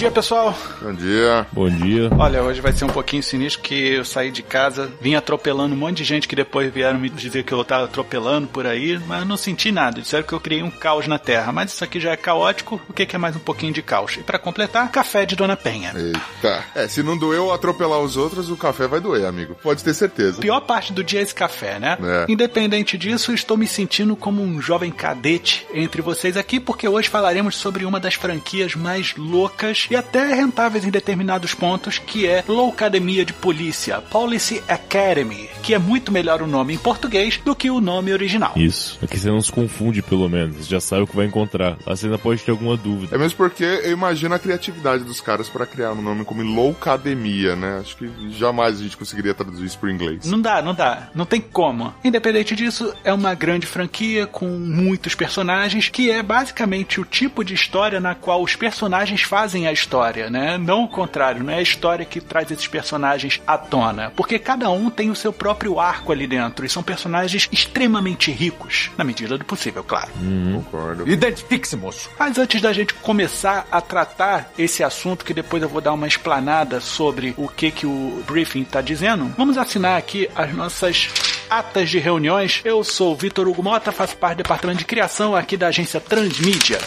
Dia, 0.00 0.10
pessoal. 0.10 0.56
Bom 0.80 0.94
dia. 0.94 1.46
Bom 1.52 1.68
dia. 1.68 2.08
Olha, 2.18 2.42
hoje 2.42 2.58
vai 2.62 2.72
ser 2.72 2.86
um 2.86 2.88
pouquinho 2.88 3.22
sinistro 3.22 3.62
que 3.62 3.74
eu 3.74 4.02
saí 4.02 4.30
de 4.30 4.42
casa, 4.42 4.90
vim 4.98 5.14
atropelando 5.14 5.74
um 5.74 5.78
monte 5.78 5.98
de 5.98 6.04
gente 6.04 6.26
que 6.26 6.34
depois 6.34 6.72
vieram 6.72 6.98
me 6.98 7.10
dizer 7.10 7.44
que 7.44 7.52
eu 7.52 7.62
tava 7.62 7.84
atropelando 7.84 8.48
por 8.48 8.66
aí, 8.66 8.98
mas 9.06 9.26
não 9.26 9.36
senti 9.36 9.70
nada. 9.70 10.00
Disseram 10.00 10.24
que 10.24 10.32
eu 10.32 10.40
criei 10.40 10.62
um 10.62 10.70
caos 10.70 11.06
na 11.06 11.18
Terra, 11.18 11.52
mas 11.52 11.74
isso 11.74 11.84
aqui 11.84 12.00
já 12.00 12.12
é 12.12 12.16
caótico. 12.16 12.80
O 12.88 12.94
que 12.94 13.14
é 13.14 13.18
mais 13.18 13.36
um 13.36 13.40
pouquinho 13.40 13.74
de 13.74 13.82
caos? 13.82 14.16
E 14.16 14.22
para 14.22 14.38
completar, 14.38 14.90
café 14.90 15.26
de 15.26 15.36
Dona 15.36 15.54
Penha. 15.54 15.92
Eita. 15.94 16.64
É, 16.74 16.88
se 16.88 17.02
não 17.02 17.18
doeu 17.18 17.52
atropelar 17.52 18.00
os 18.00 18.16
outros, 18.16 18.48
o 18.48 18.56
café 18.56 18.86
vai 18.86 19.00
doer, 19.00 19.26
amigo. 19.26 19.54
Pode 19.62 19.84
ter 19.84 19.92
certeza. 19.92 20.40
Pior 20.40 20.60
parte 20.62 20.94
do 20.94 21.04
dia 21.04 21.20
é 21.20 21.22
esse 21.22 21.34
café, 21.34 21.78
né? 21.78 21.98
É. 22.02 22.32
Independente 22.32 22.96
disso, 22.96 23.34
estou 23.34 23.54
me 23.54 23.66
sentindo 23.66 24.16
como 24.16 24.42
um 24.42 24.62
jovem 24.62 24.90
cadete 24.90 25.66
entre 25.74 26.00
vocês 26.00 26.38
aqui, 26.38 26.58
porque 26.58 26.88
hoje 26.88 27.10
falaremos 27.10 27.54
sobre 27.56 27.84
uma 27.84 28.00
das 28.00 28.14
franquias 28.14 28.74
mais 28.74 29.14
loucas 29.14 29.89
e 29.90 29.96
até 29.96 30.32
rentáveis 30.34 30.84
em 30.84 30.90
determinados 30.90 31.52
pontos, 31.52 31.98
que 31.98 32.26
é 32.26 32.44
Loucademia 32.46 33.24
de 33.24 33.32
Polícia, 33.32 34.00
Policy 34.00 34.62
Academy, 34.68 35.50
que 35.62 35.74
é 35.74 35.78
muito 35.78 36.12
melhor 36.12 36.40
o 36.42 36.46
nome 36.46 36.74
em 36.74 36.78
português 36.78 37.38
do 37.44 37.54
que 37.54 37.70
o 37.70 37.80
nome 37.80 38.12
original. 38.12 38.52
Isso. 38.56 38.98
Aqui 39.02 39.18
você 39.18 39.28
não 39.28 39.40
se 39.40 39.50
confunde, 39.50 40.02
pelo 40.02 40.28
menos. 40.28 40.66
Já 40.66 40.80
sabe 40.80 41.02
o 41.02 41.06
que 41.06 41.16
vai 41.16 41.26
encontrar. 41.26 41.76
Você 41.86 42.06
ainda 42.06 42.18
pode 42.18 42.42
ter 42.42 42.50
alguma 42.50 42.76
dúvida. 42.76 43.14
É 43.14 43.18
mesmo 43.18 43.36
porque 43.36 43.64
eu 43.64 43.92
imagino 43.92 44.34
a 44.34 44.38
criatividade 44.38 45.04
dos 45.04 45.20
caras 45.20 45.48
pra 45.48 45.66
criar 45.66 45.92
um 45.92 46.02
nome 46.02 46.24
como 46.24 46.42
Loucademia, 46.42 47.56
né? 47.56 47.78
Acho 47.80 47.96
que 47.96 48.10
jamais 48.30 48.80
a 48.80 48.82
gente 48.82 48.96
conseguiria 48.96 49.34
traduzir 49.34 49.66
isso 49.66 49.78
pro 49.78 49.90
inglês. 49.90 50.24
Não 50.26 50.40
dá, 50.40 50.62
não 50.62 50.74
dá. 50.74 51.08
Não 51.14 51.26
tem 51.26 51.40
como. 51.40 51.92
Independente 52.04 52.54
disso, 52.54 52.94
é 53.02 53.12
uma 53.12 53.34
grande 53.34 53.66
franquia 53.66 54.26
com 54.26 54.46
muitos 54.46 55.14
personagens, 55.14 55.88
que 55.88 56.10
é 56.10 56.22
basicamente 56.22 57.00
o 57.00 57.04
tipo 57.04 57.44
de 57.44 57.54
história 57.54 58.00
na 58.00 58.14
qual 58.14 58.42
os 58.42 58.54
personagens 58.54 59.22
fazem 59.22 59.66
a 59.66 59.72
história, 59.80 60.30
né? 60.30 60.58
Não 60.58 60.84
o 60.84 60.88
contrário, 60.88 61.42
não 61.42 61.52
é 61.52 61.56
a 61.56 61.62
história 61.62 62.04
que 62.04 62.20
traz 62.20 62.50
esses 62.50 62.68
personagens 62.68 63.40
à 63.46 63.56
tona. 63.56 64.12
Porque 64.14 64.38
cada 64.38 64.70
um 64.70 64.90
tem 64.90 65.10
o 65.10 65.16
seu 65.16 65.32
próprio 65.32 65.80
arco 65.80 66.12
ali 66.12 66.26
dentro. 66.26 66.64
E 66.64 66.68
são 66.68 66.82
personagens 66.82 67.48
extremamente 67.50 68.30
ricos. 68.30 68.90
Na 68.96 69.04
medida 69.04 69.38
do 69.38 69.44
possível, 69.44 69.82
claro. 69.82 70.10
Concordo. 70.54 71.08
Identifique-se, 71.08 71.76
moço. 71.76 72.10
Mas 72.18 72.38
antes 72.38 72.60
da 72.60 72.72
gente 72.72 72.94
começar 72.94 73.66
a 73.70 73.80
tratar 73.80 74.52
esse 74.58 74.84
assunto, 74.84 75.24
que 75.24 75.34
depois 75.34 75.62
eu 75.62 75.68
vou 75.68 75.80
dar 75.80 75.92
uma 75.92 76.06
explanada 76.06 76.80
sobre 76.80 77.34
o 77.36 77.48
que, 77.48 77.70
que 77.70 77.86
o 77.86 78.22
briefing 78.26 78.62
está 78.62 78.80
dizendo, 78.80 79.32
vamos 79.36 79.56
assinar 79.56 79.98
aqui 79.98 80.28
as 80.34 80.52
nossas 80.54 81.08
atas 81.48 81.90
de 81.90 81.98
reuniões. 81.98 82.60
Eu 82.64 82.84
sou 82.84 83.12
o 83.12 83.16
Vitor 83.16 83.48
Hugo 83.48 83.62
Mota, 83.62 83.90
faço 83.90 84.16
parte 84.16 84.36
do 84.36 84.42
departamento 84.42 84.78
de 84.78 84.84
criação 84.84 85.34
aqui 85.34 85.56
da 85.56 85.68
agência 85.68 86.00
Transmídia. 86.00 86.78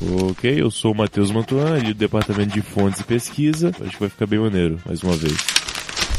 Ok, 0.00 0.60
eu 0.60 0.70
sou 0.70 0.92
o 0.92 0.96
Matheus 0.96 1.30
Mantuan, 1.30 1.78
do 1.80 1.94
Departamento 1.94 2.54
de 2.54 2.62
Fontes 2.62 3.00
e 3.00 3.04
Pesquisa. 3.04 3.68
Acho 3.80 3.90
que 3.90 4.00
vai 4.00 4.08
ficar 4.08 4.26
bem 4.26 4.38
maneiro, 4.38 4.78
mais 4.84 5.02
uma 5.02 5.14
vez. 5.14 5.61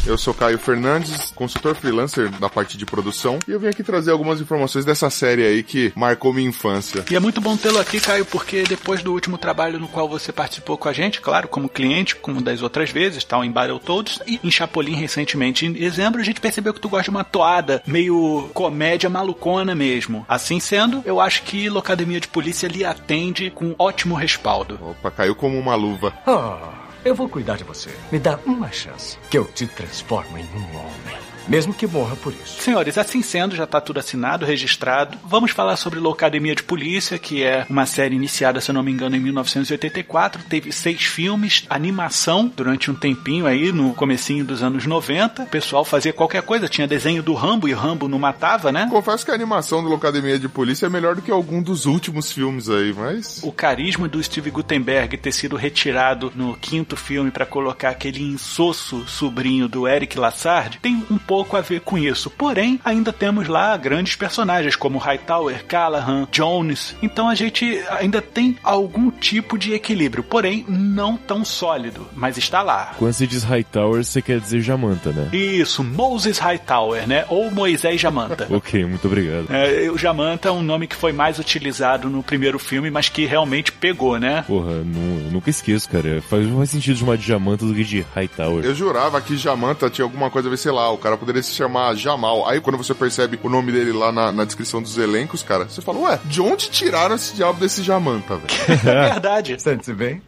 Eu 0.06 0.18
sou 0.18 0.34
Caio 0.34 0.60
Fernandes, 0.60 1.32
consultor 1.32 1.76
freelancer 1.76 2.30
da 2.32 2.50
parte 2.50 2.78
de 2.78 2.86
produção, 2.86 3.40
e 3.48 3.52
eu 3.52 3.60
vim 3.60 3.68
aqui 3.68 3.82
trazer 3.82 4.12
algumas 4.12 4.42
informações 4.42 4.84
dessa 4.84 5.10
série 5.10 5.46
aí 5.46 5.64
que 5.64 5.94
marcou 5.96 6.34
minha 6.34 6.50
infância. 6.50 7.06
E 7.10 7.16
é 7.16 7.20
muito 7.22 7.40
bom 7.40 7.56
tê-lo 7.56 7.80
aqui, 7.80 8.02
Caio, 8.02 8.26
porque 8.26 8.64
depois 8.64 9.02
do 9.02 9.14
último 9.14 9.38
trabalho 9.38 9.80
no 9.80 9.88
qual 9.88 10.10
você 10.10 10.34
participou 10.34 10.78
com 10.78 10.90
a 10.90 10.94
gente, 10.94 11.22
claro, 11.22 11.48
como 11.48 11.70
cliente, 11.70 12.18
como 12.18 12.42
das 12.42 12.62
outras 12.62 12.90
vezes, 12.90 13.24
tal, 13.24 13.46
em 13.46 13.52
Battletoads 13.52 14.20
e 14.28 14.42
em 14.44 14.52
Chapolin 14.52 14.96
recentemente 14.96 15.66
em 15.66 15.72
dezembro, 15.72 16.20
a 16.20 16.24
gente 16.24 16.42
percebeu 16.42 16.74
que 16.74 16.82
tu 16.82 16.90
gosta 16.90 17.06
de 17.06 17.10
uma 17.10 17.24
toada 17.24 17.82
meio 17.88 18.50
comédia 18.54 19.10
malucona 19.10 19.74
mesmo. 19.74 20.26
Assim 20.28 20.60
sendo, 20.60 21.02
eu 21.06 21.22
acho 21.22 21.44
que 21.44 21.70
Locademia 21.70 22.20
de 22.20 22.28
Polícia 22.28 22.68
lhe 22.68 22.84
atende 22.84 23.50
com 23.52 23.74
ótimo 23.80 24.16
respaldo. 24.16 24.78
Opa, 24.82 25.10
caiu 25.10 25.34
como 25.34 25.58
uma 25.58 25.76
luva. 25.76 26.14
Ah, 26.28 26.83
eu 27.04 27.16
vou 27.16 27.28
cuidar 27.30 27.58
de 27.58 27.64
você. 27.64 27.90
Me 28.12 28.20
dá 28.20 28.40
uma 28.46 28.72
chance 28.72 29.18
que 29.30 29.38
eu 29.38 29.46
te 29.46 29.68
transformo 29.68 30.38
em 30.38 30.44
um 30.44 30.78
homem. 30.78 31.33
Mesmo 31.48 31.74
que 31.74 31.86
morra 31.86 32.16
por 32.16 32.34
isso. 32.34 32.62
Senhores, 32.62 32.98
assim 32.98 33.22
sendo, 33.22 33.56
já 33.56 33.66
está 33.66 33.82
tudo 33.82 34.00
assinado, 34.00 34.46
registrado. 34.46 35.18
Vamos 35.26 35.52
falar 35.52 35.76
sobre 35.76 36.00
Loucademia 36.00 36.56
de 36.56 36.64
Polícia, 36.64 37.20
que 37.20 37.44
é 37.44 37.66
uma 37.70 37.86
série 37.86 38.16
iniciada, 38.16 38.62
se 38.62 38.72
eu 38.72 38.74
não 38.74 38.84
me 38.84 38.92
engano, 38.92 39.16
em 39.16 39.20
1984. 39.20 40.44
Teve 40.50 40.72
seis 40.72 41.04
filmes, 41.04 41.66
animação 41.70 42.52
durante 42.56 42.90
um 42.90 42.96
tempinho 42.96 43.46
aí, 43.46 43.72
no 43.72 43.94
comecinho 43.94 44.46
dos 44.46 44.64
anos 44.64 44.86
90. 44.86 45.44
O 45.44 45.48
pessoal 45.48 45.84
fazia 45.84 46.14
qualquer 46.14 46.44
coisa, 46.44 46.70
tinha 46.70 46.88
desenho 46.88 47.22
do 47.22 47.34
Rambo 47.34 47.68
e 47.68 47.74
o 47.74 47.78
Rambo 47.78 48.08
não 48.08 48.20
matava, 48.20 48.72
né? 48.72 48.88
Confesso 48.90 49.26
que 49.26 49.32
a 49.32 49.36
animação 49.36 49.84
do 49.84 49.90
Locademia 49.90 50.40
de 50.40 50.48
Polícia 50.48 50.86
é 50.86 50.90
melhor 50.90 51.16
do 51.16 51.22
que 51.22 51.32
algum 51.32 51.62
dos 51.62 51.86
últimos 51.86 52.32
filmes 52.32 52.70
aí, 52.70 52.94
mas. 52.94 53.42
O 53.44 53.52
carisma 53.52 54.08
do 54.08 54.24
Steve 54.24 54.50
Gutenberg 54.50 55.18
ter 55.18 55.32
sido 55.32 55.56
retirado 55.56 56.32
no 56.36 56.56
quinto 56.56 56.96
filme 56.96 57.32
para 57.32 57.46
colocar 57.46 57.90
aquele 57.90 58.24
insosso 58.24 59.06
sobrinho 59.08 59.68
do 59.68 59.88
Eric 59.88 60.18
Lassard 60.18 60.80
tem 60.82 61.04
um 61.10 61.18
pouco 61.18 61.33
a 61.42 61.62
ver 61.62 61.82
com 61.82 61.98
isso. 61.98 62.30
Porém, 62.30 62.80
ainda 62.84 63.12
temos 63.14 63.48
lá 63.48 63.76
grandes 63.78 64.16
personagens 64.16 64.76
como 64.76 64.98
Hightower, 64.98 65.66
Callahan, 65.66 66.28
Jones. 66.32 66.96
Então 67.02 67.28
a 67.30 67.36
gente 67.36 67.80
ainda 67.90 68.22
tem 68.22 68.58
algum 68.64 69.10
tipo 69.12 69.58
de 69.58 69.74
equilíbrio, 69.74 70.24
porém 70.24 70.66
não 70.68 71.18
tão 71.18 71.44
sólido, 71.46 72.08
mas 72.16 72.38
está 72.38 72.62
lá. 72.62 72.94
Quando 72.98 73.14
você 73.14 73.26
diz 73.28 73.44
Hightower, 73.44 74.04
você 74.04 74.22
quer 74.22 74.40
dizer 74.40 74.62
Jamanta, 74.62 75.12
né? 75.12 75.30
Isso, 75.36 75.84
Moses 75.84 76.38
Hightower, 76.38 77.08
né? 77.08 77.26
Ou 77.30 77.50
Moisés 77.52 78.00
Jamanta. 78.00 78.48
Ok, 78.54 78.86
muito 78.86 79.08
obrigado. 79.08 79.48
É, 79.50 79.90
o 79.90 79.98
Jamanta 79.98 80.48
é 80.50 80.52
um 80.52 80.62
nome 80.62 80.88
que 80.88 80.96
foi 80.96 81.12
mais 81.12 81.40
utilizado 81.40 82.10
no 82.10 82.22
primeiro 82.24 82.58
filme, 82.60 82.90
mas 82.92 83.10
que 83.10 83.26
realmente 83.26 83.72
pegou, 83.72 84.18
né? 84.20 84.44
Porra, 84.48 84.72
nu- 84.84 85.32
nunca 85.32 85.50
esqueço, 85.50 85.90
cara. 85.90 86.22
Faz 86.30 86.46
mais 86.48 86.70
sentido 86.70 86.98
chamar 86.98 87.18
de 87.18 87.26
Jamanta 87.26 87.66
do 87.66 87.74
que 87.74 87.84
de 87.84 88.06
Hightower. 88.16 88.64
Eu 88.64 88.76
jurava 88.76 89.20
que 89.22 89.36
Jamanta 89.38 89.90
tinha 89.90 90.06
alguma 90.06 90.30
coisa 90.30 90.48
a 90.48 90.52
ver, 90.52 90.58
sei 90.58 90.72
lá, 90.72 90.92
o 90.92 90.98
cara 90.98 91.18
poderia 91.24 91.44
se 91.44 91.54
chamar 91.54 91.96
Jamal. 91.96 92.48
Aí 92.48 92.60
quando 92.60 92.78
você 92.78 92.94
percebe 92.94 93.40
o 93.42 93.50
nome 93.50 93.72
dele 93.72 93.92
lá 93.92 94.12
na, 94.12 94.32
na 94.32 94.46
descrição 94.46 94.82
dos 94.82 94.98
elencos, 94.98 95.42
cara, 95.42 95.66
você 95.66 95.82
fala, 95.82 96.00
ué, 96.00 96.20
de 96.26 96.42
onde 96.42 96.70
tiraram 96.70 97.16
esse 97.16 97.36
diabo 97.36 97.60
desse 97.60 97.82
Jamanta, 97.82 98.36
velho? 98.36 98.84
É 98.84 99.10
verdade. 99.12 99.62
Sente-se 99.62 99.94
bem? 99.94 100.22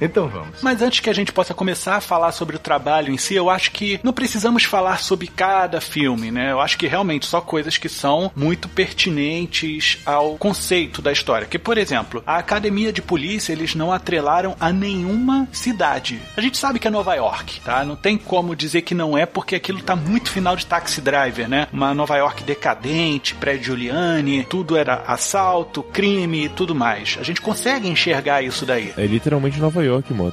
Então 0.00 0.28
vamos. 0.28 0.60
Mas 0.62 0.82
antes 0.82 1.00
que 1.00 1.10
a 1.10 1.14
gente 1.14 1.32
possa 1.32 1.54
começar 1.54 1.96
a 1.96 2.00
falar 2.00 2.32
sobre 2.32 2.56
o 2.56 2.58
trabalho 2.58 3.12
em 3.12 3.18
si, 3.18 3.34
eu 3.34 3.48
acho 3.48 3.70
que 3.70 4.00
não 4.02 4.12
precisamos 4.12 4.64
falar 4.64 4.98
sobre 4.98 5.26
cada 5.26 5.80
filme, 5.80 6.30
né? 6.30 6.52
Eu 6.52 6.60
acho 6.60 6.76
que 6.78 6.86
realmente 6.86 7.26
só 7.26 7.40
coisas 7.40 7.76
que 7.76 7.88
são 7.88 8.30
muito 8.34 8.68
pertinentes 8.68 9.98
ao 10.04 10.36
conceito 10.36 11.00
da 11.00 11.12
história. 11.12 11.46
Que, 11.46 11.58
por 11.58 11.78
exemplo, 11.78 12.22
a 12.26 12.38
academia 12.38 12.92
de 12.92 13.02
polícia 13.02 13.52
eles 13.52 13.74
não 13.74 13.92
atrelaram 13.92 14.56
a 14.58 14.72
nenhuma 14.72 15.48
cidade. 15.52 16.20
A 16.36 16.40
gente 16.40 16.58
sabe 16.58 16.78
que 16.78 16.88
é 16.88 16.90
Nova 16.90 17.14
York, 17.14 17.60
tá? 17.60 17.84
Não 17.84 17.96
tem 17.96 18.16
como 18.16 18.56
dizer 18.56 18.82
que 18.82 18.94
não 18.94 19.16
é, 19.16 19.26
porque 19.26 19.54
aquilo 19.54 19.80
tá 19.82 19.94
muito 19.94 20.30
final 20.30 20.56
de 20.56 20.66
Taxi 20.66 21.00
Driver, 21.00 21.48
né? 21.48 21.66
Uma 21.72 21.94
Nova 21.94 22.16
York 22.16 22.42
decadente, 22.42 23.34
pré-Giuliani, 23.34 24.44
tudo 24.44 24.76
era 24.76 25.02
assalto, 25.06 25.82
crime 25.82 26.46
e 26.46 26.48
tudo 26.48 26.74
mais. 26.74 27.16
A 27.20 27.22
gente 27.22 27.40
consegue 27.40 27.88
enxergar 27.88 28.42
isso 28.42 28.66
daí. 28.66 28.92
É 28.96 29.06
literalmente 29.06 29.60
Nova 29.60 29.84
York, 29.84 29.91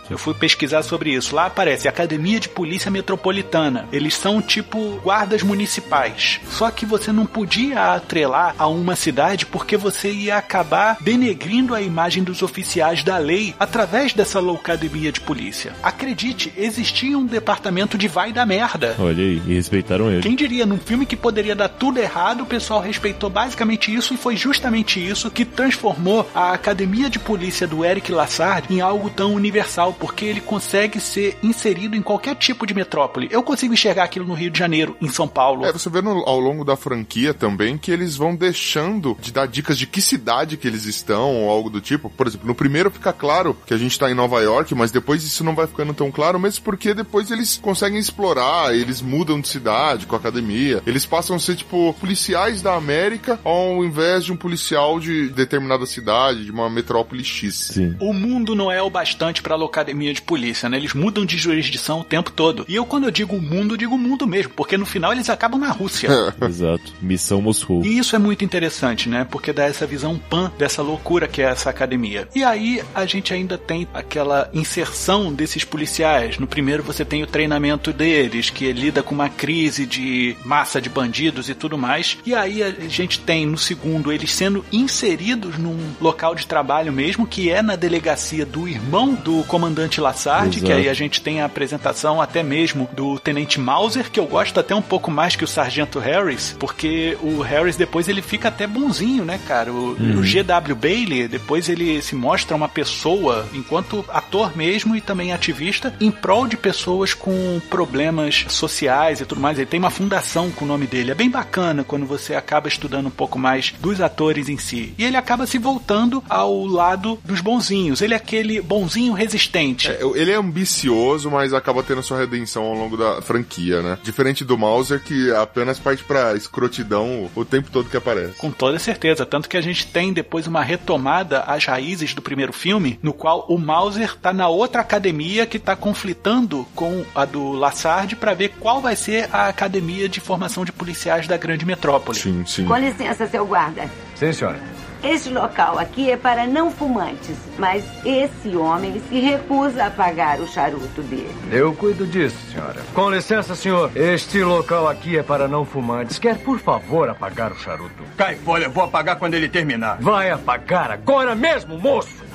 Eu 0.10 0.18
fui 0.18 0.34
pesquisar 0.34 0.84
sobre 0.84 1.12
isso. 1.14 1.36
Lá 1.36 1.46
aparece 1.46 1.88
Academia 1.88 2.40
de 2.40 2.50
Polícia 2.50 2.92
Metropolitana. 2.92 3.88
Eles 3.92 4.16
são 4.16 4.42
tipo 4.42 5.00
guardas 5.04 5.44
municipais. 5.44 6.40
Só 6.50 6.70
que 6.72 6.86
você 6.86 7.12
não 7.12 7.26
podia 7.26 7.94
atrelar 7.94 8.56
a 8.58 8.68
uma 8.68 8.96
cidade 8.96 9.46
porque 9.46 9.78
você 9.78 10.12
ia 10.12 10.38
acabar 10.38 10.98
denegrindo 11.02 11.76
a 11.76 11.82
imagem 11.82 12.24
dos 12.24 12.42
oficiais 12.42 13.04
da 13.04 13.18
lei 13.18 13.56
através 13.60 14.14
dessa 14.14 14.40
loucademia 14.40 15.12
de 15.12 15.22
polícia. 15.22 15.74
Acredite, 15.82 16.54
existia 16.58 17.18
um 17.18 17.26
departamento 17.26 17.98
de 17.98 18.08
vai 18.08 18.32
da 18.32 18.46
merda. 18.46 18.96
Olha 19.00 19.24
aí, 19.24 19.42
e 19.46 19.56
respeitaram 19.56 20.12
ele. 20.12 20.22
Quem 20.22 20.36
diria, 20.36 20.66
num 20.66 20.78
filme 20.78 21.06
que 21.06 21.16
poderia 21.16 21.56
dar 21.56 21.70
tudo 21.70 22.00
errado, 22.00 22.42
o 22.42 22.46
pessoal 22.46 22.82
respeitou 22.82 23.30
basicamente 23.30 23.94
isso 23.94 24.14
e 24.14 24.18
foi 24.18 24.36
justamente 24.36 25.06
isso 25.06 25.32
que 25.32 25.46
transformou 25.46 26.30
a 26.34 26.54
academia 26.54 27.10
de 27.10 27.20
polícia 27.20 27.68
do 27.68 27.86
Eric 27.86 28.12
Lassard 28.12 28.74
em 28.74 28.82
algo 28.82 29.10
tão 29.10 29.34
universal, 29.40 29.94
porque 29.94 30.26
ele 30.26 30.42
consegue 30.42 31.00
ser 31.00 31.38
inserido 31.42 31.96
em 31.96 32.02
qualquer 32.02 32.36
tipo 32.36 32.66
de 32.68 32.74
metrópole. 32.74 33.28
Eu 33.32 33.42
consigo 33.42 33.74
enxergar 33.74 34.04
aquilo 34.04 34.26
no 34.26 34.34
Rio 34.34 34.52
de 34.52 34.60
Janeiro, 34.60 34.96
em 35.02 35.10
São 35.10 35.28
Paulo. 35.28 35.66
É, 35.66 35.72
você 35.72 35.90
vê 35.90 36.02
no- 36.02 36.24
ao 36.28 36.40
longo 36.40 36.64
da 36.64 36.76
franquia 36.76 37.34
também 37.34 37.78
que 37.78 37.92
eles 37.92 38.16
vão 38.16 38.36
deixando 38.36 39.18
de 39.20 39.32
dar 39.32 39.48
dicas 39.48 39.78
de 39.78 39.88
que 39.88 40.02
cidade 40.02 40.58
que 40.58 40.68
eles 40.68 40.86
estão 40.86 41.36
ou 41.36 41.50
algo 41.50 41.70
do 41.70 41.80
tipo. 41.82 42.10
Por 42.10 42.28
exemplo, 42.28 42.48
no 42.48 42.56
primeiro 42.56 42.92
fica 42.92 43.14
claro 43.14 43.56
que 43.66 43.74
a 43.74 43.78
gente 43.78 43.98
tá 43.98 44.10
em 44.12 44.14
Nova 44.14 44.42
York, 44.42 44.74
mas 44.76 44.92
depois 44.92 45.24
isso 45.24 45.44
não 45.44 45.56
vai 45.56 45.68
ficando 45.68 45.94
tão 45.94 46.12
claro, 46.12 46.40
mesmo 46.40 46.64
porque 46.64 46.94
depois 46.94 47.32
eles 47.32 47.58
conseguem 47.58 48.00
explorar, 48.00 48.76
eles 48.76 49.02
mudam 49.02 49.40
de 49.40 49.48
cidade 49.48 50.06
com 50.06 50.16
a 50.16 50.20
academia. 50.20 50.82
Eles 50.86 51.06
passam 51.06 51.36
a 51.36 51.40
ser, 51.40 51.56
tipo, 51.56 51.94
policiais 52.00 52.62
da 52.62 52.76
América 52.76 53.40
ao 53.44 53.84
invés 53.84 54.26
de 54.26 54.32
um 54.34 54.38
policial 54.38 55.00
de 55.00 55.30
determinada 55.30 55.86
cidade, 55.86 56.44
de 56.46 56.52
uma 56.52 56.70
metrópole 56.70 57.24
X. 57.24 57.70
Sim. 57.74 57.96
O 58.00 58.14
mundo 58.14 58.56
não 58.56 58.72
é 58.72 58.82
o 58.82 58.90
bastante 58.90 59.29
para 59.42 59.56
a 59.56 59.66
academia 59.66 60.14
de 60.14 60.22
polícia, 60.22 60.68
né? 60.68 60.78
Eles 60.78 60.94
mudam 60.94 61.26
de 61.26 61.38
jurisdição 61.38 62.02
o 62.02 62.04
tempo 62.04 62.31
todo. 62.31 62.66
E 62.68 62.76
eu, 62.76 62.86
quando 62.86 63.06
eu 63.06 63.12
digo 63.12 63.40
mundo, 63.40 63.78
digo 63.78 63.98
mundo 63.98 64.26
mesmo, 64.26 64.54
porque 64.56 64.78
no 64.78 64.86
final 64.86 65.12
eles 65.12 65.30
acabam 65.30 65.60
na 65.60 65.72
Rússia. 65.72 66.10
Exato. 66.42 66.94
Missão 67.02 67.42
Moscou. 67.42 67.84
E 67.86 67.98
isso 67.98 68.16
é 68.16 68.20
muito 68.20 68.44
interessante, 68.44 69.08
né? 69.08 69.26
Porque 69.30 69.54
dá 69.54 69.66
essa 69.66 69.86
visão 69.86 70.18
pan 70.18 70.52
dessa 70.58 70.81
loucura 70.81 71.28
que 71.28 71.42
é 71.42 71.46
essa 71.46 71.70
academia. 71.70 72.28
E 72.36 72.44
aí 72.44 72.81
a 72.94 73.06
gente 73.06 73.34
ainda 73.34 73.58
tem 73.58 73.88
aquela 73.94 74.50
inserção 74.54 75.31
desses 75.34 75.64
policiais. 75.64 76.38
No 76.38 76.48
primeiro 76.48 76.84
você 76.84 77.06
tem 77.06 77.24
o 77.24 77.28
treinamento 77.28 77.94
deles, 77.94 78.50
que 78.50 78.72
lida 78.72 79.04
com 79.04 79.14
uma 79.14 79.30
crise 79.30 79.86
de 79.86 80.36
massa 80.44 80.81
de 80.81 80.90
bandidos 80.90 81.50
e 81.50 81.54
tudo 81.54 81.78
mais. 81.78 82.18
E 82.26 82.34
aí 82.34 82.64
a 82.64 82.72
gente 82.88 83.20
tem 83.20 83.46
no 83.46 83.58
segundo 83.58 84.12
eles 84.12 84.31
sendo 84.31 84.66
inseridos 84.72 85.58
num 85.58 85.78
local 86.02 86.36
de 86.36 86.48
trabalho 86.48 86.92
mesmo, 86.92 87.28
que 87.28 87.50
é 87.50 87.62
na 87.62 87.76
delegacia 87.76 88.46
do 88.46 88.68
irmão 88.68 89.18
do 89.19 89.44
comandante 89.44 90.01
Lassard, 90.01 90.60
que 90.60 90.66
Exato. 90.66 90.80
aí 90.80 90.89
a 90.89 90.94
gente 90.94 91.21
tem 91.21 91.42
a 91.42 91.45
apresentação 91.45 92.21
até 92.21 92.42
mesmo 92.42 92.89
do 92.94 93.19
Tenente 93.19 93.60
Mauser, 93.60 94.10
que 94.10 94.19
eu 94.19 94.25
gosto 94.25 94.60
até 94.60 94.74
um 94.74 94.81
pouco 94.81 95.12
mais 95.12 95.36
que 95.36 95.44
o 95.44 95.48
Sargento 95.48 96.00
Harris, 96.00 96.56
porque 96.60 97.18
o 97.21 97.42
Harris 97.42 97.75
depois 97.75 98.07
ele 98.07 98.21
fica 98.21 98.48
até 98.48 98.66
bonzinho, 98.66 99.25
né, 99.25 99.39
cara? 99.48 99.71
O, 99.71 99.92
o 99.92 100.24
G.W. 100.24 100.75
Bailey, 100.75 101.27
depois 101.27 101.69
ele 101.69 102.01
se 102.01 102.16
mostra 102.16 102.56
uma 102.56 102.69
pessoa, 102.69 103.48
enquanto 103.54 104.06
ator 104.10 104.56
mesmo 104.56 104.95
e 104.95 105.01
também 105.01 105.33
ativista, 105.33 105.94
em 106.00 106.12
prol 106.12 106.48
de 106.48 106.57
pessoas 106.57 107.13
com 107.13 107.62
problemas 107.69 108.45
sociais 108.50 109.21
e 109.21 109.25
tudo 109.25 109.42
mais. 109.42 109.57
Ele 109.57 109.66
tem 109.66 109.80
uma 109.80 109.89
fundação 109.89 110.50
com 110.51 110.66
o 110.66 110.68
nome 110.68 110.88
dele. 110.88 111.12
É 111.12 111.16
bem 111.16 111.30
bacana 111.30 111.83
quando 111.83 112.06
você 112.06 112.36
acaba 112.36 112.68
estudando 112.68 113.07
um 113.07 113.12
pouco 113.12 113.38
mais 113.38 113.74
dos 113.80 114.01
atores 114.01 114.50
em 114.50 114.57
si. 114.57 114.94
E 114.98 115.04
ele 115.04 115.18
acaba 115.18 115.45
se 115.45 115.57
voltando 115.57 116.24
ao 116.30 116.66
lado 116.66 117.19
dos 117.24 117.42
bonzinhos. 117.42 118.01
Ele 118.01 118.13
é 118.13 118.18
aquele 118.18 118.62
bonzinho 118.62 119.09
resistente. 119.12 119.90
É, 119.90 120.00
ele 120.16 120.32
é 120.32 120.36
ambicioso, 120.36 121.30
mas 121.30 121.54
acaba 121.54 121.84
tendo 121.84 122.02
sua 122.04 122.20
redenção 122.20 122.64
ao 122.64 122.74
longo 122.74 122.98
da 122.98 123.22
franquia, 123.22 123.82
né? 123.82 123.98
Diferente 124.04 124.44
do 124.44 124.58
Mauser, 124.58 125.02
que 125.02 125.32
apenas 125.32 125.80
parte 125.80 126.04
pra 126.04 126.36
escrotidão 126.36 127.30
o 127.36 127.46
tempo 127.46 127.70
todo 127.72 127.90
que 127.90 127.98
aparece. 127.98 128.36
Com 128.38 128.52
toda 128.52 128.80
certeza. 128.80 129.26
Tanto 129.26 129.50
que 129.50 129.58
a 129.58 129.62
gente 129.62 129.88
tem 129.88 130.14
depois 130.14 130.48
uma 130.48 130.64
retomada 130.64 131.42
às 131.42 131.66
raízes 131.66 132.14
do 132.14 132.22
primeiro 132.22 132.54
filme, 132.54 133.00
no 133.02 133.14
qual 133.14 133.46
o 133.50 133.58
Mauser 133.58 134.16
tá 134.18 134.34
na 134.34 134.48
outra 134.48 134.82
academia 134.82 135.46
que 135.46 135.60
tá 135.60 135.76
conflitando 135.76 136.66
com 136.76 137.06
a 137.14 137.26
do 137.26 137.52
Lassard 137.52 138.16
para 138.16 138.34
ver 138.34 138.50
qual 138.60 138.82
vai 138.82 138.96
ser 138.96 139.30
a 139.32 139.48
academia 139.48 140.10
de 140.10 140.20
formação 140.20 140.66
de 140.66 140.72
policiais 140.72 141.28
da 141.28 141.38
grande 141.38 141.66
metrópole. 141.66 142.18
Sim, 142.18 142.44
sim. 142.46 142.66
Com 142.66 142.78
licença, 142.78 143.28
seu 143.28 143.46
guarda. 143.46 143.90
Sim, 144.16 144.34
senhora. 144.34 144.79
Este 145.01 145.30
local 145.30 145.80
aqui 145.80 146.12
é 146.12 146.18
para 146.18 146.46
não 146.46 146.69
fumantes, 146.69 147.38
mas 147.57 147.86
esse 148.06 148.56
homem 148.56 149.01
se 149.07 149.19
recusa 149.19 149.86
a 149.86 149.90
pagar 149.90 150.42
o 150.42 150.48
charuto 150.48 151.01
dele. 151.04 151.34
Eu 151.51 151.74
cuido 151.74 152.06
disso, 152.06 152.36
senhora. 152.51 152.81
Com 152.94 153.10
licença, 153.10 153.56
senhor. 153.56 153.92
Este 153.96 154.44
local 154.44 154.90
aqui 154.90 155.18
é 155.18 155.24
para 155.24 155.48
não 155.48 155.63
fumantes. 155.63 156.19
Quer, 156.19 156.38
por 156.40 156.60
favor, 156.60 157.10
apagar 157.10 157.51
o 157.51 157.57
charuto? 157.57 158.04
Cai 158.18 158.36
fora, 158.36 158.66
eu 158.66 158.72
vou 158.72 158.84
apagar 158.84 159.16
quando 159.18 159.36
ele 159.36 159.48
terminar. 159.48 159.98
Vai 160.01 160.31
apagar 160.31 160.92
agora 160.92 161.34
mesmo, 161.34 161.80
moço! 161.80 162.29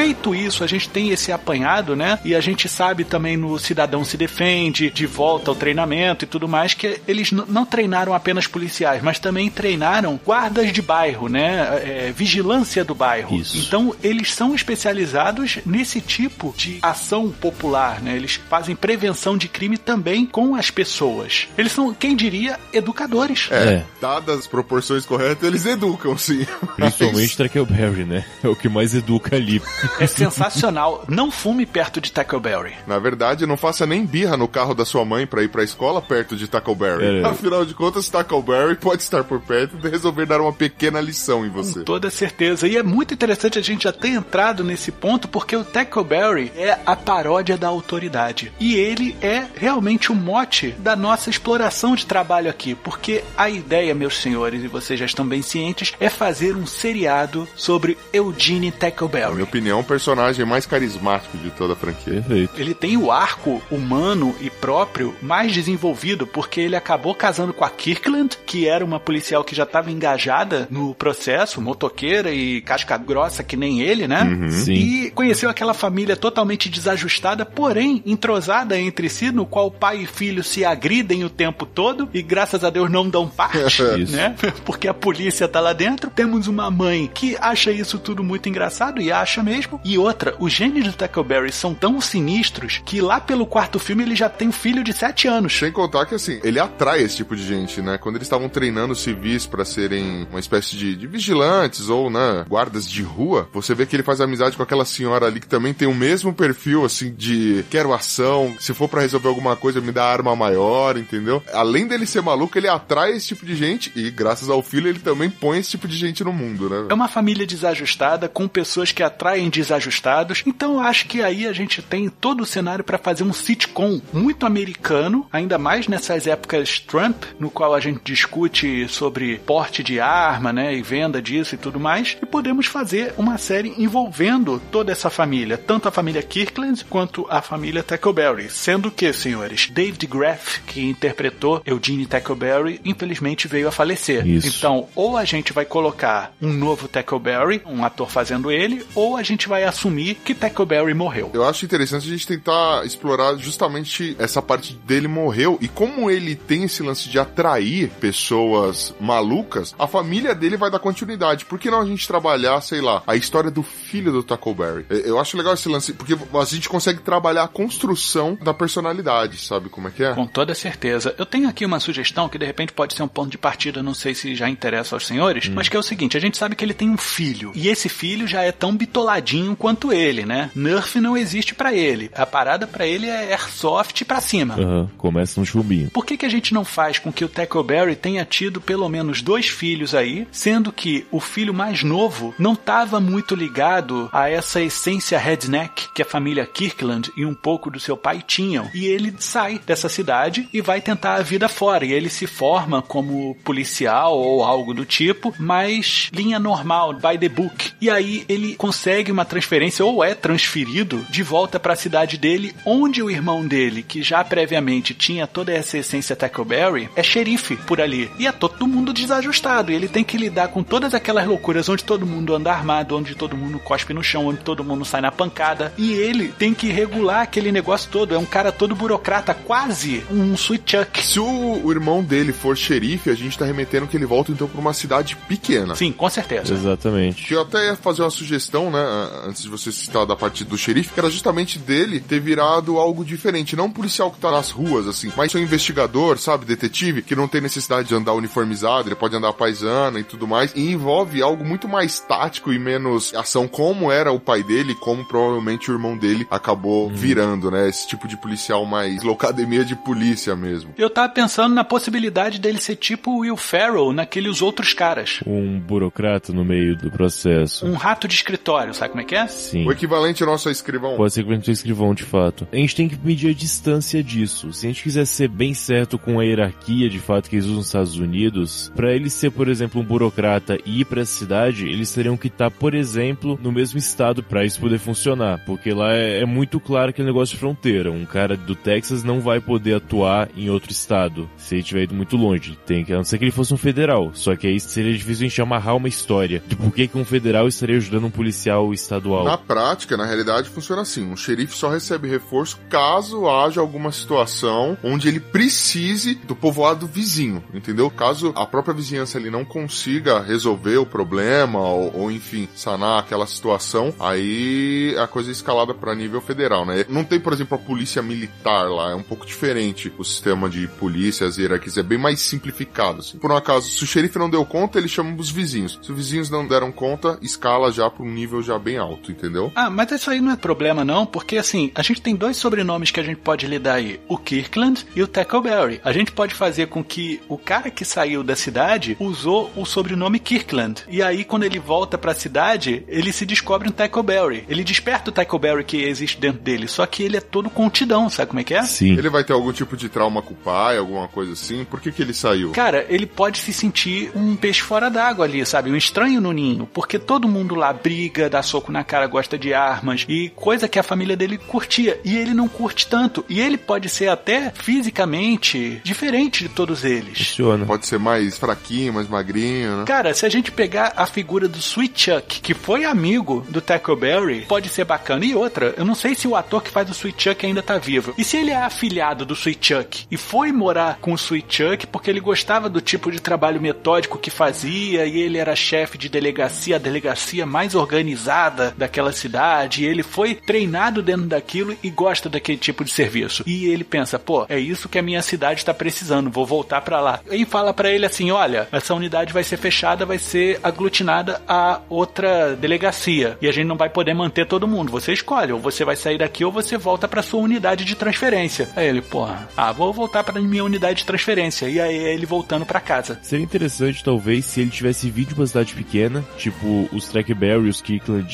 Feito 0.00 0.34
isso, 0.34 0.64
a 0.64 0.66
gente 0.66 0.88
tem 0.88 1.10
esse 1.10 1.30
apanhado, 1.30 1.94
né? 1.94 2.18
E 2.24 2.34
a 2.34 2.40
gente 2.40 2.68
sabe 2.68 3.04
também 3.04 3.36
no 3.36 3.58
Cidadão 3.58 4.04
se 4.04 4.16
Defende, 4.16 4.90
de 4.90 5.06
volta 5.06 5.50
ao 5.50 5.54
treinamento 5.54 6.24
e 6.24 6.28
tudo 6.28 6.48
mais, 6.48 6.72
que 6.74 7.00
eles 7.06 7.30
não 7.32 7.66
treinaram 7.66 8.14
apenas 8.14 8.46
policiais, 8.46 9.02
mas 9.02 9.18
também 9.18 9.50
treinaram 9.50 10.18
guardas 10.24 10.72
de 10.72 10.80
bairro, 10.80 11.28
né? 11.28 11.80
É, 11.84 12.12
vigilância 12.16 12.84
do 12.84 12.94
bairro. 12.94 13.36
Isso. 13.36 13.58
Então, 13.58 13.94
eles 14.02 14.32
são 14.32 14.54
especializados 14.54 15.58
nesse 15.66 16.00
tipo 16.00 16.54
de 16.56 16.78
ação 16.80 17.30
popular, 17.30 18.00
né? 18.00 18.16
Eles 18.16 18.40
fazem 18.48 18.74
prevenção 18.74 19.36
de 19.36 19.48
crime 19.48 19.76
também 19.76 20.24
com 20.24 20.54
as 20.54 20.70
pessoas. 20.70 21.46
Eles 21.58 21.72
são, 21.72 21.92
quem 21.92 22.16
diria, 22.16 22.58
educadores. 22.72 23.48
É, 23.50 23.60
É. 23.70 23.84
dadas 24.00 24.40
as 24.40 24.46
proporções 24.46 25.04
corretas, 25.04 25.46
eles 25.46 25.66
educam, 25.66 26.16
sim. 26.16 26.46
Principalmente 26.76 27.36
Tackleberry, 27.36 28.04
né? 28.04 28.24
É 28.42 28.48
o 28.48 28.56
que 28.56 28.68
mais 28.68 28.94
educa 28.94 29.36
ali. 29.36 29.60
É 29.98 30.06
sensacional. 30.06 31.04
Não 31.08 31.30
fume 31.30 31.66
perto 31.66 32.00
de 32.00 32.10
Tackleberry. 32.12 32.74
Na 32.86 32.98
verdade, 32.98 33.46
não 33.46 33.56
faça 33.56 33.86
nem 33.86 34.04
birra 34.06 34.36
no 34.36 34.48
carro 34.48 34.74
da 34.74 34.84
sua 34.84 35.04
mãe 35.04 35.26
pra 35.26 35.42
ir 35.42 35.48
pra 35.48 35.62
escola 35.64 36.00
perto 36.00 36.36
de 36.36 36.48
Tackleberry. 36.48 37.20
É. 37.20 37.24
Afinal 37.24 37.64
de 37.64 37.74
contas, 37.74 38.08
Tackleberry 38.08 38.76
pode 38.76 39.02
estar 39.02 39.24
por 39.24 39.40
perto 39.40 39.76
e 39.84 39.88
resolver 39.90 40.26
dar 40.26 40.40
uma 40.40 40.52
pequena 40.52 41.00
lição 41.00 41.44
em 41.44 41.50
você. 41.50 41.82
Toda 41.82 42.10
certeza. 42.10 42.66
E 42.66 42.76
é 42.76 42.82
muito 42.82 43.12
interessante 43.14 43.58
a 43.58 43.62
gente 43.62 43.84
já 43.84 43.92
ter 43.92 44.08
entrado 44.08 44.64
nesse 44.64 44.90
ponto, 44.92 45.28
porque 45.28 45.54
o 45.56 45.64
Tackleberry 45.64 46.52
é 46.56 46.78
a 46.86 46.96
paródia 46.96 47.56
da 47.58 47.68
autoridade. 47.68 48.52
E 48.58 48.74
ele 48.76 49.16
é 49.20 49.44
realmente 49.56 50.10
o 50.12 50.14
mote 50.14 50.70
da 50.78 50.96
nossa 50.96 51.28
exploração 51.30 51.94
de 51.94 52.06
trabalho 52.06 52.48
aqui. 52.50 52.74
Porque 52.74 53.22
a 53.36 53.48
ideia, 53.50 53.94
meus 53.94 54.18
senhores, 54.20 54.62
e 54.64 54.68
vocês 54.68 54.98
já 54.98 55.06
estão 55.06 55.26
bem 55.26 55.42
cientes, 55.42 55.92
é 56.00 56.08
fazer 56.08 56.56
um 56.56 56.66
seriado 56.66 57.46
sobre 57.54 57.96
Eugene 58.12 58.60
Na 58.60 58.60
minha 58.60 58.72
Tackleberry. 58.72 59.42
opinião, 59.42 59.79
é 59.80 59.82
o 59.82 59.84
personagem 59.84 60.44
mais 60.44 60.66
carismático 60.66 61.36
de 61.38 61.50
toda 61.50 61.72
a 61.72 61.76
franquia. 61.76 62.14
Perfeito. 62.22 62.52
Ele 62.56 62.74
tem 62.74 62.96
o 62.96 63.10
arco 63.10 63.62
humano 63.70 64.34
e 64.40 64.50
próprio 64.50 65.14
mais 65.22 65.52
desenvolvido, 65.52 66.26
porque 66.26 66.60
ele 66.60 66.76
acabou 66.76 67.14
casando 67.14 67.52
com 67.52 67.64
a 67.64 67.70
Kirkland, 67.70 68.36
que 68.46 68.68
era 68.68 68.84
uma 68.84 69.00
policial 69.00 69.42
que 69.42 69.54
já 69.54 69.62
estava 69.64 69.90
engajada 69.90 70.68
no 70.70 70.94
processo, 70.94 71.60
motoqueira 71.60 72.30
e 72.32 72.60
casca 72.60 72.96
grossa 72.96 73.42
que 73.42 73.56
nem 73.56 73.80
ele, 73.80 74.06
né? 74.06 74.20
Sim. 74.50 74.72
E 74.74 75.10
conheceu 75.10 75.48
aquela 75.48 75.74
família 75.74 76.16
totalmente 76.16 76.68
desajustada, 76.68 77.44
porém 77.46 78.02
entrosada 78.04 78.78
entre 78.78 79.08
si, 79.08 79.30
no 79.32 79.46
qual 79.46 79.70
pai 79.70 80.02
e 80.02 80.06
filho 80.06 80.44
se 80.44 80.64
agridem 80.64 81.24
o 81.24 81.30
tempo 81.30 81.64
todo 81.64 82.08
e 82.12 82.22
graças 82.22 82.64
a 82.64 82.70
Deus 82.70 82.90
não 82.90 83.08
dão 83.08 83.28
parte, 83.28 83.82
Isso. 83.98 84.14
né? 84.14 84.34
Porque 84.64 84.86
a 84.88 84.94
polícia 84.94 85.48
tá 85.48 85.60
lá 85.60 85.72
dentro. 85.72 86.10
Temos 86.10 86.46
uma 86.46 86.70
mãe 86.70 87.10
que 87.12 87.36
acha 87.40 87.70
isso 87.70 87.98
tudo 87.98 88.22
muito 88.22 88.48
engraçado 88.48 89.00
e 89.00 89.10
acha 89.10 89.42
mesmo. 89.42 89.69
E 89.84 89.98
outra, 89.98 90.34
os 90.38 90.52
genes 90.52 90.84
do 90.84 90.92
Tackleberry 90.92 91.52
são 91.52 91.74
tão 91.74 92.00
sinistros 92.00 92.80
que 92.84 93.00
lá 93.00 93.20
pelo 93.20 93.46
quarto 93.46 93.78
filme 93.78 94.02
ele 94.02 94.14
já 94.14 94.28
tem 94.28 94.48
um 94.48 94.52
filho 94.52 94.82
de 94.82 94.92
7 94.92 95.28
anos. 95.28 95.58
Sem 95.58 95.72
contar 95.72 96.06
que, 96.06 96.14
assim, 96.14 96.40
ele 96.42 96.58
atrai 96.58 97.02
esse 97.02 97.16
tipo 97.16 97.36
de 97.36 97.42
gente, 97.42 97.80
né? 97.82 97.98
Quando 97.98 98.16
eles 98.16 98.26
estavam 98.26 98.48
treinando 98.48 98.94
civis 98.94 99.46
pra 99.46 99.64
serem 99.64 100.26
uma 100.30 100.40
espécie 100.40 100.76
de, 100.76 100.96
de 100.96 101.06
vigilantes 101.06 101.88
ou, 101.88 102.10
né, 102.10 102.44
guardas 102.48 102.88
de 102.88 103.02
rua, 103.02 103.48
você 103.52 103.74
vê 103.74 103.86
que 103.86 103.96
ele 103.96 104.02
faz 104.02 104.20
amizade 104.20 104.56
com 104.56 104.62
aquela 104.62 104.84
senhora 104.84 105.26
ali 105.26 105.40
que 105.40 105.48
também 105.48 105.74
tem 105.74 105.86
o 105.88 105.94
mesmo 105.94 106.32
perfil, 106.32 106.84
assim, 106.84 107.12
de 107.12 107.64
quero 107.70 107.92
ação, 107.92 108.54
se 108.58 108.72
for 108.72 108.88
pra 108.88 109.00
resolver 109.00 109.28
alguma 109.28 109.56
coisa, 109.56 109.80
me 109.80 109.92
dá 109.92 110.04
arma 110.04 110.34
maior, 110.34 110.96
entendeu? 110.96 111.42
Além 111.52 111.86
dele 111.86 112.06
ser 112.06 112.22
maluco, 112.22 112.56
ele 112.56 112.68
atrai 112.68 113.12
esse 113.12 113.28
tipo 113.28 113.44
de 113.44 113.54
gente 113.54 113.92
e, 113.94 114.10
graças 114.10 114.48
ao 114.48 114.62
filho, 114.62 114.88
ele 114.88 114.98
também 114.98 115.28
põe 115.28 115.58
esse 115.58 115.70
tipo 115.70 115.86
de 115.86 115.96
gente 115.96 116.24
no 116.24 116.32
mundo, 116.32 116.68
né? 116.68 116.86
É 116.88 116.94
uma 116.94 117.08
família 117.08 117.46
desajustada 117.46 118.28
com 118.28 118.48
pessoas 118.48 118.92
que 118.92 119.02
atraem 119.02 119.49
desajustados. 119.50 120.42
Então 120.46 120.80
acho 120.80 121.06
que 121.06 121.22
aí 121.22 121.46
a 121.46 121.52
gente 121.52 121.82
tem 121.82 122.08
todo 122.08 122.42
o 122.42 122.46
cenário 122.46 122.84
para 122.84 122.98
fazer 122.98 123.24
um 123.24 123.32
sitcom 123.32 124.00
muito 124.12 124.46
americano, 124.46 125.26
ainda 125.32 125.58
mais 125.58 125.88
nessas 125.88 126.26
épocas 126.26 126.78
Trump, 126.78 127.24
no 127.38 127.50
qual 127.50 127.74
a 127.74 127.80
gente 127.80 128.00
discute 128.04 128.88
sobre 128.88 129.38
porte 129.38 129.82
de 129.82 130.00
arma, 130.00 130.52
né, 130.52 130.74
e 130.74 130.82
venda 130.82 131.20
disso 131.20 131.54
e 131.54 131.58
tudo 131.58 131.80
mais, 131.80 132.16
e 132.22 132.26
podemos 132.26 132.66
fazer 132.66 133.14
uma 133.16 133.38
série 133.38 133.74
envolvendo 133.78 134.60
toda 134.70 134.92
essa 134.92 135.10
família, 135.10 135.58
tanto 135.58 135.88
a 135.88 135.92
família 135.92 136.22
Kirkland 136.22 136.84
quanto 136.84 137.26
a 137.28 137.42
família 137.42 137.82
Tackleberry, 137.82 138.48
sendo 138.48 138.90
que, 138.90 139.12
senhores, 139.12 139.68
David 139.70 140.06
Graff, 140.06 140.60
que 140.62 140.82
interpretou 140.88 141.62
Eugene 141.64 142.06
Tackleberry, 142.06 142.80
infelizmente 142.84 143.48
veio 143.48 143.68
a 143.68 143.72
falecer. 143.72 144.26
Isso. 144.26 144.58
Então, 144.58 144.88
ou 144.94 145.16
a 145.16 145.24
gente 145.24 145.52
vai 145.52 145.64
colocar 145.64 146.32
um 146.40 146.52
novo 146.52 146.88
Tackleberry, 146.88 147.62
um 147.66 147.84
ator 147.84 148.10
fazendo 148.10 148.50
ele, 148.50 148.84
ou 148.94 149.16
a 149.16 149.22
gente 149.22 149.39
vai 149.48 149.64
assumir 149.64 150.16
que 150.16 150.34
Tackleberry 150.34 150.94
morreu. 150.94 151.30
Eu 151.32 151.44
acho 151.44 151.64
interessante 151.64 152.06
a 152.06 152.10
gente 152.10 152.26
tentar 152.26 152.84
explorar 152.84 153.36
justamente 153.36 154.16
essa 154.18 154.40
parte 154.40 154.74
dele 154.74 155.08
morreu 155.08 155.58
e 155.60 155.68
como 155.68 156.10
ele 156.10 156.34
tem 156.34 156.64
esse 156.64 156.82
lance 156.82 157.08
de 157.08 157.18
atrair 157.18 157.90
pessoas 158.00 158.94
malucas, 159.00 159.74
a 159.78 159.86
família 159.86 160.34
dele 160.34 160.56
vai 160.56 160.70
dar 160.70 160.78
continuidade. 160.78 161.44
Por 161.44 161.58
que 161.58 161.70
não 161.70 161.80
a 161.80 161.86
gente 161.86 162.06
trabalhar, 162.06 162.60
sei 162.60 162.80
lá, 162.80 163.02
a 163.06 163.16
história 163.16 163.50
do 163.50 163.62
filho 163.62 164.12
do 164.12 164.22
Tackleberry? 164.22 164.86
Eu 164.88 165.18
acho 165.18 165.36
legal 165.36 165.54
esse 165.54 165.68
lance, 165.68 165.92
porque 165.92 166.14
a 166.14 166.44
gente 166.44 166.68
consegue 166.68 167.00
trabalhar 167.00 167.44
a 167.44 167.48
construção 167.48 168.36
da 168.42 168.54
personalidade, 168.54 169.38
sabe 169.38 169.68
como 169.68 169.88
é 169.88 169.90
que 169.90 170.04
é? 170.04 170.14
Com 170.14 170.26
toda 170.26 170.54
certeza. 170.54 171.14
Eu 171.18 171.26
tenho 171.26 171.48
aqui 171.48 171.64
uma 171.64 171.80
sugestão 171.80 172.28
que 172.28 172.38
de 172.38 172.46
repente 172.46 172.72
pode 172.72 172.94
ser 172.94 173.02
um 173.02 173.08
ponto 173.08 173.30
de 173.30 173.38
partida, 173.38 173.82
não 173.82 173.94
sei 173.94 174.14
se 174.14 174.34
já 174.34 174.48
interessa 174.48 174.96
aos 174.96 175.06
senhores, 175.06 175.48
mas 175.48 175.68
que 175.68 175.76
é 175.76 175.80
o 175.80 175.82
seguinte: 175.82 176.16
a 176.16 176.20
gente 176.20 176.36
sabe 176.36 176.54
que 176.54 176.64
ele 176.64 176.74
tem 176.74 176.90
um 176.90 176.96
filho. 176.96 177.52
E 177.54 177.68
esse 177.68 177.88
filho 177.88 178.26
já 178.26 178.42
é 178.42 178.52
tão 178.52 178.76
bitoladinho 178.76 179.29
quanto 179.56 179.92
ele, 179.92 180.24
né? 180.24 180.50
Nerf 180.54 181.00
não 181.00 181.16
existe 181.16 181.54
pra 181.54 181.74
ele. 181.74 182.10
A 182.14 182.26
parada 182.26 182.66
pra 182.66 182.86
ele 182.86 183.06
é 183.06 183.32
airsoft 183.32 184.04
pra 184.04 184.20
cima. 184.20 184.54
Aham, 184.54 184.90
começa 184.96 185.40
um 185.40 185.44
chumbinho. 185.44 185.90
Por 185.90 186.04
que, 186.04 186.16
que 186.16 186.26
a 186.26 186.30
gente 186.30 186.54
não 186.54 186.64
faz 186.64 186.98
com 186.98 187.12
que 187.12 187.24
o 187.24 187.28
Tackleberry 187.28 187.96
tenha 187.96 188.24
tido 188.24 188.60
pelo 188.60 188.88
menos 188.88 189.22
dois 189.22 189.48
filhos 189.48 189.94
aí, 189.94 190.26
sendo 190.30 190.72
que 190.72 191.06
o 191.10 191.20
filho 191.20 191.54
mais 191.54 191.82
novo 191.82 192.34
não 192.38 192.52
estava 192.52 193.00
muito 193.00 193.34
ligado 193.34 194.08
a 194.12 194.28
essa 194.28 194.60
essência 194.60 195.18
redneck 195.18 195.88
que 195.94 196.02
a 196.02 196.06
família 196.06 196.46
Kirkland 196.46 197.10
e 197.16 197.24
um 197.24 197.34
pouco 197.34 197.70
do 197.70 197.80
seu 197.80 197.96
pai 197.96 198.22
tinham? 198.26 198.68
E 198.74 198.86
ele 198.86 199.14
sai 199.18 199.60
dessa 199.66 199.88
cidade 199.88 200.48
e 200.52 200.60
vai 200.60 200.80
tentar 200.80 201.14
a 201.14 201.22
vida 201.22 201.48
fora. 201.48 201.84
E 201.84 201.92
ele 201.92 202.08
se 202.08 202.26
forma 202.26 202.82
como 202.82 203.34
policial 203.44 204.18
ou 204.18 204.44
algo 204.44 204.74
do 204.74 204.84
tipo, 204.84 205.34
mas 205.38 206.10
linha 206.12 206.38
normal, 206.38 206.94
by 206.94 207.18
the 207.18 207.28
book. 207.28 207.72
E 207.80 207.90
aí 207.90 208.24
ele 208.28 208.54
consegue 208.56 209.12
uma 209.12 209.19
transferência 209.24 209.84
ou 209.84 210.02
é 210.02 210.14
transferido 210.14 211.04
de 211.10 211.22
volta 211.22 211.58
para 211.58 211.72
a 211.72 211.76
cidade 211.76 212.16
dele, 212.16 212.54
onde 212.64 213.02
o 213.02 213.10
irmão 213.10 213.46
dele, 213.46 213.82
que 213.82 214.02
já 214.02 214.22
previamente 214.24 214.94
tinha 214.94 215.26
toda 215.26 215.52
essa 215.52 215.78
essência 215.78 216.16
Tackleberry, 216.16 216.88
é 216.96 217.02
xerife 217.02 217.56
por 217.56 217.80
ali. 217.80 218.10
E 218.18 218.26
é 218.26 218.32
todo 218.32 218.66
mundo 218.66 218.92
desajustado. 218.92 219.72
E 219.72 219.74
ele 219.74 219.88
tem 219.88 220.04
que 220.04 220.16
lidar 220.16 220.48
com 220.48 220.62
todas 220.62 220.94
aquelas 220.94 221.26
loucuras 221.26 221.68
onde 221.68 221.84
todo 221.84 222.06
mundo 222.06 222.34
anda 222.34 222.52
armado, 222.52 222.96
onde 222.96 223.14
todo 223.14 223.36
mundo 223.36 223.58
cospe 223.58 223.92
no 223.92 224.02
chão, 224.02 224.26
onde 224.26 224.40
todo 224.40 224.64
mundo 224.64 224.84
sai 224.84 225.00
na 225.00 225.12
pancada. 225.12 225.72
E 225.76 225.92
ele 225.92 226.28
tem 226.28 226.54
que 226.54 226.68
regular 226.68 227.22
aquele 227.22 227.52
negócio 227.52 227.90
todo. 227.90 228.14
É 228.14 228.18
um 228.18 228.24
cara 228.24 228.52
todo 228.52 228.74
burocrata, 228.74 229.34
quase 229.34 230.04
um 230.10 230.34
sweet 230.34 230.76
chuck. 230.76 231.02
Se 231.02 231.18
o, 231.20 231.64
o 231.64 231.72
irmão 231.72 232.02
dele 232.02 232.32
for 232.32 232.56
xerife, 232.56 233.10
a 233.10 233.14
gente 233.14 233.38
tá 233.38 233.44
remetendo 233.44 233.86
que 233.86 233.96
ele 233.96 234.06
volta 234.06 234.32
então 234.32 234.48
pra 234.48 234.60
uma 234.60 234.72
cidade 234.72 235.16
pequena. 235.28 235.74
Sim, 235.76 235.92
com 235.92 236.08
certeza. 236.08 236.52
Exatamente. 236.52 237.24
Que 237.24 237.34
eu 237.34 237.42
até 237.42 237.66
ia 237.66 237.76
fazer 237.76 238.02
uma 238.02 238.10
sugestão, 238.10 238.70
né, 238.70 238.80
antes 239.26 239.42
de 239.42 239.48
você 239.48 239.72
citar 239.72 240.06
da 240.06 240.16
parte 240.16 240.44
do 240.44 240.56
xerife, 240.56 240.92
que 240.92 241.00
era 241.00 241.10
justamente 241.10 241.58
dele 241.58 242.00
ter 242.00 242.20
virado 242.20 242.78
algo 242.78 243.04
diferente. 243.04 243.56
Não 243.56 243.66
um 243.66 243.72
policial 243.72 244.10
que 244.10 244.18
tá 244.18 244.30
nas 244.30 244.50
ruas, 244.50 244.86
assim, 244.86 245.12
mas 245.16 245.34
um 245.34 245.38
investigador, 245.38 246.18
sabe, 246.18 246.44
detetive, 246.44 247.02
que 247.02 247.16
não 247.16 247.28
tem 247.28 247.40
necessidade 247.40 247.88
de 247.88 247.94
andar 247.94 248.12
uniformizado, 248.12 248.88
ele 248.88 248.96
pode 248.96 249.16
andar 249.16 249.32
paisana 249.32 250.00
e 250.00 250.04
tudo 250.04 250.26
mais, 250.26 250.52
e 250.54 250.70
envolve 250.70 251.22
algo 251.22 251.44
muito 251.44 251.68
mais 251.68 252.00
tático 252.00 252.52
e 252.52 252.58
menos 252.58 253.14
ação, 253.14 253.46
como 253.46 253.90
era 253.90 254.12
o 254.12 254.20
pai 254.20 254.42
dele, 254.42 254.74
como 254.74 255.04
provavelmente 255.04 255.70
o 255.70 255.74
irmão 255.74 255.96
dele 255.96 256.26
acabou 256.30 256.90
virando, 256.90 257.50
né, 257.50 257.68
esse 257.68 257.86
tipo 257.86 258.08
de 258.08 258.16
policial 258.16 258.64
mais 258.66 259.02
locademia 259.02 259.64
de 259.64 259.76
polícia 259.76 260.34
mesmo. 260.34 260.74
Eu 260.76 260.90
tava 260.90 261.08
pensando 261.08 261.54
na 261.54 261.64
possibilidade 261.64 262.38
dele 262.38 262.60
ser 262.60 262.76
tipo 262.76 263.10
o 263.10 263.18
Will 263.20 263.36
Ferrell 263.36 263.92
naqueles 263.92 264.42
outros 264.42 264.72
caras. 264.72 265.20
Um 265.26 265.58
burocrata 265.58 266.32
no 266.32 266.44
meio 266.44 266.76
do 266.76 266.90
processo. 266.90 267.66
Um 267.66 267.74
rato 267.74 268.08
de 268.08 268.14
escritório, 268.14 268.74
sabe 268.74 268.94
como 269.00 269.02
é 269.02 269.04
que 269.04 269.14
é? 269.14 269.26
Sim. 269.26 269.66
O 269.66 269.72
equivalente 269.72 270.24
nosso 270.24 270.48
a 270.48 270.52
escrivão. 270.52 270.96
Pode 270.96 271.12
ser 271.12 271.24
que 271.24 271.30
a 271.30 271.34
gente 271.34 271.50
escrivão 271.50 271.94
de 271.94 272.02
fato. 272.02 272.46
A 272.52 272.56
gente 272.56 272.76
tem 272.76 272.88
que 272.88 272.98
medir 273.02 273.30
a 273.30 273.34
distância 273.34 274.02
disso. 274.02 274.52
Se 274.52 274.66
a 274.66 274.68
gente 274.68 274.82
quiser 274.82 275.06
ser 275.06 275.28
bem 275.28 275.54
certo 275.54 275.98
com 275.98 276.20
a 276.20 276.24
hierarquia 276.24 276.88
de 276.88 276.98
fato 276.98 277.28
que 277.28 277.36
eles 277.36 277.46
usam 277.46 277.58
nos 277.58 277.66
Estados 277.66 277.96
Unidos, 277.96 278.70
pra 278.74 278.92
ele 278.92 279.08
ser, 279.08 279.30
por 279.30 279.48
exemplo, 279.48 279.80
um 279.80 279.84
burocrata 279.84 280.58
e 280.66 280.80
ir 280.80 280.84
pra 280.84 281.04
cidade, 281.04 281.66
eles 281.66 281.92
teriam 281.92 282.16
que 282.16 282.28
estar, 282.28 282.50
por 282.50 282.74
exemplo, 282.74 283.38
no 283.42 283.50
mesmo 283.50 283.78
estado 283.78 284.22
pra 284.22 284.44
isso 284.44 284.60
poder 284.60 284.78
funcionar. 284.78 285.42
Porque 285.46 285.72
lá 285.72 285.94
é, 285.94 286.20
é 286.20 286.26
muito 286.26 286.60
claro 286.60 286.92
que 286.92 287.00
é 287.00 287.04
negócio 287.04 287.34
de 287.34 287.40
fronteira. 287.40 287.90
Um 287.90 288.04
cara 288.04 288.36
do 288.36 288.54
Texas 288.54 289.02
não 289.02 289.20
vai 289.20 289.40
poder 289.40 289.74
atuar 289.74 290.28
em 290.36 290.50
outro 290.50 290.70
estado 290.70 291.28
se 291.36 291.54
ele 291.54 291.62
estiver 291.62 291.82
ido 291.84 291.94
muito 291.94 292.16
longe. 292.16 292.58
Tem 292.66 292.84
que, 292.84 292.92
a 292.92 292.96
não 292.96 293.04
ser 293.04 293.18
que 293.18 293.24
ele 293.24 293.30
fosse 293.30 293.54
um 293.54 293.58
federal. 293.58 294.10
Só 294.14 294.36
que 294.36 294.46
aí 294.46 294.60
seria 294.60 294.92
difícil 294.92 295.26
a 295.26 295.28
gente 295.28 295.42
amarrar 295.42 295.76
uma 295.76 295.88
história 295.88 296.42
de 296.46 296.56
por 296.56 296.72
que, 296.74 296.86
que 296.86 296.98
um 296.98 297.04
federal 297.04 297.48
estaria 297.48 297.76
ajudando 297.76 298.06
um 298.06 298.10
policial 298.10 298.72
estadual. 298.74 298.89
Na 299.24 299.38
prática, 299.38 299.96
na 299.96 300.04
realidade, 300.04 300.48
funciona 300.48 300.82
assim: 300.82 301.04
um 301.04 301.16
xerife 301.16 301.56
só 301.56 301.68
recebe 301.68 302.08
reforço 302.08 302.58
caso 302.68 303.28
haja 303.28 303.60
alguma 303.60 303.92
situação 303.92 304.76
onde 304.82 305.08
ele 305.08 305.20
precise 305.20 306.14
do 306.14 306.34
povoado 306.34 306.86
vizinho, 306.86 307.42
entendeu? 307.54 307.90
Caso 307.90 308.32
a 308.34 308.46
própria 308.46 308.74
vizinhança 308.74 309.18
ali 309.18 309.30
não 309.30 309.44
consiga 309.44 310.20
resolver 310.20 310.78
o 310.78 310.86
problema 310.86 311.60
ou, 311.60 311.94
ou, 311.94 312.10
enfim, 312.10 312.48
sanar 312.54 312.98
aquela 312.98 313.26
situação, 313.26 313.94
aí 314.00 314.96
a 314.98 315.06
coisa 315.06 315.30
é 315.30 315.32
escalada 315.32 315.72
para 315.74 315.94
nível 315.94 316.20
federal, 316.20 316.64
né? 316.64 316.84
Não 316.88 317.04
tem, 317.04 317.20
por 317.20 317.32
exemplo, 317.32 317.56
a 317.56 317.58
polícia 317.58 318.02
militar 318.02 318.68
lá, 318.68 318.90
é 318.90 318.94
um 318.94 319.02
pouco 319.02 319.26
diferente 319.26 319.92
o 319.98 320.04
sistema 320.04 320.48
de 320.48 320.66
polícia, 320.66 321.26
as 321.26 321.38
hierarquias, 321.38 321.76
é 321.76 321.82
bem 321.82 321.98
mais 321.98 322.20
simplificado. 322.20 323.00
Assim. 323.00 323.18
Por 323.18 323.30
um 323.30 323.36
acaso, 323.36 323.68
se 323.68 323.84
o 323.84 323.86
xerife 323.86 324.18
não 324.18 324.30
deu 324.30 324.44
conta, 324.44 324.78
ele 324.78 324.88
chama 324.88 325.14
os 325.16 325.30
vizinhos. 325.30 325.78
Se 325.82 325.90
os 325.90 325.96
vizinhos 325.96 326.30
não 326.30 326.46
deram 326.46 326.72
conta, 326.72 327.18
escala 327.22 327.70
já 327.70 327.88
para 327.90 328.04
um 328.04 328.10
nível 328.10 328.42
já 328.42 328.58
bem 328.58 328.79
alto, 328.80 329.10
entendeu? 329.12 329.52
Ah, 329.54 329.70
mas 329.70 329.90
isso 329.92 330.10
aí 330.10 330.20
não 330.20 330.32
é 330.32 330.36
problema 330.36 330.84
não, 330.84 331.06
porque 331.06 331.36
assim, 331.36 331.70
a 331.74 331.82
gente 331.82 332.00
tem 332.00 332.14
dois 332.14 332.36
sobrenomes 332.36 332.90
que 332.90 333.00
a 333.00 333.02
gente 333.02 333.18
pode 333.18 333.46
lidar 333.46 333.74
aí, 333.74 334.00
o 334.08 334.16
Kirkland 334.16 334.86
e 334.94 335.02
o 335.02 335.06
Tackleberry. 335.06 335.80
A 335.84 335.92
gente 335.92 336.12
pode 336.12 336.34
fazer 336.34 336.66
com 336.66 336.82
que 336.82 337.20
o 337.28 337.36
cara 337.36 337.70
que 337.70 337.84
saiu 337.84 338.22
da 338.22 338.36
cidade 338.36 338.96
usou 338.98 339.50
o 339.56 339.64
sobrenome 339.64 340.18
Kirkland. 340.18 340.82
E 340.88 341.02
aí, 341.02 341.24
quando 341.24 341.44
ele 341.44 341.58
volta 341.58 341.98
pra 341.98 342.14
cidade, 342.14 342.84
ele 342.88 343.12
se 343.12 343.26
descobre 343.26 343.68
um 343.68 343.72
Tackleberry. 343.72 344.44
Ele 344.48 344.64
desperta 344.64 345.10
o 345.10 345.12
Tackleberry 345.12 345.64
que 345.64 345.82
existe 345.82 346.18
dentro 346.18 346.40
dele, 346.40 346.68
só 346.68 346.86
que 346.86 347.02
ele 347.02 347.16
é 347.16 347.20
todo 347.20 347.50
contidão, 347.50 348.08
sabe 348.08 348.28
como 348.28 348.40
é 348.40 348.44
que 348.44 348.54
é? 348.54 348.62
Sim. 348.62 348.96
Ele 348.96 349.08
vai 349.08 349.24
ter 349.24 349.32
algum 349.32 349.52
tipo 349.52 349.76
de 349.76 349.88
trauma 349.88 350.22
com 350.22 350.34
o 350.34 350.36
pai, 350.36 350.78
alguma 350.78 351.08
coisa 351.08 351.32
assim? 351.32 351.64
Por 351.64 351.80
que 351.80 351.92
que 351.92 352.02
ele 352.02 352.14
saiu? 352.14 352.52
Cara, 352.52 352.86
ele 352.88 353.06
pode 353.06 353.38
se 353.38 353.52
sentir 353.52 354.10
um 354.14 354.36
peixe 354.36 354.60
fora 354.60 354.90
d'água 354.90 355.24
ali, 355.24 355.44
sabe? 355.44 355.70
Um 355.70 355.76
estranho 355.76 356.20
no 356.20 356.32
ninho, 356.32 356.68
porque 356.72 356.98
todo 356.98 357.28
mundo 357.28 357.54
lá 357.54 357.72
briga, 357.72 358.28
dá 358.28 358.42
soco 358.42 358.69
na 358.70 358.84
cara, 358.84 359.06
gosta 359.06 359.38
de 359.38 359.52
armas 359.52 360.04
e 360.08 360.30
coisa 360.30 360.68
que 360.68 360.78
a 360.78 360.82
família 360.82 361.16
dele 361.16 361.38
curtia 361.38 362.00
e 362.04 362.16
ele 362.16 362.34
não 362.34 362.48
curte 362.48 362.86
tanto. 362.86 363.24
E 363.28 363.40
ele 363.40 363.56
pode 363.56 363.88
ser 363.88 364.08
até 364.08 364.50
fisicamente 364.54 365.80
diferente 365.84 366.44
de 366.44 366.48
todos 366.48 366.84
eles. 366.84 367.18
Funciona. 367.18 367.66
Pode 367.66 367.86
ser 367.86 367.98
mais 367.98 368.38
fraquinho, 368.38 368.94
mais 368.94 369.08
magrinho, 369.08 369.78
né? 369.78 369.84
Cara, 369.86 370.14
se 370.14 370.26
a 370.26 370.28
gente 370.28 370.50
pegar 370.50 370.92
a 370.96 371.06
figura 371.06 371.48
do 371.48 371.58
Sweet 371.58 372.00
Chuck, 372.00 372.40
que 372.40 372.54
foi 372.54 372.84
amigo 372.84 373.44
do 373.48 373.60
Tackleberry, 373.60 374.42
pode 374.42 374.68
ser 374.68 374.84
bacana. 374.84 375.24
E 375.24 375.34
outra, 375.34 375.74
eu 375.76 375.84
não 375.84 375.94
sei 375.94 376.14
se 376.14 376.26
o 376.26 376.36
ator 376.36 376.62
que 376.62 376.70
faz 376.70 376.88
o 376.88 376.92
Sweet 376.92 377.22
Chuck 377.22 377.46
ainda 377.46 377.62
tá 377.62 377.78
vivo. 377.78 378.14
E 378.16 378.24
se 378.24 378.36
ele 378.36 378.50
é 378.50 378.56
afilhado 378.56 379.24
do 379.24 379.34
Sweet 379.34 379.74
Chuck 379.74 380.06
e 380.10 380.16
foi 380.16 380.52
morar 380.52 380.98
com 381.00 381.12
o 381.12 381.16
Sweet 381.16 381.56
Chuck 381.56 381.86
porque 381.86 382.10
ele 382.10 382.20
gostava 382.20 382.68
do 382.68 382.80
tipo 382.80 383.10
de 383.10 383.20
trabalho 383.20 383.60
metódico 383.60 384.18
que 384.18 384.30
fazia 384.30 385.06
e 385.06 385.18
ele 385.18 385.38
era 385.38 385.54
chefe 385.56 385.96
de 385.98 386.08
delegacia, 386.08 386.76
a 386.76 386.78
delegacia 386.78 387.46
mais 387.46 387.74
organizada 387.74 388.49
daquela 388.76 389.12
cidade, 389.12 389.84
ele 389.84 390.02
foi 390.02 390.34
treinado 390.34 391.02
dentro 391.02 391.26
daquilo 391.26 391.76
e 391.82 391.90
gosta 391.90 392.28
daquele 392.28 392.58
tipo 392.58 392.84
de 392.84 392.90
serviço. 392.90 393.42
E 393.46 393.66
ele 393.66 393.84
pensa, 393.84 394.18
pô, 394.18 394.46
é 394.48 394.58
isso 394.58 394.88
que 394.88 394.98
a 394.98 395.02
minha 395.02 395.22
cidade 395.22 395.64
tá 395.64 395.72
precisando, 395.72 396.30
vou 396.30 396.46
voltar 396.46 396.80
para 396.80 397.00
lá. 397.00 397.20
E 397.30 397.44
fala 397.44 397.72
para 397.72 397.90
ele 397.90 398.06
assim, 398.06 398.30
olha, 398.30 398.68
essa 398.72 398.94
unidade 398.94 399.32
vai 399.32 399.44
ser 399.44 399.56
fechada, 399.56 400.06
vai 400.06 400.18
ser 400.18 400.58
aglutinada 400.62 401.40
a 401.46 401.80
outra 401.88 402.56
delegacia. 402.56 403.36
E 403.40 403.48
a 403.48 403.52
gente 403.52 403.66
não 403.66 403.76
vai 403.76 403.88
poder 403.88 404.14
manter 404.14 404.46
todo 404.46 404.68
mundo. 404.68 404.92
Você 404.92 405.12
escolhe, 405.12 405.52
ou 405.52 405.58
você 405.58 405.84
vai 405.84 405.96
sair 405.96 406.18
daqui 406.18 406.44
ou 406.44 406.52
você 406.52 406.76
volta 406.76 407.08
para 407.08 407.22
sua 407.22 407.40
unidade 407.40 407.84
de 407.84 407.94
transferência. 407.94 408.68
Aí 408.74 408.86
ele, 408.86 409.02
porra, 409.02 409.48
ah, 409.56 409.72
vou 409.72 409.92
voltar 409.92 410.24
para 410.24 410.40
minha 410.40 410.64
unidade 410.64 410.98
de 410.98 411.06
transferência. 411.06 411.68
E 411.68 411.80
aí 411.80 411.96
ele 411.96 412.26
voltando 412.26 412.66
para 412.66 412.80
casa. 412.80 413.18
Seria 413.22 413.44
interessante, 413.44 414.02
talvez, 414.02 414.44
se 414.44 414.60
ele 414.60 414.70
tivesse 414.70 415.10
vindo 415.10 415.28
de 415.28 415.34
uma 415.34 415.46
cidade 415.46 415.74
pequena, 415.74 416.24
tipo 416.36 416.88
os 416.92 417.08
Trackberry 417.08 417.68
os 417.68 417.80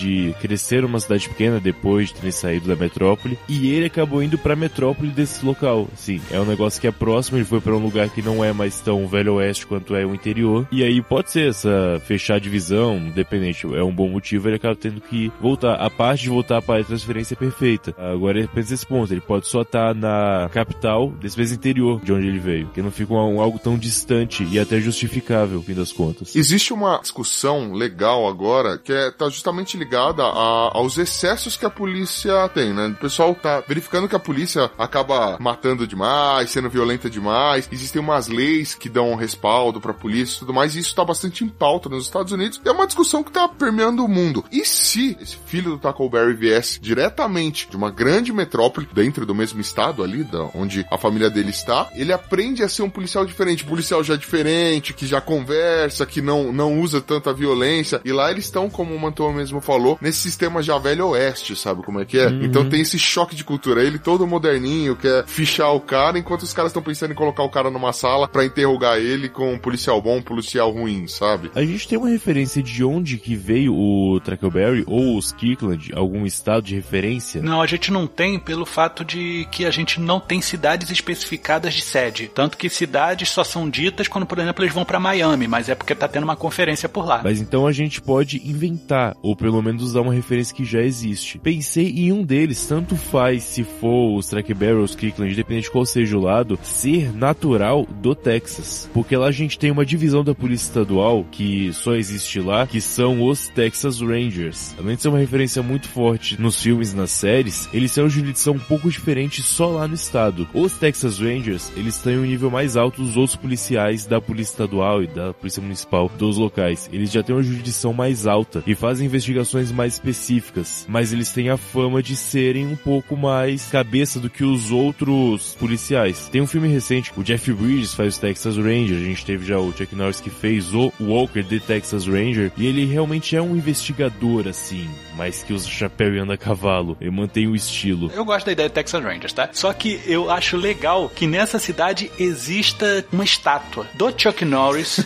Kickland 0.06 0.34
cresceram 0.40 0.88
numa 0.88 1.00
cidade 1.00 1.28
pequena 1.28 1.60
depois 1.60 2.08
de 2.08 2.14
terem 2.14 2.30
saído 2.30 2.68
da 2.68 2.76
metrópole, 2.76 3.38
e 3.48 3.70
ele 3.70 3.86
acabou 3.86 4.22
indo 4.22 4.38
pra 4.38 4.56
metrópole 4.56 5.10
desse 5.10 5.44
local. 5.44 5.88
Sim, 5.96 6.20
é 6.30 6.40
um 6.40 6.44
negócio 6.44 6.80
que 6.80 6.86
é 6.86 6.92
próximo, 6.92 7.38
ele 7.38 7.44
foi 7.44 7.60
para 7.60 7.75
um 7.75 7.82
lugar 7.82 8.08
que 8.08 8.22
não 8.22 8.44
é 8.44 8.52
mais 8.52 8.80
tão 8.80 9.06
velho 9.06 9.34
oeste 9.34 9.66
quanto 9.66 9.94
é 9.94 10.04
o 10.04 10.14
interior, 10.14 10.66
e 10.70 10.82
aí 10.82 11.02
pode 11.02 11.30
ser 11.30 11.50
essa 11.50 12.00
fechar 12.06 12.36
a 12.36 12.38
divisão, 12.38 12.96
independente, 12.96 13.66
é 13.75 13.82
um 13.82 13.94
bom 13.94 14.08
motivo, 14.08 14.48
ele 14.48 14.56
acaba 14.56 14.76
tendo 14.76 15.00
que 15.00 15.32
voltar. 15.40 15.75
A 15.75 15.90
parte 15.90 16.22
de 16.22 16.28
voltar 16.28 16.62
para 16.62 16.80
a 16.80 16.84
transferência 16.84 17.34
é 17.34 17.36
perfeita. 17.36 17.94
Agora 17.98 18.38
ele 18.38 18.48
pensa 18.48 18.75
esse 18.75 18.86
ponto, 18.86 19.12
ele 19.12 19.20
pode 19.20 19.46
só 19.46 19.62
estar 19.62 19.94
tá 19.94 19.94
na 19.94 20.48
capital, 20.52 21.10
desse 21.20 21.36
vez 21.36 21.52
interior 21.52 22.00
de 22.02 22.12
onde 22.12 22.26
ele 22.26 22.38
veio, 22.38 22.68
que 22.68 22.82
não 22.82 22.90
fica 22.90 23.12
um, 23.14 23.40
algo 23.40 23.58
tão 23.58 23.78
distante 23.78 24.46
e 24.50 24.58
até 24.58 24.80
justificável, 24.80 25.62
fim 25.62 25.75
das 25.75 25.92
contas. 25.92 26.34
Existe 26.34 26.72
uma 26.72 26.98
discussão 27.00 27.72
legal 27.72 28.28
agora 28.28 28.78
que 28.78 28.92
é, 28.92 29.10
tá 29.10 29.28
justamente 29.28 29.76
ligada 29.76 29.95
a, 29.96 30.70
aos 30.72 30.98
excessos 30.98 31.56
que 31.56 31.66
a 31.66 31.70
polícia 31.70 32.48
tem, 32.48 32.72
né? 32.72 32.88
O 32.88 32.94
pessoal 32.94 33.34
tá 33.34 33.62
verificando 33.66 34.08
que 34.08 34.16
a 34.16 34.20
polícia 34.20 34.70
acaba 34.78 35.36
matando 35.38 35.86
demais, 35.86 36.50
sendo 36.50 36.70
violenta 36.70 37.08
demais, 37.08 37.68
existem 37.70 38.00
umas 38.00 38.28
leis 38.28 38.74
que 38.74 38.88
dão 38.88 39.14
respaldo 39.14 39.80
pra 39.80 39.92
polícia 39.92 40.36
e 40.36 40.38
tudo 40.40 40.54
mais, 40.54 40.74
e 40.74 40.80
isso 40.80 40.94
tá 40.94 41.04
bastante 41.04 41.44
em 41.44 41.48
pauta 41.48 41.88
nos 41.88 42.04
Estados 42.04 42.32
Unidos, 42.32 42.60
e 42.64 42.68
é 42.68 42.72
uma 42.72 42.86
discussão 42.86 43.22
que 43.22 43.32
tá 43.32 43.48
permeando 43.48 44.04
o 44.04 44.08
mundo. 44.08 44.44
E 44.50 44.64
se 44.64 45.16
esse 45.20 45.36
filho 45.46 45.72
do 45.72 45.78
Tackleberry 45.78 46.34
viesse 46.34 46.80
diretamente 46.80 47.68
de 47.68 47.76
uma 47.76 47.90
grande 47.90 48.32
metrópole, 48.32 48.88
dentro 48.92 49.26
do 49.26 49.34
mesmo 49.34 49.60
estado 49.60 50.02
ali, 50.02 50.24
da, 50.24 50.48
onde 50.54 50.86
a 50.90 50.98
família 50.98 51.30
dele 51.30 51.50
está, 51.50 51.88
ele 51.94 52.12
aprende 52.12 52.62
a 52.62 52.68
ser 52.68 52.82
um 52.82 52.90
policial 52.90 53.24
diferente, 53.24 53.64
policial 53.64 54.02
já 54.02 54.16
diferente, 54.16 54.94
que 54.94 55.06
já 55.06 55.20
conversa, 55.20 56.06
que 56.06 56.20
não, 56.20 56.52
não 56.52 56.80
usa 56.80 57.00
tanta 57.00 57.32
violência, 57.32 58.00
e 58.04 58.12
lá 58.12 58.30
eles 58.30 58.44
estão, 58.44 58.68
como 58.68 58.94
o 58.94 58.98
Mantua 58.98 59.32
mesmo 59.32 59.60
falou, 59.60 59.86
nesse 60.00 60.19
sistema 60.19 60.62
já 60.62 60.78
velho 60.78 61.09
oeste, 61.09 61.55
sabe 61.55 61.83
como 61.83 62.00
é 62.00 62.05
que 62.05 62.19
é? 62.19 62.26
Uhum. 62.26 62.45
Então 62.45 62.69
tem 62.69 62.81
esse 62.81 62.99
choque 62.99 63.37
de 63.37 63.45
cultura, 63.45 63.83
ele 63.83 63.99
todo 63.99 64.26
moderninho, 64.26 64.97
quer 64.97 65.25
fichar 65.26 65.75
o 65.75 65.81
cara, 65.81 66.19
enquanto 66.19 66.43
os 66.43 66.52
caras 66.52 66.71
estão 66.71 66.83
pensando 66.83 67.12
em 67.12 67.14
colocar 67.14 67.43
o 67.43 67.50
cara 67.50 67.71
numa 67.71 67.93
sala 67.93 68.26
para 68.26 68.45
interrogar 68.45 68.99
ele 68.99 69.28
com 69.28 69.52
um 69.52 69.59
policial 69.59 70.00
bom, 70.00 70.16
um 70.16 70.23
policial 70.23 70.71
ruim, 70.71 71.07
sabe? 71.07 71.50
A 71.55 71.64
gente 71.64 71.87
tem 71.87 71.99
uma 71.99 72.09
referência 72.09 72.62
de 72.62 72.83
onde 72.85 73.19
que 73.19 73.37
veio 73.37 73.75
o 73.75 74.21
Trackleberry 74.21 74.85
ou 74.87 75.16
os 75.16 75.33
Kirkland, 75.33 75.93
algum 75.95 76.25
estado 76.26 76.64
de 76.64 76.75
referência? 76.75 77.43
Não, 77.43 77.61
a 77.61 77.66
gente 77.66 77.93
não 77.93 78.07
tem 78.07 78.38
pelo 78.38 78.66
fato 78.66 79.05
de 79.05 79.47
que 79.50 79.64
a 79.64 79.71
gente 79.71 80.00
não 80.00 80.19
tem 80.21 80.40
cidades 80.40 80.90
especificadas 80.90 81.75
de 81.75 81.83
sede. 81.83 82.31
Tanto 82.33 82.57
que 82.57 82.69
cidades 82.69 83.28
só 83.28 83.45
são 83.45 83.69
ditas 83.69 84.09
quando, 84.09 84.26
por 84.26 84.38
exemplo, 84.38 84.64
eles 84.64 84.75
vão 84.75 84.85
para 84.85 85.00
Miami, 85.00 85.47
mas 85.47 85.69
é 85.69 85.75
porque 85.75 85.95
tá 85.95 86.09
tendo 86.09 86.25
uma 86.25 86.37
conferência 86.37 86.88
por 86.88 87.07
lá. 87.07 87.21
Mas 87.23 87.40
então 87.40 87.66
a 87.66 87.73
gente 87.73 88.00
pode 88.00 88.40
inventar, 88.49 89.16
ou 89.23 89.37
pelo 89.37 89.62
menos 89.62 89.75
usar 89.85 90.00
uma 90.00 90.14
referência 90.14 90.54
que 90.54 90.64
já 90.64 90.80
existe. 90.80 91.38
Pensei 91.38 91.88
em 91.88 92.12
um 92.12 92.23
deles, 92.23 92.66
tanto 92.66 92.97
faz 92.97 93.42
se 93.42 93.64
for 93.64 94.16
os 94.16 94.28
Trackberry 94.28 94.76
ou 94.76 94.85
os 94.85 94.95
Kirkland, 94.95 95.33
independente 95.33 95.64
de 95.64 95.71
qual 95.71 95.87
seja 95.87 96.16
o 96.16 96.21
lado, 96.21 96.59
ser 96.62 97.14
natural 97.14 97.87
do 98.00 98.14
Texas. 98.14 98.88
Porque 98.92 99.16
lá 99.16 99.26
a 99.26 99.33
gente 99.33 99.59
tem 99.59 99.71
uma 99.71 99.87
divisão 99.87 100.25
da 100.25 100.35
polícia 100.35 100.66
estadual 100.66 101.25
que 101.30 101.73
só 101.73 101.95
existe 101.95 102.40
lá, 102.40 102.66
que 102.66 102.80
são 102.80 103.23
os 103.23 103.49
Texas 103.49 104.00
Rangers. 104.00 104.75
Além 104.78 104.97
de 104.97 105.02
ser 105.02 105.09
uma 105.09 105.18
referência 105.18 105.62
muito 105.62 105.88
forte 105.88 106.40
nos 106.40 106.61
filmes 106.61 106.92
e 106.92 106.97
nas 106.97 107.11
séries, 107.11 107.68
eles 107.73 107.95
têm 107.95 108.04
uma 108.04 108.11
jurisdição 108.11 108.54
um 108.54 108.59
pouco 108.59 108.90
diferente 108.90 109.42
só 109.42 109.68
lá 109.68 109.88
no 109.88 109.95
estado. 109.95 110.49
Os 110.52 110.73
Texas 110.75 111.18
Rangers, 111.18 111.71
eles 111.76 111.99
têm 111.99 112.18
um 112.18 112.25
nível 112.25 112.50
mais 112.50 112.76
alto 112.76 113.02
dos 113.02 113.16
outros 113.16 113.37
policiais 113.37 114.06
da 114.06 114.21
polícia 114.21 114.52
estadual 114.52 115.02
e 115.02 115.06
da 115.06 115.33
polícia 115.33 115.62
municipal 115.62 116.11
dos 116.18 116.37
locais. 116.37 116.88
Eles 116.92 117.11
já 117.11 117.23
têm 117.23 117.35
uma 117.35 117.42
jurisdição 117.42 117.92
mais 117.92 118.26
alta 118.26 118.62
e 118.66 118.75
fazem 118.75 119.06
investigações 119.06 119.65
mais 119.73 119.94
específicas, 119.94 120.87
mas 120.88 121.12
eles 121.12 121.32
têm 121.32 121.50
a 121.50 121.56
fama 121.56 122.02
de 122.02 122.16
serem 122.16 122.66
um 122.66 122.76
pouco 122.76 123.16
mais 123.16 123.66
cabeça 123.66 124.20
do 124.20 124.30
que 124.30 124.44
os 124.44 124.70
outros 124.70 125.54
policiais. 125.58 126.28
Tem 126.30 126.40
um 126.40 126.46
filme 126.46 126.68
recente, 126.68 127.12
o 127.16 127.23
Jeff 127.23 127.52
Bridges 127.52 127.94
faz 127.94 128.16
o 128.16 128.20
Texas 128.20 128.56
Ranger, 128.56 128.96
a 128.96 129.04
gente 129.04 129.25
teve 129.25 129.46
já 129.46 129.58
o 129.58 129.73
Chuck 129.73 129.94
Norris 129.94 130.20
que 130.20 130.30
fez 130.30 130.75
o 130.75 130.92
Walker 131.00 131.42
de 131.42 131.61
Texas 131.61 132.06
Ranger, 132.06 132.52
e 132.56 132.66
ele 132.66 132.85
realmente 132.85 133.37
é 133.37 133.42
um 133.42 133.56
investigador 133.56 134.49
assim, 134.49 134.88
mas 135.16 135.42
que 135.42 135.52
usa 135.52 135.68
chapéu 135.68 136.14
e 136.14 136.18
anda 136.18 136.35
a 136.35 136.38
cavalo. 136.38 136.96
Ele 137.00 137.11
mantém 137.11 137.46
o 137.46 137.54
estilo. 137.54 138.11
Eu 138.14 138.25
gosto 138.25 138.46
da 138.46 138.52
ideia 138.52 138.68
de 138.68 138.75
Texas 138.75 139.02
Rangers, 139.02 139.32
tá? 139.32 139.49
Só 139.52 139.73
que 139.73 140.00
eu 140.06 140.30
acho 140.30 140.56
legal 140.56 141.08
que 141.08 141.26
nessa 141.26 141.58
cidade 141.58 142.11
exista 142.18 143.04
uma 143.12 143.25
estátua 143.25 143.87
do 143.94 144.12
Chuck 144.16 144.44
Norris 144.44 145.00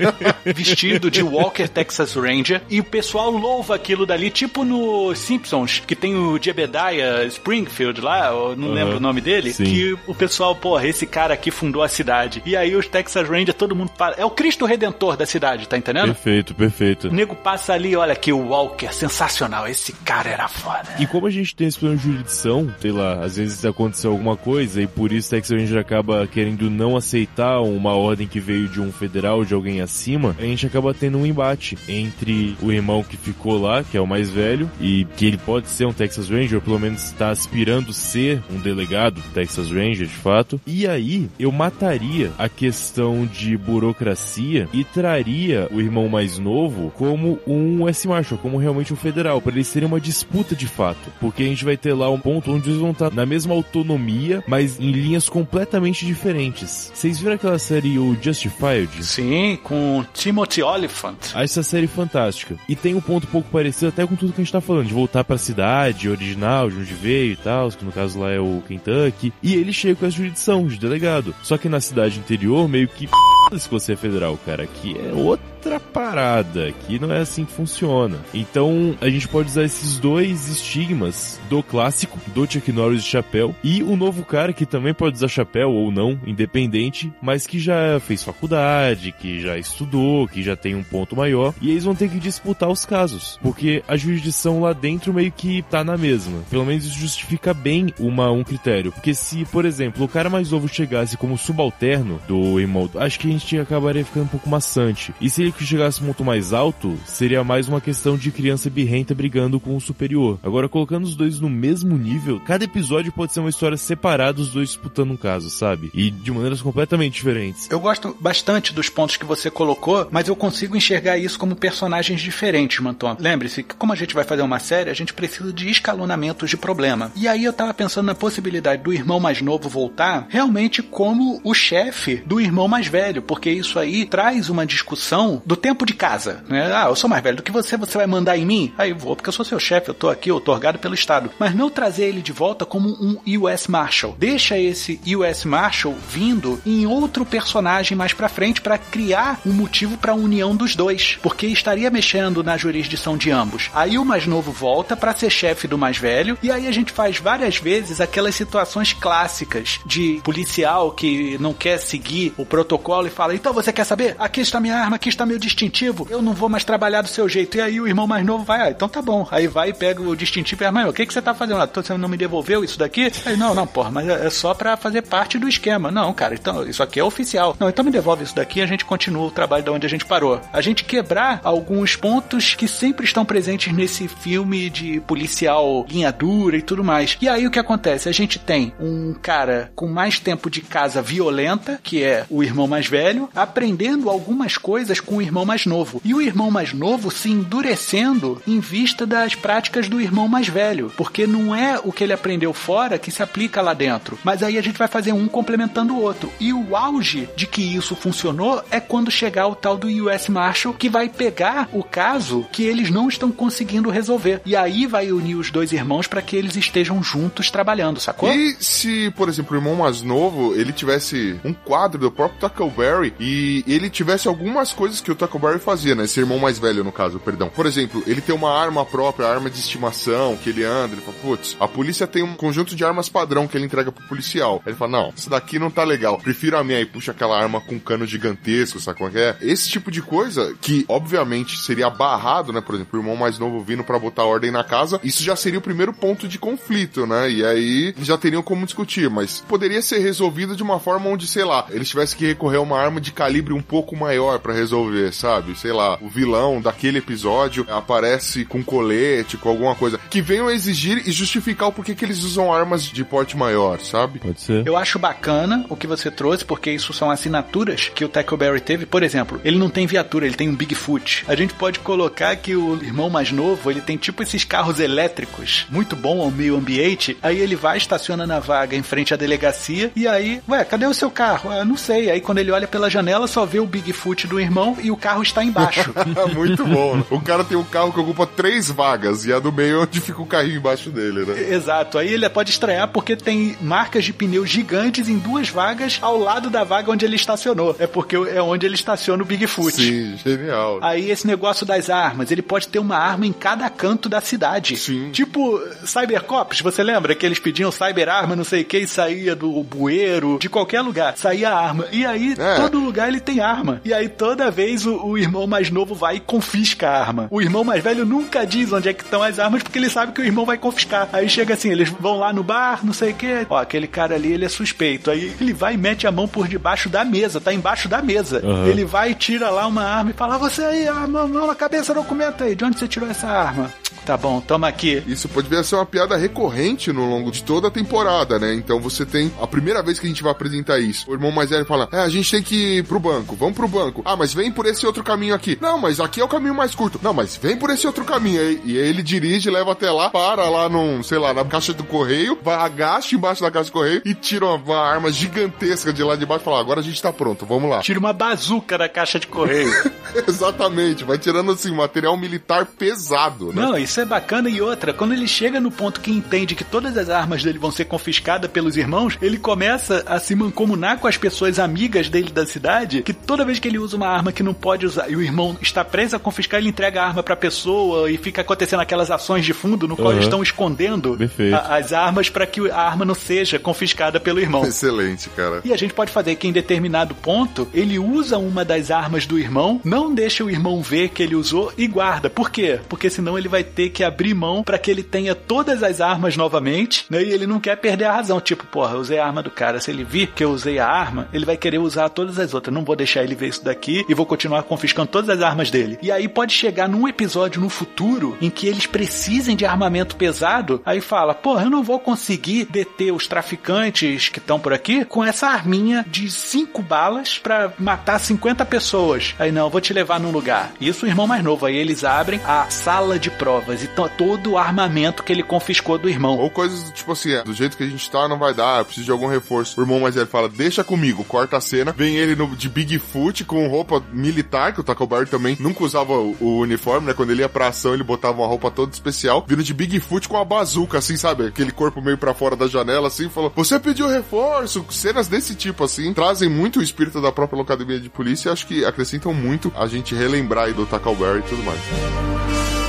vestido 0.44 1.10
de 1.10 1.22
Walker 1.22 1.68
Texas 1.68 2.14
Ranger 2.14 2.62
e 2.70 2.80
o 2.80 2.84
pessoal 2.84 3.30
louva 3.30 3.74
aquilo 3.74 4.05
dali, 4.06 4.30
tipo 4.30 4.64
no 4.64 5.14
Simpsons, 5.14 5.82
que 5.86 5.94
tem 5.94 6.14
o 6.14 6.38
Jebediah 6.42 7.24
Springfield 7.26 8.00
lá, 8.00 8.28
eu 8.28 8.56
não 8.56 8.68
uhum. 8.68 8.74
lembro 8.74 8.96
o 8.96 9.00
nome 9.00 9.20
dele, 9.20 9.52
Sim. 9.52 9.64
que 9.64 9.98
o 10.06 10.14
pessoal, 10.14 10.54
porra, 10.54 10.86
esse 10.86 11.06
cara 11.06 11.34
aqui 11.34 11.50
fundou 11.50 11.82
a 11.82 11.88
cidade. 11.88 12.42
E 12.46 12.56
aí 12.56 12.74
os 12.74 12.86
Texas 12.86 13.28
Rangers, 13.28 13.54
todo 13.54 13.74
mundo 13.74 13.90
fala, 13.96 14.14
é 14.16 14.24
o 14.24 14.30
Cristo 14.30 14.64
Redentor 14.64 15.16
da 15.16 15.26
cidade, 15.26 15.68
tá 15.68 15.76
entendendo? 15.76 16.06
Perfeito, 16.06 16.54
perfeito. 16.54 17.08
O 17.08 17.12
nego 17.12 17.34
passa 17.34 17.72
ali, 17.72 17.96
olha 17.96 18.12
aqui 18.12 18.32
o 18.32 18.48
Walker, 18.48 18.92
sensacional, 18.92 19.66
esse 19.66 19.92
cara 19.92 20.30
era 20.30 20.48
foda. 20.48 20.88
E 20.98 21.06
como 21.06 21.26
a 21.26 21.30
gente 21.30 21.54
tem 21.54 21.66
esse 21.66 21.78
plano 21.78 21.96
de 21.96 22.04
jurisdição, 22.04 22.72
sei 22.80 22.92
lá, 22.92 23.24
às 23.24 23.36
vezes 23.36 23.64
aconteceu 23.64 24.10
alguma 24.10 24.36
coisa 24.36 24.80
e 24.80 24.86
por 24.86 25.12
isso 25.12 25.30
Texas 25.30 25.58
Ranger 25.58 25.80
acaba 25.80 26.26
querendo 26.26 26.70
não 26.70 26.96
aceitar 26.96 27.60
uma 27.60 27.94
ordem 27.94 28.26
que 28.26 28.40
veio 28.40 28.68
de 28.68 28.80
um 28.80 28.92
federal, 28.92 29.44
de 29.44 29.54
alguém 29.54 29.80
acima, 29.80 30.34
a 30.38 30.42
gente 30.42 30.66
acaba 30.66 30.94
tendo 30.94 31.18
um 31.18 31.26
embate 31.26 31.76
entre 31.88 32.56
o 32.62 32.72
irmão 32.72 33.02
que 33.02 33.16
ficou 33.16 33.60
lá, 33.60 33.82
que 33.82 33.95
é 33.96 34.00
o 34.00 34.06
mais 34.06 34.30
velho, 34.30 34.70
e 34.80 35.06
que 35.16 35.26
ele 35.26 35.38
pode 35.38 35.68
ser 35.68 35.86
um 35.86 35.92
Texas 35.92 36.28
Ranger, 36.28 36.56
ou 36.56 36.62
pelo 36.62 36.78
menos 36.78 37.04
está 37.04 37.30
aspirando 37.30 37.92
ser 37.92 38.42
um 38.50 38.58
delegado 38.58 39.22
Texas 39.34 39.70
Ranger, 39.70 40.06
de 40.06 40.14
fato. 40.14 40.60
E 40.66 40.86
aí, 40.86 41.28
eu 41.38 41.50
mataria 41.52 42.32
a 42.38 42.48
questão 42.48 43.26
de 43.26 43.56
burocracia 43.56 44.68
e 44.72 44.84
traria 44.84 45.68
o 45.70 45.80
irmão 45.80 46.08
mais 46.08 46.38
novo 46.38 46.92
como 46.96 47.38
um 47.46 47.88
S-Marshal, 47.88 48.38
como 48.38 48.56
realmente 48.56 48.92
um 48.92 48.96
federal, 48.96 49.40
para 49.40 49.52
eles 49.52 49.70
terem 49.70 49.88
uma 49.88 50.00
disputa 50.00 50.54
de 50.54 50.66
fato. 50.66 51.10
Porque 51.20 51.42
a 51.42 51.46
gente 51.46 51.64
vai 51.64 51.76
ter 51.76 51.94
lá 51.94 52.10
um 52.10 52.18
ponto 52.18 52.52
onde 52.52 52.70
eles 52.70 52.80
vão 52.80 52.90
estar 52.90 53.12
na 53.12 53.26
mesma 53.26 53.54
autonomia, 53.54 54.42
mas 54.46 54.78
em 54.78 54.90
linhas 54.90 55.28
completamente 55.28 56.04
diferentes. 56.04 56.90
Vocês 56.94 57.18
viram 57.18 57.34
aquela 57.34 57.58
série 57.58 57.98
o 57.98 58.16
Justified? 58.20 59.04
Sim, 59.04 59.58
com 59.62 60.04
Timothy 60.12 60.62
Oliphant. 60.62 61.34
Essa 61.34 61.62
série 61.62 61.86
fantástica. 61.86 62.56
E 62.68 62.74
tem 62.74 62.94
um 62.94 63.00
ponto 63.00 63.26
pouco 63.26 63.48
parecido 63.50 63.75
até 63.84 64.06
com 64.06 64.16
tudo 64.16 64.32
que 64.32 64.40
a 64.40 64.44
gente 64.44 64.52
tá 64.52 64.60
falando, 64.60 64.86
de 64.86 64.94
voltar 64.94 65.24
para 65.24 65.36
a 65.36 65.38
cidade 65.38 66.08
original, 66.08 66.70
de 66.70 66.76
onde 66.76 66.94
veio 66.94 67.32
e 67.32 67.36
tal, 67.36 67.70
que 67.70 67.84
no 67.84 67.92
caso 67.92 68.18
lá 68.18 68.30
é 68.30 68.38
o 68.38 68.62
Kentucky. 68.66 69.32
E 69.42 69.54
ele 69.54 69.72
chega 69.72 69.96
com 69.96 70.06
essa 70.06 70.16
jurisdição 70.16 70.66
de 70.66 70.78
delegado. 70.78 71.34
Só 71.42 71.58
que 71.58 71.68
na 71.68 71.80
cidade 71.80 72.18
interior, 72.18 72.68
meio 72.68 72.88
que 72.88 73.08
se 73.56 73.68
você 73.70 73.92
é 73.92 73.96
federal, 73.96 74.38
cara, 74.44 74.66
que 74.66 74.96
é 74.98 75.12
outra 75.12 75.78
parada, 75.78 76.72
que 76.72 76.98
não 76.98 77.12
é 77.12 77.20
assim 77.20 77.44
que 77.44 77.52
funciona. 77.52 78.18
Então, 78.34 78.96
a 79.00 79.08
gente 79.08 79.28
pode 79.28 79.48
usar 79.48 79.64
esses 79.64 79.98
dois 79.98 80.48
estigmas 80.48 81.40
do 81.48 81.62
clássico, 81.62 82.18
do 82.34 82.50
Chuck 82.50 82.72
Norris 82.72 83.04
de 83.04 83.10
chapéu, 83.10 83.54
e 83.62 83.82
o 83.82 83.96
novo 83.96 84.24
cara 84.24 84.52
que 84.52 84.66
também 84.66 84.92
pode 84.92 85.16
usar 85.16 85.28
chapéu 85.28 85.70
ou 85.70 85.92
não, 85.92 86.18
independente, 86.26 87.12
mas 87.22 87.46
que 87.46 87.58
já 87.58 88.00
fez 88.00 88.22
faculdade, 88.22 89.12
que 89.12 89.40
já 89.40 89.56
estudou, 89.56 90.26
que 90.26 90.42
já 90.42 90.56
tem 90.56 90.74
um 90.74 90.82
ponto 90.82 91.16
maior, 91.16 91.54
e 91.60 91.70
eles 91.70 91.84
vão 91.84 91.94
ter 91.94 92.08
que 92.08 92.18
disputar 92.18 92.68
os 92.68 92.84
casos, 92.84 93.38
porque 93.42 93.82
a 93.86 93.96
jurisdição 93.96 94.60
lá 94.60 94.72
dentro 94.72 95.14
meio 95.14 95.30
que 95.30 95.62
tá 95.62 95.84
na 95.84 95.96
mesma. 95.96 96.40
Pelo 96.50 96.64
menos 96.64 96.84
isso 96.84 96.98
justifica 96.98 97.54
bem 97.54 97.92
uma, 97.98 98.30
um 98.30 98.42
critério, 98.42 98.92
porque 98.92 99.14
se, 99.14 99.44
por 99.46 99.64
exemplo, 99.64 100.04
o 100.04 100.08
cara 100.08 100.28
mais 100.28 100.50
novo 100.50 100.68
chegasse 100.68 101.16
como 101.16 101.38
subalterno 101.38 102.20
do 102.26 102.58
irmão, 102.58 102.90
acho 102.96 103.18
que 103.20 103.35
gente 103.38 103.58
acabaria 103.58 104.04
ficando 104.04 104.24
um 104.24 104.28
pouco 104.28 104.48
maçante. 104.48 105.14
E 105.20 105.28
se 105.30 105.42
ele 105.42 105.54
chegasse 105.60 106.00
ponto 106.00 106.24
mais 106.24 106.52
alto, 106.52 106.98
seria 107.04 107.44
mais 107.44 107.68
uma 107.68 107.80
questão 107.80 108.16
de 108.16 108.30
criança 108.30 108.70
birrenta 108.70 109.14
brigando 109.14 109.60
com 109.60 109.76
o 109.76 109.80
superior. 109.80 110.38
Agora, 110.42 110.68
colocando 110.68 111.04
os 111.04 111.14
dois 111.14 111.40
no 111.40 111.50
mesmo 111.50 111.96
nível, 111.96 112.40
cada 112.40 112.64
episódio 112.64 113.12
pode 113.12 113.32
ser 113.32 113.40
uma 113.40 113.50
história 113.50 113.76
separada, 113.76 114.40
os 114.40 114.50
dois 114.50 114.68
disputando 114.68 115.10
um 115.10 115.16
caso, 115.16 115.50
sabe? 115.50 115.90
E 115.94 116.10
de 116.10 116.30
maneiras 116.30 116.62
completamente 116.62 117.14
diferentes. 117.14 117.68
Eu 117.70 117.80
gosto 117.80 118.16
bastante 118.20 118.72
dos 118.72 118.88
pontos 118.88 119.16
que 119.16 119.24
você 119.24 119.50
colocou, 119.50 120.08
mas 120.10 120.28
eu 120.28 120.36
consigo 120.36 120.76
enxergar 120.76 121.18
isso 121.18 121.38
como 121.38 121.56
personagens 121.56 122.20
diferentes, 122.20 122.80
Manton. 122.80 123.16
Lembre-se 123.18 123.62
que 123.62 123.74
como 123.74 123.92
a 123.92 123.96
gente 123.96 124.14
vai 124.14 124.24
fazer 124.24 124.42
uma 124.42 124.58
série, 124.58 124.90
a 124.90 124.94
gente 124.94 125.12
precisa 125.12 125.52
de 125.52 125.68
escalonamentos 125.68 126.50
de 126.50 126.56
problema. 126.56 127.10
E 127.14 127.28
aí 127.28 127.44
eu 127.44 127.52
tava 127.52 127.74
pensando 127.74 128.06
na 128.06 128.14
possibilidade 128.14 128.82
do 128.82 128.92
irmão 128.92 129.20
mais 129.20 129.40
novo 129.40 129.68
voltar 129.68 130.26
realmente 130.28 130.82
como 130.82 131.40
o 131.42 131.54
chefe 131.54 132.22
do 132.26 132.40
irmão 132.40 132.68
mais 132.68 132.86
velho, 132.86 133.22
porque 133.26 133.50
isso 133.50 133.78
aí 133.78 134.04
traz 134.04 134.48
uma 134.48 134.66
discussão 134.66 135.42
do 135.44 135.56
tempo 135.56 135.84
de 135.84 135.94
casa, 135.94 136.44
né? 136.48 136.72
Ah, 136.74 136.86
eu 136.88 136.96
sou 136.96 137.10
mais 137.10 137.22
velho 137.22 137.36
do 137.36 137.42
que 137.42 137.52
você, 137.52 137.76
você 137.76 137.98
vai 137.98 138.06
mandar 138.06 138.36
em 138.36 138.46
mim? 138.46 138.72
Aí 138.78 138.92
vou, 138.92 139.16
porque 139.16 139.28
eu 139.28 139.32
sou 139.32 139.44
seu 139.44 139.58
chefe, 139.58 139.88
eu 139.88 139.94
tô 139.94 140.08
aqui 140.08 140.30
otorgado 140.30 140.78
pelo 140.78 140.94
Estado. 140.94 141.30
Mas 141.38 141.54
não 141.54 141.70
trazer 141.70 142.06
ele 142.06 142.22
de 142.22 142.32
volta 142.32 142.64
como 142.64 142.88
um 142.88 143.18
US 143.40 143.66
Marshal. 143.66 144.14
Deixa 144.18 144.58
esse 144.58 145.00
US 145.16 145.44
Marshal 145.44 145.94
vindo 146.08 146.60
em 146.64 146.86
outro 146.86 147.24
personagem 147.24 147.96
mais 147.96 148.12
pra 148.12 148.28
frente 148.28 148.60
para 148.60 148.78
criar 148.78 149.40
um 149.44 149.52
motivo 149.52 149.96
para 149.98 150.12
a 150.12 150.16
união 150.16 150.54
dos 150.54 150.76
dois, 150.76 151.18
porque 151.22 151.46
estaria 151.46 151.90
mexendo 151.90 152.42
na 152.42 152.56
jurisdição 152.56 153.16
de 153.16 153.30
ambos. 153.30 153.70
Aí 153.74 153.98
o 153.98 154.04
mais 154.04 154.26
novo 154.26 154.52
volta 154.52 154.96
para 154.96 155.14
ser 155.14 155.30
chefe 155.30 155.66
do 155.66 155.78
mais 155.78 155.98
velho, 155.98 156.38
e 156.42 156.50
aí 156.50 156.66
a 156.66 156.72
gente 156.72 156.92
faz 156.92 157.18
várias 157.18 157.58
vezes 157.58 158.00
aquelas 158.00 158.34
situações 158.34 158.92
clássicas 158.92 159.80
de 159.84 160.20
policial 160.22 160.92
que 160.92 161.36
não 161.38 161.52
quer 161.52 161.78
seguir 161.78 162.32
o 162.36 162.44
protocolo 162.44 163.06
e 163.06 163.10
fala: 163.16 163.34
Então 163.34 163.52
você 163.52 163.72
quer 163.72 163.84
saber? 163.84 164.14
Aqui 164.18 164.42
está 164.42 164.60
minha 164.60 164.76
arma, 164.76 164.96
aqui 164.96 165.08
está 165.08 165.24
meu 165.24 165.38
distintivo, 165.38 166.06
eu 166.10 166.20
não 166.20 166.34
vou 166.34 166.48
mais 166.48 166.64
trabalhar 166.64 167.00
do 167.00 167.08
seu 167.08 167.28
jeito. 167.28 167.56
E 167.56 167.60
aí 167.60 167.80
o 167.80 167.88
irmão 167.88 168.06
mais 168.06 168.24
novo 168.24 168.44
vai: 168.44 168.60
Ah, 168.60 168.70
então 168.70 168.88
tá 168.88 169.00
bom. 169.00 169.26
Aí 169.30 169.46
vai 169.46 169.70
e 169.70 169.72
pega 169.72 170.02
o 170.02 170.14
distintivo 170.14 170.62
e 170.62 170.66
arma: 170.66 170.86
O 170.86 170.92
que, 170.92 171.06
que 171.06 171.12
você 171.12 171.22
tá 171.22 171.34
fazendo 171.34 171.58
lá? 171.58 171.68
Você 171.72 171.96
não 171.96 172.08
me 172.08 172.16
devolveu 172.16 172.62
isso 172.62 172.78
daqui? 172.78 173.10
Aí 173.24 173.36
não, 173.36 173.54
não, 173.54 173.66
porra, 173.66 173.90
mas 173.90 174.06
é 174.06 174.30
só 174.30 174.52
para 174.52 174.76
fazer 174.76 175.02
parte 175.02 175.38
do 175.38 175.48
esquema. 175.48 175.90
Não, 175.90 176.12
cara, 176.12 176.34
então 176.34 176.62
isso 176.64 176.82
aqui 176.82 177.00
é 177.00 177.04
oficial. 177.04 177.56
Não, 177.58 177.68
então 177.68 177.84
me 177.84 177.90
devolve 177.90 178.22
isso 178.22 178.36
daqui 178.36 178.60
e 178.60 178.62
a 178.62 178.66
gente 178.66 178.84
continua 178.84 179.26
o 179.26 179.30
trabalho 179.30 179.64
de 179.64 179.70
onde 179.70 179.86
a 179.86 179.90
gente 179.90 180.04
parou. 180.04 180.40
A 180.52 180.60
gente 180.60 180.84
quebrar 180.84 181.40
alguns 181.42 181.96
pontos 181.96 182.54
que 182.54 182.68
sempre 182.68 183.06
estão 183.06 183.24
presentes 183.24 183.72
nesse 183.72 184.06
filme 184.08 184.68
de 184.68 185.00
policial 185.00 185.86
linha 185.88 186.12
dura 186.12 186.56
e 186.56 186.62
tudo 186.62 186.84
mais. 186.84 187.16
E 187.20 187.28
aí 187.28 187.46
o 187.46 187.50
que 187.50 187.58
acontece? 187.58 188.08
A 188.08 188.12
gente 188.12 188.38
tem 188.38 188.72
um 188.78 189.14
cara 189.14 189.70
com 189.74 189.86
mais 189.86 190.18
tempo 190.18 190.50
de 190.50 190.60
casa 190.60 191.00
violenta, 191.00 191.80
que 191.82 192.02
é 192.02 192.26
o 192.28 192.42
irmão 192.42 192.66
mais 192.66 192.86
velho, 192.86 193.05
aprendendo 193.34 194.10
algumas 194.10 194.56
coisas 194.56 195.00
com 195.00 195.16
o 195.16 195.22
irmão 195.22 195.44
mais 195.44 195.66
novo. 195.66 196.00
E 196.04 196.14
o 196.14 196.20
irmão 196.20 196.50
mais 196.50 196.72
novo 196.72 197.10
se 197.10 197.30
endurecendo 197.30 198.40
em 198.46 198.60
vista 198.60 199.06
das 199.06 199.34
práticas 199.34 199.88
do 199.88 200.00
irmão 200.00 200.28
mais 200.28 200.48
velho. 200.48 200.92
Porque 200.96 201.26
não 201.26 201.54
é 201.54 201.80
o 201.82 201.92
que 201.92 202.04
ele 202.04 202.12
aprendeu 202.12 202.52
fora 202.52 202.98
que 202.98 203.10
se 203.10 203.22
aplica 203.22 203.62
lá 203.62 203.74
dentro. 203.74 204.18
Mas 204.24 204.42
aí 204.42 204.58
a 204.58 204.62
gente 204.62 204.78
vai 204.78 204.88
fazer 204.88 205.12
um 205.12 205.28
complementando 205.28 205.94
o 205.94 206.00
outro. 206.00 206.32
E 206.40 206.52
o 206.52 206.76
auge 206.76 207.28
de 207.36 207.46
que 207.46 207.62
isso 207.62 207.94
funcionou 207.94 208.62
é 208.70 208.80
quando 208.80 209.10
chegar 209.10 209.46
o 209.46 209.54
tal 209.54 209.76
do 209.76 209.88
US 209.88 210.28
Marshal 210.28 210.72
que 210.72 210.88
vai 210.88 211.08
pegar 211.08 211.68
o 211.72 211.82
caso 211.82 212.46
que 212.52 212.64
eles 212.64 212.90
não 212.90 213.08
estão 213.08 213.30
conseguindo 213.30 213.90
resolver. 213.90 214.40
E 214.44 214.56
aí 214.56 214.86
vai 214.86 215.12
unir 215.12 215.36
os 215.36 215.50
dois 215.50 215.72
irmãos 215.72 216.06
para 216.06 216.22
que 216.22 216.36
eles 216.36 216.56
estejam 216.56 217.02
juntos 217.02 217.50
trabalhando, 217.50 218.00
sacou? 218.00 218.32
E 218.32 218.56
se, 218.60 219.12
por 219.16 219.28
exemplo, 219.28 219.56
o 219.56 219.60
irmão 219.60 219.76
mais 219.76 220.02
novo, 220.02 220.54
ele 220.54 220.72
tivesse 220.72 221.38
um 221.44 221.52
quadro 221.52 222.00
do 222.00 222.10
próprio 222.10 222.40
Tackleberry 222.40 222.95
e 223.04 223.64
ele 223.66 223.90
tivesse 223.90 224.28
algumas 224.28 224.72
coisas 224.72 225.00
que 225.00 225.10
o 225.10 225.14
Tackleberry 225.14 225.58
fazia, 225.58 225.94
né? 225.94 226.04
Esse 226.04 226.20
irmão 226.20 226.38
mais 226.38 226.58
velho, 226.58 226.84
no 226.84 226.92
caso, 226.92 227.18
perdão. 227.18 227.48
Por 227.48 227.66
exemplo, 227.66 228.02
ele 228.06 228.20
tem 228.20 228.34
uma 228.34 228.52
arma 228.52 228.84
própria, 228.84 229.28
arma 229.28 229.50
de 229.50 229.58
estimação, 229.58 230.36
que 230.36 230.50
ele 230.50 230.64
anda, 230.64 230.94
ele 230.94 231.02
fala, 231.02 231.16
putz, 231.20 231.56
a 231.58 231.68
polícia 231.68 232.06
tem 232.06 232.22
um 232.22 232.34
conjunto 232.34 232.74
de 232.74 232.84
armas 232.84 233.08
padrão 233.08 233.46
que 233.46 233.56
ele 233.56 233.66
entrega 233.66 233.90
pro 233.92 234.06
policial. 234.06 234.62
Ele 234.66 234.76
fala, 234.76 234.90
não, 234.92 235.12
isso 235.16 235.28
daqui 235.28 235.58
não 235.58 235.70
tá 235.70 235.84
legal, 235.84 236.18
prefiro 236.18 236.56
a 236.56 236.64
minha. 236.64 236.78
Aí 236.78 236.86
puxa 236.86 237.12
aquela 237.12 237.38
arma 237.38 237.60
com 237.60 237.78
cano 237.80 238.06
gigantesco, 238.06 238.78
sabe 238.78 238.98
como 238.98 239.10
é 239.10 239.26
é? 239.26 239.36
Esse 239.40 239.68
tipo 239.68 239.90
de 239.90 240.02
coisa, 240.02 240.54
que 240.60 240.84
obviamente 240.88 241.58
seria 241.58 241.90
barrado, 241.90 242.52
né? 242.52 242.60
Por 242.60 242.74
exemplo, 242.74 242.98
o 242.98 243.02
irmão 243.02 243.16
mais 243.16 243.38
novo 243.38 243.60
vindo 243.60 243.82
para 243.82 243.98
botar 243.98 244.24
ordem 244.24 244.50
na 244.50 244.62
casa, 244.62 245.00
isso 245.02 245.22
já 245.22 245.34
seria 245.34 245.58
o 245.58 245.62
primeiro 245.62 245.92
ponto 245.92 246.28
de 246.28 246.38
conflito, 246.38 247.06
né? 247.06 247.30
E 247.30 247.44
aí 247.44 247.94
já 247.98 248.16
teriam 248.18 248.42
como 248.42 248.64
discutir, 248.64 249.08
mas 249.10 249.40
poderia 249.48 249.82
ser 249.82 249.98
resolvido 249.98 250.54
de 250.54 250.62
uma 250.62 250.78
forma 250.78 251.08
onde, 251.08 251.26
sei 251.26 251.44
lá, 251.44 251.66
eles 251.70 251.88
tivessem 251.88 252.18
que 252.18 252.26
recorrer 252.26 252.58
a 252.58 252.60
uma 252.60 252.78
arma 252.78 252.85
de 253.00 253.12
calibre 253.12 253.52
um 253.52 253.62
pouco 253.62 253.96
maior 253.96 254.38
para 254.38 254.52
resolver, 254.52 255.12
sabe? 255.12 255.56
Sei 255.56 255.72
lá, 255.72 255.98
o 256.00 256.08
vilão 256.08 256.60
daquele 256.60 256.98
episódio 256.98 257.66
aparece 257.68 258.44
com 258.44 258.62
colete, 258.62 259.36
com 259.36 259.48
alguma 259.48 259.74
coisa, 259.74 259.98
que 260.10 260.20
venham 260.20 260.50
exigir 260.50 261.02
e 261.06 261.12
justificar 261.12 261.68
o 261.68 261.72
porquê 261.72 261.94
que 261.94 262.04
eles 262.04 262.22
usam 262.22 262.52
armas 262.52 262.84
de 262.84 263.04
porte 263.04 263.36
maior, 263.36 263.80
sabe? 263.80 264.18
Pode 264.18 264.40
ser. 264.40 264.66
Eu 264.66 264.76
acho 264.76 264.98
bacana 264.98 265.64
o 265.68 265.76
que 265.76 265.86
você 265.86 266.10
trouxe, 266.10 266.44
porque 266.44 266.70
isso 266.70 266.92
são 266.92 267.10
assinaturas 267.10 267.90
que 267.94 268.04
o 268.04 268.08
Tackleberry 268.08 268.60
teve. 268.60 268.86
Por 268.86 269.02
exemplo, 269.02 269.40
ele 269.44 269.58
não 269.58 269.68
tem 269.70 269.86
viatura, 269.86 270.26
ele 270.26 270.34
tem 270.34 270.48
um 270.48 270.54
Bigfoot. 270.54 271.24
A 271.28 271.34
gente 271.34 271.54
pode 271.54 271.78
colocar 271.80 272.34
que 272.36 272.54
o 272.54 272.76
irmão 272.82 273.10
mais 273.10 273.30
novo, 273.30 273.70
ele 273.70 273.80
tem 273.80 273.96
tipo 273.96 274.22
esses 274.22 274.44
carros 274.44 274.80
elétricos, 274.80 275.66
muito 275.70 275.94
bom 275.96 276.20
ao 276.20 276.30
meio 276.30 276.56
ambiente. 276.56 277.16
Aí 277.22 277.38
ele 277.38 277.56
vai, 277.56 277.76
estaciona 277.76 278.26
na 278.26 278.38
vaga 278.38 278.76
em 278.76 278.82
frente 278.82 279.14
à 279.14 279.16
delegacia, 279.16 279.90
e 279.94 280.06
aí, 280.06 280.40
ué, 280.48 280.64
cadê 280.64 280.86
o 280.86 280.94
seu 280.94 281.10
carro? 281.10 281.50
Ah, 281.50 281.64
não 281.64 281.76
sei. 281.76 282.10
Aí 282.10 282.20
quando 282.20 282.38
ele 282.38 282.50
olha 282.50 282.66
pela 282.76 282.90
janela, 282.90 283.26
só 283.26 283.46
vê 283.46 283.58
o 283.58 283.64
Bigfoot 283.64 284.26
do 284.26 284.38
irmão 284.38 284.76
e 284.82 284.90
o 284.90 284.96
carro 284.98 285.22
está 285.22 285.42
embaixo. 285.42 285.94
Muito 286.34 286.62
bom. 286.66 287.02
O 287.10 287.18
cara 287.18 287.42
tem 287.42 287.56
um 287.56 287.64
carro 287.64 287.90
que 287.90 287.98
ocupa 287.98 288.26
três 288.26 288.70
vagas 288.70 289.24
e 289.24 289.32
a 289.32 289.38
do 289.38 289.50
meio 289.50 289.76
é 289.76 289.82
onde 289.84 289.98
fica 289.98 290.20
o 290.20 290.26
carrinho 290.26 290.58
embaixo 290.58 290.90
dele, 290.90 291.24
né? 291.24 291.54
Exato. 291.54 291.96
Aí 291.96 292.12
ele 292.12 292.28
pode 292.28 292.50
estranhar 292.50 292.88
porque 292.88 293.16
tem 293.16 293.56
marcas 293.62 294.04
de 294.04 294.12
pneus 294.12 294.50
gigantes 294.50 295.08
em 295.08 295.16
duas 295.16 295.48
vagas 295.48 295.98
ao 296.02 296.18
lado 296.18 296.50
da 296.50 296.64
vaga 296.64 296.90
onde 296.92 297.06
ele 297.06 297.16
estacionou. 297.16 297.74
É 297.78 297.86
porque 297.86 298.14
é 298.14 298.42
onde 298.42 298.66
ele 298.66 298.74
estaciona 298.74 299.22
o 299.22 299.26
Bigfoot. 299.26 299.72
Sim, 299.74 300.18
genial. 300.22 300.78
Aí 300.82 301.10
esse 301.10 301.26
negócio 301.26 301.64
das 301.64 301.88
armas, 301.88 302.30
ele 302.30 302.42
pode 302.42 302.68
ter 302.68 302.78
uma 302.78 302.98
arma 302.98 303.26
em 303.26 303.32
cada 303.32 303.70
canto 303.70 304.06
da 304.06 304.20
cidade. 304.20 304.76
Sim. 304.76 305.10
Tipo 305.12 305.58
Cybercops, 305.82 306.60
você 306.60 306.82
lembra 306.82 307.14
que 307.14 307.24
eles 307.24 307.38
pediam 307.38 307.72
cyber 307.72 308.10
arma, 308.10 308.36
não 308.36 308.44
sei 308.44 308.60
o 308.60 308.64
que, 308.66 308.80
e 308.80 308.86
saía 308.86 309.34
do 309.34 309.62
bueiro, 309.64 310.38
de 310.38 310.50
qualquer 310.50 310.82
lugar, 310.82 311.16
saía 311.16 311.48
a 311.50 311.58
arma. 311.58 311.86
E 311.90 312.04
aí, 312.04 312.34
É. 312.38 312.55
todo 312.56 312.78
lugar 312.78 313.08
ele 313.08 313.20
tem 313.20 313.40
arma. 313.40 313.80
E 313.84 313.92
aí, 313.92 314.08
toda 314.08 314.50
vez 314.50 314.86
o, 314.86 314.96
o 315.04 315.18
irmão 315.18 315.46
mais 315.46 315.70
novo 315.70 315.94
vai 315.94 316.16
e 316.16 316.20
confisca 316.20 316.88
a 316.88 317.00
arma. 317.00 317.28
O 317.30 317.40
irmão 317.40 317.64
mais 317.64 317.82
velho 317.82 318.04
nunca 318.04 318.46
diz 318.46 318.72
onde 318.72 318.88
é 318.88 318.92
que 318.92 319.02
estão 319.04 319.22
as 319.22 319.38
armas, 319.38 319.62
porque 319.62 319.78
ele 319.78 319.90
sabe 319.90 320.12
que 320.12 320.20
o 320.20 320.24
irmão 320.24 320.44
vai 320.44 320.58
confiscar. 320.58 321.08
Aí 321.12 321.28
chega 321.28 321.54
assim, 321.54 321.70
eles 321.70 321.88
vão 321.88 322.18
lá 322.18 322.32
no 322.32 322.42
bar, 322.42 322.80
não 322.84 322.92
sei 322.92 323.12
o 323.12 323.14
que. 323.14 323.46
Ó, 323.48 323.56
aquele 323.56 323.86
cara 323.86 324.14
ali, 324.14 324.32
ele 324.32 324.44
é 324.44 324.48
suspeito. 324.48 325.10
Aí 325.10 325.34
ele 325.40 325.52
vai 325.52 325.74
e 325.74 325.78
mete 325.78 326.06
a 326.06 326.12
mão 326.12 326.28
por 326.28 326.48
debaixo 326.48 326.88
da 326.88 327.04
mesa, 327.04 327.40
tá 327.40 327.52
embaixo 327.52 327.88
da 327.88 328.02
mesa. 328.02 328.40
Aham. 328.44 328.66
Ele 328.66 328.84
vai 328.84 329.10
e 329.10 329.14
tira 329.14 329.50
lá 329.50 329.66
uma 329.66 329.82
arma 329.82 330.10
e 330.10 330.14
fala: 330.14 330.38
Você 330.38 330.62
aí, 330.62 330.88
a 330.88 331.06
mão, 331.06 331.28
mão 331.28 331.46
na 331.46 331.54
cabeça, 331.54 331.94
documento 331.94 332.44
aí. 332.44 332.54
De 332.54 332.64
onde 332.64 332.78
você 332.78 332.88
tirou 332.88 333.08
essa 333.08 333.28
arma? 333.28 333.70
Tá 334.06 334.16
bom, 334.16 334.40
toma 334.40 334.68
aqui. 334.68 335.02
Isso 335.04 335.28
pode 335.28 335.48
vir 335.48 335.58
a 335.58 335.64
ser 335.64 335.74
uma 335.74 335.84
piada 335.84 336.16
recorrente 336.16 336.92
no 336.92 337.10
longo 337.10 337.32
de 337.32 337.42
toda 337.42 337.66
a 337.66 337.70
temporada, 337.72 338.38
né? 338.38 338.54
Então 338.54 338.78
você 338.78 339.04
tem 339.04 339.32
a 339.40 339.48
primeira 339.48 339.82
vez 339.82 339.98
que 339.98 340.06
a 340.06 340.08
gente 340.08 340.22
vai 340.22 340.30
apresentar 340.30 340.78
isso. 340.78 341.10
O 341.10 341.14
irmão 341.14 341.32
mais 341.32 341.50
velho 341.50 341.64
fala: 341.64 341.88
É, 341.90 341.98
a 341.98 342.08
gente 342.08 342.30
tem 342.30 342.40
que 342.40 342.45
ir 342.54 342.84
pro 342.84 343.00
banco, 343.00 343.34
vamos 343.34 343.54
pro 343.54 343.68
banco. 343.68 344.02
Ah, 344.04 344.16
mas 344.16 344.32
vem 344.32 344.52
por 344.52 344.66
esse 344.66 344.86
outro 344.86 345.02
caminho 345.02 345.34
aqui. 345.34 345.58
Não, 345.60 345.78
mas 345.78 346.00
aqui 346.00 346.20
é 346.20 346.24
o 346.24 346.28
caminho 346.28 346.54
mais 346.54 346.74
curto. 346.74 347.00
Não, 347.02 347.12
mas 347.12 347.36
vem 347.36 347.56
por 347.56 347.70
esse 347.70 347.86
outro 347.86 348.04
caminho. 348.04 348.40
aí. 348.40 348.60
E 348.64 348.78
aí 348.78 348.88
ele 348.88 349.02
dirige, 349.02 349.50
leva 349.50 349.72
até 349.72 349.90
lá, 349.90 350.10
para 350.10 350.48
lá 350.48 350.68
num, 350.68 351.02
sei 351.02 351.18
lá, 351.18 351.32
na 351.32 351.44
caixa 351.44 351.72
do 351.72 351.84
correio, 351.84 352.38
vai, 352.42 352.56
agacha 352.56 353.14
embaixo 353.14 353.42
da 353.42 353.50
caixa 353.50 353.70
do 353.70 353.72
correio 353.72 354.02
e 354.04 354.14
tira 354.14 354.46
uma, 354.46 354.56
uma 354.56 354.80
arma 354.80 355.12
gigantesca 355.12 355.92
de 355.92 356.02
lá 356.02 356.16
de 356.16 356.26
baixo 356.26 356.42
e 356.42 356.44
fala: 356.44 356.60
Agora 356.60 356.80
a 356.80 356.82
gente 356.82 357.00
tá 357.00 357.12
pronto, 357.12 357.46
vamos 357.46 357.70
lá. 357.70 357.80
Tira 357.80 357.98
uma 357.98 358.12
bazuca 358.12 358.78
da 358.78 358.88
caixa 358.88 359.18
de 359.18 359.26
correio. 359.26 359.70
Exatamente, 360.26 361.04
vai 361.04 361.18
tirando 361.18 361.52
assim, 361.52 361.74
material 361.74 362.16
militar 362.16 362.66
pesado, 362.66 363.52
né? 363.52 363.62
Não, 363.62 363.76
isso 363.76 364.00
é 364.00 364.04
bacana. 364.04 364.48
E 364.48 364.60
outra, 364.60 364.92
quando 364.92 365.12
ele 365.12 365.26
chega 365.26 365.60
no 365.60 365.70
ponto 365.70 366.00
que 366.00 366.10
entende 366.10 366.54
que 366.54 366.64
todas 366.64 366.96
as 366.96 367.08
armas 367.08 367.42
dele 367.42 367.58
vão 367.58 367.70
ser 367.70 367.84
confiscadas 367.86 368.50
pelos 368.50 368.76
irmãos, 368.76 369.18
ele 369.20 369.38
começa 369.38 370.04
a 370.06 370.18
se 370.18 370.34
mancomunar 370.34 370.98
com 370.98 371.06
as 371.06 371.16
pessoas 371.16 371.58
amigas 371.58 372.08
dele 372.08 372.30
da 372.36 372.46
cidade, 372.46 373.02
que 373.02 373.12
toda 373.12 373.44
vez 373.44 373.58
que 373.58 373.68
ele 373.68 373.78
usa 373.78 373.96
uma 373.96 374.08
arma 374.08 374.32
que 374.32 374.42
não 374.42 374.52
pode 374.54 374.84
usar 374.86 375.10
e 375.10 375.16
o 375.16 375.22
irmão 375.22 375.56
está 375.60 375.84
preso 375.84 376.16
a 376.16 376.18
confiscar, 376.18 376.60
ele 376.60 376.68
entrega 376.68 377.02
a 377.02 377.06
arma 377.06 377.22
pra 377.22 377.34
pessoa 377.36 378.10
e 378.10 378.16
fica 378.18 378.42
acontecendo 378.42 378.80
aquelas 378.80 379.10
ações 379.10 379.44
de 379.44 379.52
fundo 379.52 379.88
no 379.88 379.96
qual 379.96 380.08
Aham. 380.08 380.16
eles 380.16 380.26
estão 380.26 380.42
escondendo 380.42 381.16
a- 381.54 381.76
as 381.76 381.92
armas 381.92 382.28
para 382.28 382.46
que 382.46 382.70
a 382.70 382.80
arma 382.80 383.04
não 383.04 383.14
seja 383.14 383.58
confiscada 383.58 384.20
pelo 384.20 384.40
irmão. 384.40 384.64
Excelente, 384.66 385.28
cara. 385.30 385.60
E 385.64 385.72
a 385.72 385.76
gente 385.76 385.94
pode 385.94 386.10
fazer 386.12 386.34
que 386.36 386.46
em 386.48 386.52
determinado 386.52 387.14
ponto 387.14 387.68
ele 387.72 387.98
usa 387.98 388.36
uma 388.38 388.64
das 388.64 388.90
armas 388.90 389.26
do 389.26 389.38
irmão, 389.38 389.80
não 389.84 390.14
deixa 390.14 390.44
o 390.44 390.50
irmão 390.50 390.82
ver 390.82 391.08
que 391.10 391.22
ele 391.22 391.34
usou 391.34 391.72
e 391.78 391.86
guarda. 391.86 392.28
Por 392.28 392.50
quê? 392.50 392.78
Porque 392.88 393.08
senão 393.08 393.38
ele 393.38 393.48
vai 393.48 393.62
ter 393.64 393.76
ter 393.76 393.90
que 393.90 394.02
abrir 394.02 394.32
mão 394.32 394.62
para 394.64 394.78
que 394.78 394.90
ele 394.90 395.02
tenha 395.02 395.34
todas 395.34 395.82
as 395.82 396.00
armas 396.00 396.34
novamente, 396.34 397.04
né? 397.10 397.22
E 397.22 397.30
ele 397.30 397.46
não 397.46 397.60
quer 397.60 397.76
perder 397.76 398.06
a 398.06 398.12
razão. 398.12 398.40
Tipo, 398.40 398.64
porra, 398.66 398.94
eu 398.94 399.00
usei 399.00 399.18
a 399.18 399.26
arma 399.26 399.42
do 399.42 399.50
cara. 399.50 399.78
Se 399.80 399.90
ele 399.90 400.02
vir 400.02 400.28
que 400.28 400.42
eu 400.42 400.50
usei 400.50 400.78
a 400.78 400.88
arma, 400.88 401.28
ele 401.30 401.44
vai 401.44 401.58
querer 401.58 401.76
usar 401.78 402.08
todas 402.08 402.25
as 402.38 402.54
outras. 402.54 402.74
Não 402.74 402.84
vou 402.84 402.96
deixar 402.96 403.22
ele 403.22 403.34
ver 403.34 403.48
isso 403.48 403.64
daqui 403.64 404.04
e 404.08 404.14
vou 404.14 404.26
continuar 404.26 404.62
confiscando 404.64 405.08
todas 405.08 405.30
as 405.30 405.42
armas 405.42 405.70
dele. 405.70 405.98
E 406.02 406.10
aí 406.10 406.28
pode 406.28 406.52
chegar 406.52 406.88
num 406.88 407.08
episódio 407.08 407.60
no 407.60 407.68
futuro 407.68 408.36
em 408.40 408.50
que 408.50 408.66
eles 408.66 408.86
precisem 408.86 409.56
de 409.56 409.64
armamento 409.64 410.16
pesado, 410.16 410.80
aí 410.84 411.00
fala, 411.00 411.34
porra, 411.34 411.64
eu 411.64 411.70
não 411.70 411.82
vou 411.82 411.98
conseguir 412.00 412.66
deter 412.66 413.12
os 413.12 413.26
traficantes 413.26 414.28
que 414.28 414.38
estão 414.38 414.58
por 414.58 414.72
aqui 414.72 415.04
com 415.04 415.24
essa 415.24 415.48
arminha 415.48 416.04
de 416.08 416.30
cinco 416.30 416.82
balas 416.82 417.38
para 417.38 417.72
matar 417.78 418.18
50 418.18 418.64
pessoas. 418.64 419.34
Aí 419.38 419.52
não, 419.52 419.70
vou 419.70 419.80
te 419.80 419.92
levar 419.92 420.18
num 420.20 420.30
lugar. 420.30 420.72
Isso 420.80 421.06
o 421.06 421.08
irmão 421.08 421.26
mais 421.26 421.42
novo. 421.42 421.66
Aí 421.66 421.76
eles 421.76 422.04
abrem 422.04 422.40
a 422.44 422.68
sala 422.70 423.18
de 423.18 423.30
provas 423.30 423.82
e 423.82 423.88
todo 424.16 424.52
o 424.52 424.58
armamento 424.58 425.22
que 425.22 425.32
ele 425.32 425.42
confiscou 425.42 425.98
do 425.98 426.08
irmão. 426.08 426.38
Ou 426.38 426.50
coisas 426.50 426.90
tipo 426.92 427.12
assim, 427.12 427.32
é, 427.32 427.42
do 427.42 427.52
jeito 427.52 427.76
que 427.76 427.84
a 427.84 427.88
gente 427.88 428.10
tá, 428.10 428.28
não 428.28 428.38
vai 428.38 428.54
dar, 428.54 428.80
eu 428.80 428.84
preciso 428.84 429.06
de 429.06 429.12
algum 429.12 429.26
reforço. 429.26 429.78
O 429.78 429.82
irmão 429.82 430.00
mais 430.00 430.14
velho 430.14 430.26
fala, 430.26 430.48
deixa 430.48 430.82
comigo, 430.82 431.24
corta 431.24 431.56
a 431.56 431.60
cena, 431.60 431.92
vem 431.92 432.15
ele 432.16 432.34
no, 432.34 432.54
de 432.56 432.68
Bigfoot 432.68 433.44
com 433.44 433.66
roupa 433.68 434.02
militar, 434.12 434.72
que 434.72 434.80
o 434.80 434.84
Taco 434.84 435.06
também 435.30 435.56
nunca 435.60 435.84
usava 435.84 436.12
o, 436.12 436.36
o, 436.40 436.58
uniforme, 436.60 437.06
né? 437.06 437.14
Quando 437.14 437.30
ele 437.30 437.42
ia 437.42 437.48
pra 437.48 437.68
ação, 437.68 437.94
ele 437.94 438.02
botava 438.02 438.38
uma 438.38 438.46
roupa 438.46 438.70
toda 438.70 438.92
especial, 438.92 439.44
vindo 439.46 439.62
de 439.62 439.74
Bigfoot 439.74 440.28
com 440.28 440.36
a 440.36 440.44
bazuca, 440.44 440.98
assim, 440.98 441.16
sabe? 441.16 441.46
Aquele 441.46 441.70
corpo 441.70 442.02
meio 442.02 442.18
para 442.18 442.34
fora 442.34 442.56
da 442.56 442.66
janela, 442.66 443.08
assim, 443.08 443.28
falou, 443.28 443.52
você 443.54 443.78
pediu 443.78 444.08
reforço. 444.08 444.84
Cenas 444.90 445.28
desse 445.28 445.54
tipo, 445.54 445.84
assim, 445.84 446.12
trazem 446.12 446.48
muito 446.48 446.80
o 446.80 446.82
espírito 446.82 447.20
da 447.20 447.32
própria 447.32 447.56
Academia 447.66 447.98
de 447.98 448.08
Polícia 448.08 448.48
e 448.48 448.52
acho 448.52 448.66
que 448.66 448.84
acrescentam 448.84 449.34
muito 449.34 449.72
a 449.76 449.86
gente 449.86 450.14
relembrar 450.14 450.66
aí 450.66 450.72
do 450.72 450.86
Tackleberry 450.86 451.40
e 451.40 451.42
tudo 451.42 451.62
mais. 451.62 452.85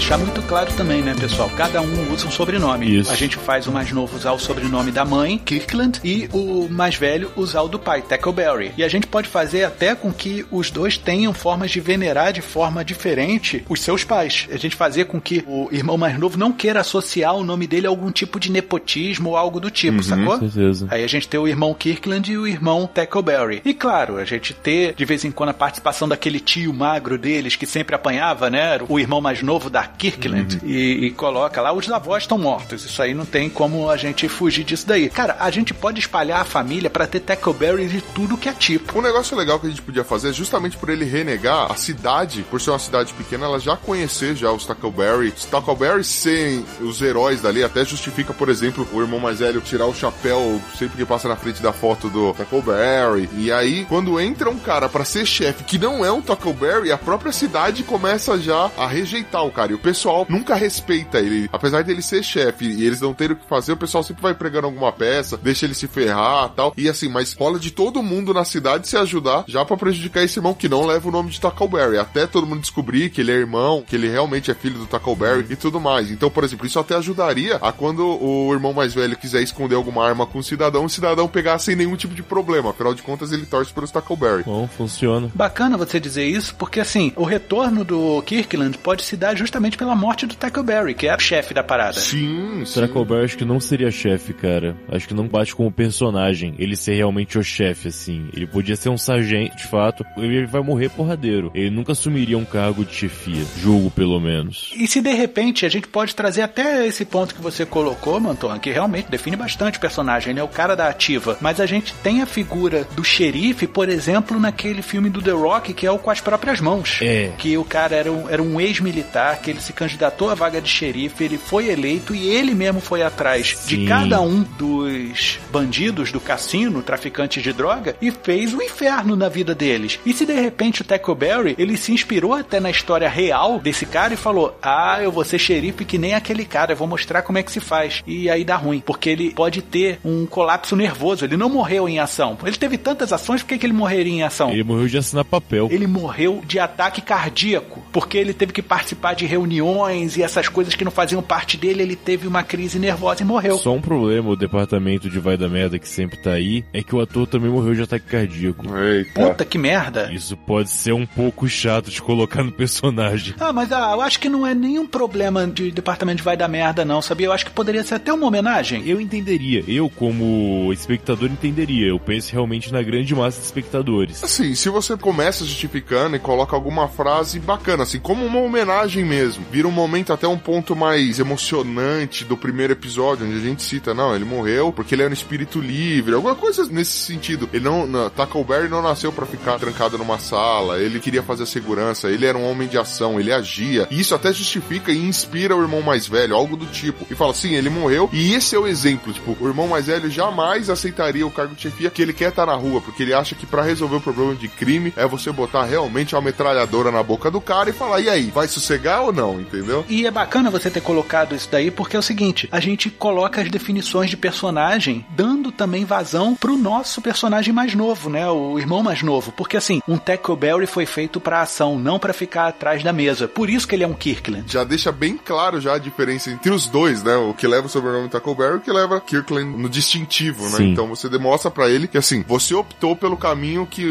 Deixar 0.00 0.16
muito 0.16 0.39
claro 0.50 0.72
também, 0.72 1.00
né, 1.00 1.14
pessoal? 1.14 1.48
Cada 1.56 1.80
um 1.80 2.12
usa 2.12 2.26
um 2.26 2.30
sobrenome. 2.30 2.98
Isso. 2.98 3.12
A 3.12 3.14
gente 3.14 3.36
faz 3.36 3.68
o 3.68 3.72
mais 3.72 3.92
novo 3.92 4.16
usar 4.16 4.32
o 4.32 4.38
sobrenome 4.38 4.90
da 4.90 5.04
mãe, 5.04 5.38
Kirkland, 5.38 6.00
e 6.02 6.28
o 6.32 6.68
mais 6.68 6.96
velho 6.96 7.30
usar 7.36 7.62
o 7.62 7.68
do 7.68 7.78
pai, 7.78 8.02
Tackleberry. 8.02 8.72
E 8.76 8.82
a 8.82 8.88
gente 8.88 9.06
pode 9.06 9.28
fazer 9.28 9.62
até 9.62 9.94
com 9.94 10.12
que 10.12 10.44
os 10.50 10.68
dois 10.72 10.98
tenham 10.98 11.32
formas 11.32 11.70
de 11.70 11.78
venerar 11.78 12.32
de 12.32 12.40
forma 12.40 12.84
diferente 12.84 13.64
os 13.68 13.80
seus 13.80 14.02
pais. 14.02 14.48
A 14.50 14.56
gente 14.56 14.74
fazer 14.74 15.04
com 15.04 15.20
que 15.20 15.44
o 15.46 15.68
irmão 15.70 15.96
mais 15.96 16.18
novo 16.18 16.36
não 16.36 16.50
queira 16.50 16.80
associar 16.80 17.36
o 17.36 17.44
nome 17.44 17.68
dele 17.68 17.86
a 17.86 17.90
algum 17.90 18.10
tipo 18.10 18.40
de 18.40 18.50
nepotismo 18.50 19.28
ou 19.28 19.36
algo 19.36 19.60
do 19.60 19.70
tipo, 19.70 19.98
uhum, 19.98 20.02
sacou? 20.02 20.36
Certeza. 20.40 20.88
Aí 20.90 21.04
a 21.04 21.08
gente 21.08 21.28
tem 21.28 21.38
o 21.38 21.46
irmão 21.46 21.72
Kirkland 21.72 22.28
e 22.28 22.36
o 22.36 22.48
irmão 22.48 22.88
Tackleberry. 22.92 23.62
E 23.64 23.72
claro, 23.72 24.16
a 24.16 24.24
gente 24.24 24.52
ter 24.52 24.94
de 24.96 25.04
vez 25.04 25.24
em 25.24 25.30
quando 25.30 25.50
a 25.50 25.54
participação 25.54 26.08
daquele 26.08 26.40
tio 26.40 26.74
magro 26.74 27.16
deles 27.16 27.54
que 27.54 27.66
sempre 27.66 27.94
apanhava, 27.94 28.50
né? 28.50 28.80
O 28.88 28.98
irmão 28.98 29.20
mais 29.20 29.42
novo 29.42 29.70
da 29.70 29.84
Kirkland 29.84 30.39
uhum. 30.40 30.68
e, 30.68 31.06
e, 31.06 31.10
coloca 31.10 31.60
lá, 31.60 31.72
os 31.72 31.90
avós 31.90 32.24
estão 32.24 32.38
mortos. 32.38 32.84
Isso 32.84 33.02
aí 33.02 33.14
não 33.14 33.24
tem 33.24 33.48
como 33.48 33.88
a 33.90 33.96
gente 33.96 34.28
fugir 34.28 34.64
disso 34.64 34.86
daí. 34.86 35.08
Cara, 35.08 35.36
a 35.40 35.50
gente 35.50 35.74
pode 35.74 36.00
espalhar 36.00 36.40
a 36.40 36.44
família 36.44 36.90
para 36.90 37.06
ter 37.06 37.20
Tackleberry 37.20 37.86
de 37.88 38.00
tudo 38.00 38.36
que 38.36 38.48
é 38.48 38.52
tipo. 38.52 38.98
Um 38.98 39.02
negócio 39.02 39.36
legal 39.36 39.58
que 39.58 39.66
a 39.66 39.70
gente 39.70 39.82
podia 39.82 40.04
fazer 40.04 40.30
é 40.30 40.32
justamente 40.32 40.76
por 40.76 40.88
ele 40.88 41.04
renegar 41.04 41.70
a 41.70 41.76
cidade, 41.76 42.44
por 42.50 42.60
ser 42.60 42.70
uma 42.70 42.78
cidade 42.78 43.12
pequena, 43.14 43.46
ela 43.46 43.58
já 43.58 43.76
conhecer 43.76 44.34
já 44.34 44.50
os 44.50 44.66
Tackleberry. 44.66 45.32
Os 45.36 45.44
Tackleberry 45.44 46.04
serem 46.04 46.64
os 46.80 47.00
heróis 47.00 47.40
dali, 47.40 47.62
até 47.64 47.84
justifica, 47.84 48.32
por 48.32 48.48
exemplo, 48.48 48.86
o 48.92 49.00
irmão 49.00 49.20
mais 49.20 49.40
velho 49.40 49.60
tirar 49.60 49.86
o 49.86 49.94
chapéu 49.94 50.60
sempre 50.78 50.96
que 50.96 51.04
passa 51.04 51.28
na 51.28 51.36
frente 51.36 51.62
da 51.62 51.72
foto 51.72 52.08
do 52.08 52.32
Tackleberry. 52.34 53.28
E 53.36 53.52
aí, 53.52 53.84
quando 53.86 54.20
entra 54.20 54.50
um 54.50 54.58
cara 54.58 54.88
para 54.88 55.04
ser 55.04 55.26
chefe 55.26 55.64
que 55.64 55.78
não 55.78 56.04
é 56.04 56.12
um 56.12 56.20
Tackleberry, 56.20 56.92
a 56.92 56.98
própria 56.98 57.32
cidade 57.32 57.82
começa 57.82 58.38
já 58.38 58.70
a 58.76 58.86
rejeitar 58.86 59.44
o 59.44 59.50
cara. 59.50 59.72
E 59.72 59.74
o 59.74 59.78
pessoal 59.78 60.26
nunca 60.30 60.54
respeita 60.54 61.18
ele. 61.18 61.48
Apesar 61.52 61.82
dele 61.82 62.00
ser 62.00 62.22
chefe 62.22 62.64
e 62.64 62.86
eles 62.86 63.00
não 63.00 63.12
terem 63.12 63.36
o 63.36 63.38
que 63.38 63.46
fazer, 63.46 63.72
o 63.72 63.76
pessoal 63.76 64.02
sempre 64.02 64.22
vai 64.22 64.32
pregando 64.34 64.66
alguma 64.66 64.92
peça, 64.92 65.36
deixa 65.36 65.66
ele 65.66 65.74
se 65.74 65.88
ferrar 65.88 66.48
tal. 66.50 66.72
E 66.76 66.88
assim, 66.88 67.08
mas 67.08 67.34
rola 67.34 67.58
de 67.58 67.70
todo 67.70 68.02
mundo 68.02 68.32
na 68.32 68.44
cidade 68.44 68.88
se 68.88 68.96
ajudar 68.96 69.44
já 69.48 69.64
para 69.64 69.76
prejudicar 69.76 70.22
esse 70.22 70.38
irmão 70.38 70.54
que 70.54 70.68
não 70.68 70.86
leva 70.86 71.08
o 71.08 71.12
nome 71.12 71.30
de 71.30 71.40
Tackleberry. 71.40 71.98
Até 71.98 72.26
todo 72.26 72.46
mundo 72.46 72.60
descobrir 72.60 73.10
que 73.10 73.20
ele 73.20 73.32
é 73.32 73.34
irmão, 73.34 73.82
que 73.86 73.96
ele 73.96 74.08
realmente 74.08 74.50
é 74.50 74.54
filho 74.54 74.78
do 74.78 74.86
Tackleberry 74.86 75.46
e 75.50 75.56
tudo 75.56 75.80
mais. 75.80 76.10
Então, 76.10 76.30
por 76.30 76.44
exemplo, 76.44 76.66
isso 76.66 76.78
até 76.78 76.94
ajudaria 76.94 77.56
a 77.56 77.72
quando 77.72 78.06
o 78.06 78.52
irmão 78.52 78.72
mais 78.72 78.94
velho 78.94 79.16
quiser 79.16 79.42
esconder 79.42 79.74
alguma 79.74 80.06
arma 80.06 80.26
com 80.26 80.38
o 80.38 80.42
cidadão, 80.42 80.84
o 80.84 80.88
cidadão 80.88 81.26
pegar 81.26 81.58
sem 81.58 81.74
nenhum 81.74 81.96
tipo 81.96 82.14
de 82.14 82.22
problema. 82.22 82.70
Afinal 82.70 82.94
de 82.94 83.02
contas, 83.02 83.32
ele 83.32 83.46
torce 83.46 83.72
para 83.72 83.84
os 83.84 83.90
Tackleberry. 83.90 84.44
Bom, 84.44 84.68
funciona. 84.68 85.30
Bacana 85.34 85.76
você 85.76 85.98
dizer 85.98 86.26
isso, 86.26 86.54
porque 86.54 86.80
assim, 86.80 87.12
o 87.16 87.24
retorno 87.24 87.84
do 87.84 88.22
Kirkland 88.22 88.78
pode 88.78 89.02
se 89.02 89.16
dar 89.16 89.34
justamente 89.36 89.76
pela 89.76 89.96
morte 89.96 90.19
do 90.26 90.34
Tackleberry, 90.34 90.94
que 90.94 91.06
é 91.06 91.14
o 91.14 91.18
chefe 91.18 91.54
da 91.54 91.62
parada. 91.62 91.98
Sim, 91.98 92.64
sim. 92.64 92.80
Tackleberry 92.80 93.24
acho 93.24 93.38
que 93.38 93.44
não 93.44 93.60
seria 93.60 93.90
chefe, 93.90 94.32
cara. 94.32 94.76
Acho 94.88 95.08
que 95.08 95.14
não 95.14 95.26
bate 95.26 95.54
como 95.54 95.70
personagem. 95.70 96.54
Ele 96.58 96.76
ser 96.76 96.94
realmente 96.94 97.38
o 97.38 97.42
chefe, 97.42 97.88
assim. 97.88 98.28
Ele 98.34 98.46
podia 98.46 98.76
ser 98.76 98.88
um 98.88 98.98
sargento, 98.98 99.56
de 99.56 99.66
fato. 99.66 100.04
Ele 100.16 100.46
vai 100.46 100.62
morrer 100.62 100.88
porradeiro. 100.90 101.50
Ele 101.54 101.70
nunca 101.70 101.92
assumiria 101.92 102.38
um 102.38 102.44
cargo 102.44 102.84
de 102.84 102.94
chefia. 102.94 103.44
Julgo, 103.58 103.90
pelo 103.90 104.20
menos. 104.20 104.72
E 104.76 104.86
se 104.86 105.00
de 105.00 105.12
repente 105.12 105.64
a 105.64 105.68
gente 105.68 105.88
pode 105.88 106.14
trazer 106.14 106.42
até 106.42 106.86
esse 106.86 107.04
ponto 107.04 107.34
que 107.34 107.40
você 107.40 107.64
colocou, 107.64 108.18
Manton, 108.20 108.58
que 108.58 108.70
realmente 108.70 109.10
define 109.10 109.36
bastante 109.36 109.78
o 109.78 109.80
personagem, 109.80 110.34
né? 110.34 110.42
O 110.42 110.48
cara 110.48 110.74
da 110.74 110.88
ativa. 110.88 111.36
Mas 111.40 111.60
a 111.60 111.66
gente 111.66 111.94
tem 112.02 112.22
a 112.22 112.26
figura 112.26 112.86
do 112.94 113.04
xerife, 113.04 113.66
por 113.66 113.88
exemplo, 113.88 114.38
naquele 114.38 114.82
filme 114.82 115.08
do 115.08 115.22
The 115.22 115.30
Rock, 115.30 115.72
que 115.72 115.86
é 115.86 115.90
o 115.90 115.98
Com 115.98 116.10
as 116.10 116.20
Próprias 116.20 116.60
Mãos. 116.60 116.98
É. 117.02 117.32
Que 117.38 117.56
o 117.56 117.64
cara 117.64 117.94
era 117.94 118.12
um, 118.12 118.28
era 118.28 118.42
um 118.42 118.60
ex-militar, 118.60 119.40
que 119.40 119.50
ele 119.50 119.60
se 119.60 119.72
candidatou 119.72 120.09
à 120.28 120.34
vaga 120.34 120.60
de 120.60 120.68
xerife, 120.68 121.24
ele 121.24 121.38
foi 121.38 121.68
eleito 121.68 122.14
e 122.14 122.28
ele 122.28 122.54
mesmo 122.54 122.80
foi 122.80 123.02
atrás 123.02 123.56
Sim. 123.56 123.68
de 123.68 123.86
cada 123.86 124.20
um 124.20 124.42
dos 124.58 125.38
bandidos 125.50 126.12
do 126.12 126.20
cassino, 126.20 126.82
traficantes 126.82 127.42
de 127.42 127.52
droga, 127.52 127.96
e 128.00 128.10
fez 128.10 128.52
o 128.52 128.62
inferno 128.62 129.16
na 129.16 129.28
vida 129.28 129.54
deles. 129.54 129.98
E 130.04 130.12
se 130.12 130.26
de 130.26 130.34
repente 130.34 130.82
o 130.82 130.84
Tackleberry, 130.84 131.54
ele 131.58 131.76
se 131.76 131.92
inspirou 131.92 132.34
até 132.34 132.60
na 132.60 132.70
história 132.70 133.08
real 133.08 133.58
desse 133.58 133.86
cara 133.86 134.14
e 134.14 134.16
falou: 134.16 134.56
Ah, 134.62 134.98
eu 135.02 135.12
vou 135.12 135.24
ser 135.24 135.38
xerife 135.38 135.84
que 135.84 135.98
nem 135.98 136.14
aquele 136.14 136.44
cara, 136.44 136.72
eu 136.72 136.76
vou 136.76 136.88
mostrar 136.88 137.22
como 137.22 137.38
é 137.38 137.42
que 137.42 137.52
se 137.52 137.60
faz. 137.60 138.02
E 138.06 138.28
aí 138.28 138.44
dá 138.44 138.56
ruim, 138.56 138.80
porque 138.80 139.10
ele 139.10 139.30
pode 139.30 139.62
ter 139.62 139.98
um 140.04 140.26
colapso 140.26 140.76
nervoso, 140.76 141.24
ele 141.24 141.36
não 141.36 141.48
morreu 141.48 141.88
em 141.88 141.98
ação. 141.98 142.36
Ele 142.44 142.56
teve 142.56 142.78
tantas 142.78 143.12
ações, 143.12 143.42
por 143.42 143.48
que, 143.48 143.58
que 143.58 143.66
ele 143.66 143.72
morreria 143.72 144.12
em 144.12 144.22
ação? 144.22 144.50
Ele 144.50 144.64
morreu 144.64 144.88
de 144.88 144.98
assinar 144.98 145.24
papel. 145.24 145.68
Ele 145.70 145.86
morreu 145.86 146.42
de 146.46 146.58
ataque 146.58 147.00
cardíaco, 147.00 147.82
porque 147.92 148.18
ele 148.18 148.32
teve 148.32 148.52
que 148.52 148.62
participar 148.62 149.14
de 149.14 149.26
reuniões 149.26 149.89
e 150.16 150.22
essas 150.22 150.48
coisas 150.48 150.74
que 150.74 150.84
não 150.84 150.90
faziam 150.90 151.22
parte 151.22 151.56
dele, 151.56 151.82
ele 151.82 151.96
teve 151.96 152.26
uma 152.26 152.42
crise 152.42 152.78
nervosa 152.78 153.22
e 153.22 153.24
morreu. 153.24 153.58
Só 153.58 153.72
um 153.72 153.80
problema, 153.80 154.30
o 154.30 154.36
departamento 154.36 155.08
de 155.08 155.18
vai 155.18 155.36
da 155.36 155.48
merda 155.48 155.78
que 155.78 155.88
sempre 155.88 156.18
tá 156.18 156.32
aí, 156.32 156.64
é 156.72 156.82
que 156.82 156.94
o 156.94 157.00
ator 157.00 157.26
também 157.26 157.50
morreu 157.50 157.74
de 157.74 157.82
ataque 157.82 158.06
cardíaco. 158.06 158.64
Eita. 158.76 159.28
Puta 159.28 159.44
que 159.44 159.58
merda. 159.58 160.12
Isso 160.12 160.36
pode 160.36 160.70
ser 160.70 160.92
um 160.92 161.06
pouco 161.06 161.48
chato 161.48 161.90
de 161.90 162.00
colocar 162.00 162.42
no 162.42 162.52
personagem. 162.52 163.34
Ah, 163.38 163.52
mas 163.52 163.72
ah, 163.72 163.92
eu 163.92 164.00
acho 164.00 164.18
que 164.18 164.28
não 164.28 164.46
é 164.46 164.54
nenhum 164.54 164.86
problema 164.86 165.46
de 165.46 165.70
departamento 165.70 166.18
de 166.18 166.22
vai 166.22 166.36
da 166.36 166.48
merda, 166.48 166.84
não, 166.84 167.02
sabia? 167.02 167.26
Eu 167.26 167.32
acho 167.32 167.44
que 167.44 167.50
poderia 167.50 167.82
ser 167.82 167.94
até 167.94 168.12
uma 168.12 168.26
homenagem. 168.26 168.86
Eu 168.86 169.00
entenderia, 169.00 169.64
eu 169.66 169.88
como 169.90 170.72
espectador 170.72 171.30
entenderia. 171.30 171.88
Eu 171.88 171.98
penso 171.98 172.32
realmente 172.32 172.72
na 172.72 172.82
grande 172.82 173.14
massa 173.14 173.38
de 173.38 173.46
espectadores. 173.46 174.22
Assim, 174.22 174.54
se 174.54 174.68
você 174.68 174.96
começa 174.96 175.44
justificando 175.44 176.16
e 176.16 176.18
coloca 176.18 176.54
alguma 176.54 176.88
frase 176.88 177.38
bacana, 177.38 177.82
assim, 177.82 177.98
como 177.98 178.24
uma 178.24 178.40
homenagem 178.40 179.04
mesmo, 179.04 179.44
vira 179.50 179.68
um 179.68 179.70
momento 179.80 180.12
até 180.12 180.26
um 180.26 180.38
ponto 180.38 180.76
mais 180.76 181.18
emocionante 181.18 182.24
do 182.24 182.36
primeiro 182.36 182.72
episódio, 182.72 183.26
onde 183.26 183.36
a 183.36 183.40
gente 183.40 183.62
cita, 183.62 183.94
não, 183.94 184.14
ele 184.14 184.24
morreu 184.24 184.72
porque 184.72 184.94
ele 184.94 185.02
era 185.02 185.10
um 185.10 185.14
espírito 185.14 185.60
livre, 185.60 186.14
alguma 186.14 186.34
coisa 186.34 186.66
nesse 186.70 186.92
sentido. 186.92 187.48
Ele 187.52 187.64
não, 187.64 187.86
não 187.86 188.10
Tackleberry 188.10 188.68
não 188.68 188.82
nasceu 188.82 189.12
para 189.12 189.26
ficar 189.26 189.58
trancado 189.58 189.98
numa 189.98 190.18
sala, 190.18 190.78
ele 190.78 191.00
queria 191.00 191.22
fazer 191.22 191.46
segurança, 191.46 192.10
ele 192.10 192.26
era 192.26 192.36
um 192.36 192.48
homem 192.48 192.68
de 192.68 192.78
ação, 192.78 193.18
ele 193.18 193.32
agia. 193.32 193.86
E 193.90 194.00
isso 194.00 194.14
até 194.14 194.32
justifica 194.32 194.92
e 194.92 194.98
inspira 194.98 195.56
o 195.56 195.62
irmão 195.62 195.82
mais 195.82 196.06
velho, 196.06 196.34
algo 196.34 196.56
do 196.56 196.66
tipo. 196.66 197.06
E 197.10 197.14
fala, 197.14 197.34
sim, 197.34 197.54
ele 197.54 197.70
morreu, 197.70 198.08
e 198.12 198.34
esse 198.34 198.54
é 198.54 198.58
o 198.58 198.66
exemplo, 198.66 199.12
tipo, 199.12 199.36
o 199.40 199.48
irmão 199.48 199.68
mais 199.68 199.86
velho 199.86 200.10
jamais 200.10 200.68
aceitaria 200.68 201.26
o 201.26 201.30
cargo 201.30 201.54
de 201.54 201.62
chefia 201.62 201.90
que 201.90 202.02
ele 202.02 202.12
quer 202.12 202.30
estar 202.30 202.46
na 202.46 202.54
rua, 202.54 202.80
porque 202.80 203.02
ele 203.02 203.14
acha 203.14 203.34
que 203.34 203.46
para 203.46 203.62
resolver 203.62 203.96
o 203.96 204.00
problema 204.00 204.34
de 204.34 204.48
crime 204.48 204.92
é 204.96 205.06
você 205.06 205.32
botar 205.32 205.64
realmente 205.64 206.14
uma 206.14 206.22
metralhadora 206.22 206.90
na 206.90 207.02
boca 207.02 207.30
do 207.30 207.40
cara 207.40 207.70
e 207.70 207.72
falar, 207.72 208.00
e 208.00 208.08
aí, 208.08 208.30
vai 208.30 208.48
sossegar 208.48 209.02
ou 209.02 209.12
não, 209.12 209.40
entendeu? 209.40 209.69
E 209.88 210.06
é 210.06 210.10
bacana 210.10 210.50
você 210.50 210.70
ter 210.70 210.80
colocado 210.80 211.34
isso 211.34 211.48
daí, 211.50 211.70
porque 211.70 211.96
é 211.96 211.98
o 211.98 212.02
seguinte, 212.02 212.48
a 212.50 212.60
gente 212.60 212.90
coloca 212.90 213.40
as 213.40 213.50
definições 213.50 214.10
de 214.10 214.16
personagem, 214.16 215.04
dando 215.10 215.52
também 215.52 215.84
vazão 215.84 216.34
pro 216.34 216.56
nosso 216.56 217.00
personagem 217.00 217.52
mais 217.52 217.74
novo, 217.74 218.10
né? 218.10 218.28
O 218.28 218.58
irmão 218.58 218.82
mais 218.82 219.02
novo. 219.02 219.32
Porque 219.32 219.56
assim, 219.56 219.80
um 219.86 219.96
Tackleberry 219.98 220.66
foi 220.66 220.86
feito 220.86 221.20
pra 221.20 221.42
ação, 221.42 221.78
não 221.78 221.98
para 221.98 222.12
ficar 222.12 222.48
atrás 222.48 222.82
da 222.82 222.92
mesa. 222.92 223.28
Por 223.28 223.48
isso 223.48 223.66
que 223.66 223.74
ele 223.74 223.84
é 223.84 223.86
um 223.86 223.94
Kirkland. 223.94 224.44
Já 224.50 224.64
deixa 224.64 224.92
bem 224.92 225.16
claro 225.16 225.60
já 225.60 225.74
a 225.74 225.78
diferença 225.78 226.30
entre 226.30 226.50
os 226.50 226.66
dois, 226.66 227.02
né? 227.02 227.16
O 227.16 227.34
que 227.34 227.46
leva 227.46 227.66
o 227.66 227.70
sobrenome 227.70 228.08
Tackleberry 228.08 228.54
e 228.54 228.56
o 228.58 228.60
que 228.60 228.72
leva 228.72 229.00
Kirkland 229.00 229.56
no 229.56 229.68
distintivo, 229.68 230.44
né? 230.44 230.56
Sim. 230.56 230.72
Então 230.72 230.86
você 230.86 231.08
demonstra 231.08 231.50
pra 231.50 231.68
ele 231.68 231.86
que 231.86 231.98
assim, 231.98 232.24
você 232.26 232.54
optou 232.54 232.96
pelo 232.96 233.16
caminho 233.16 233.66
que 233.66 233.86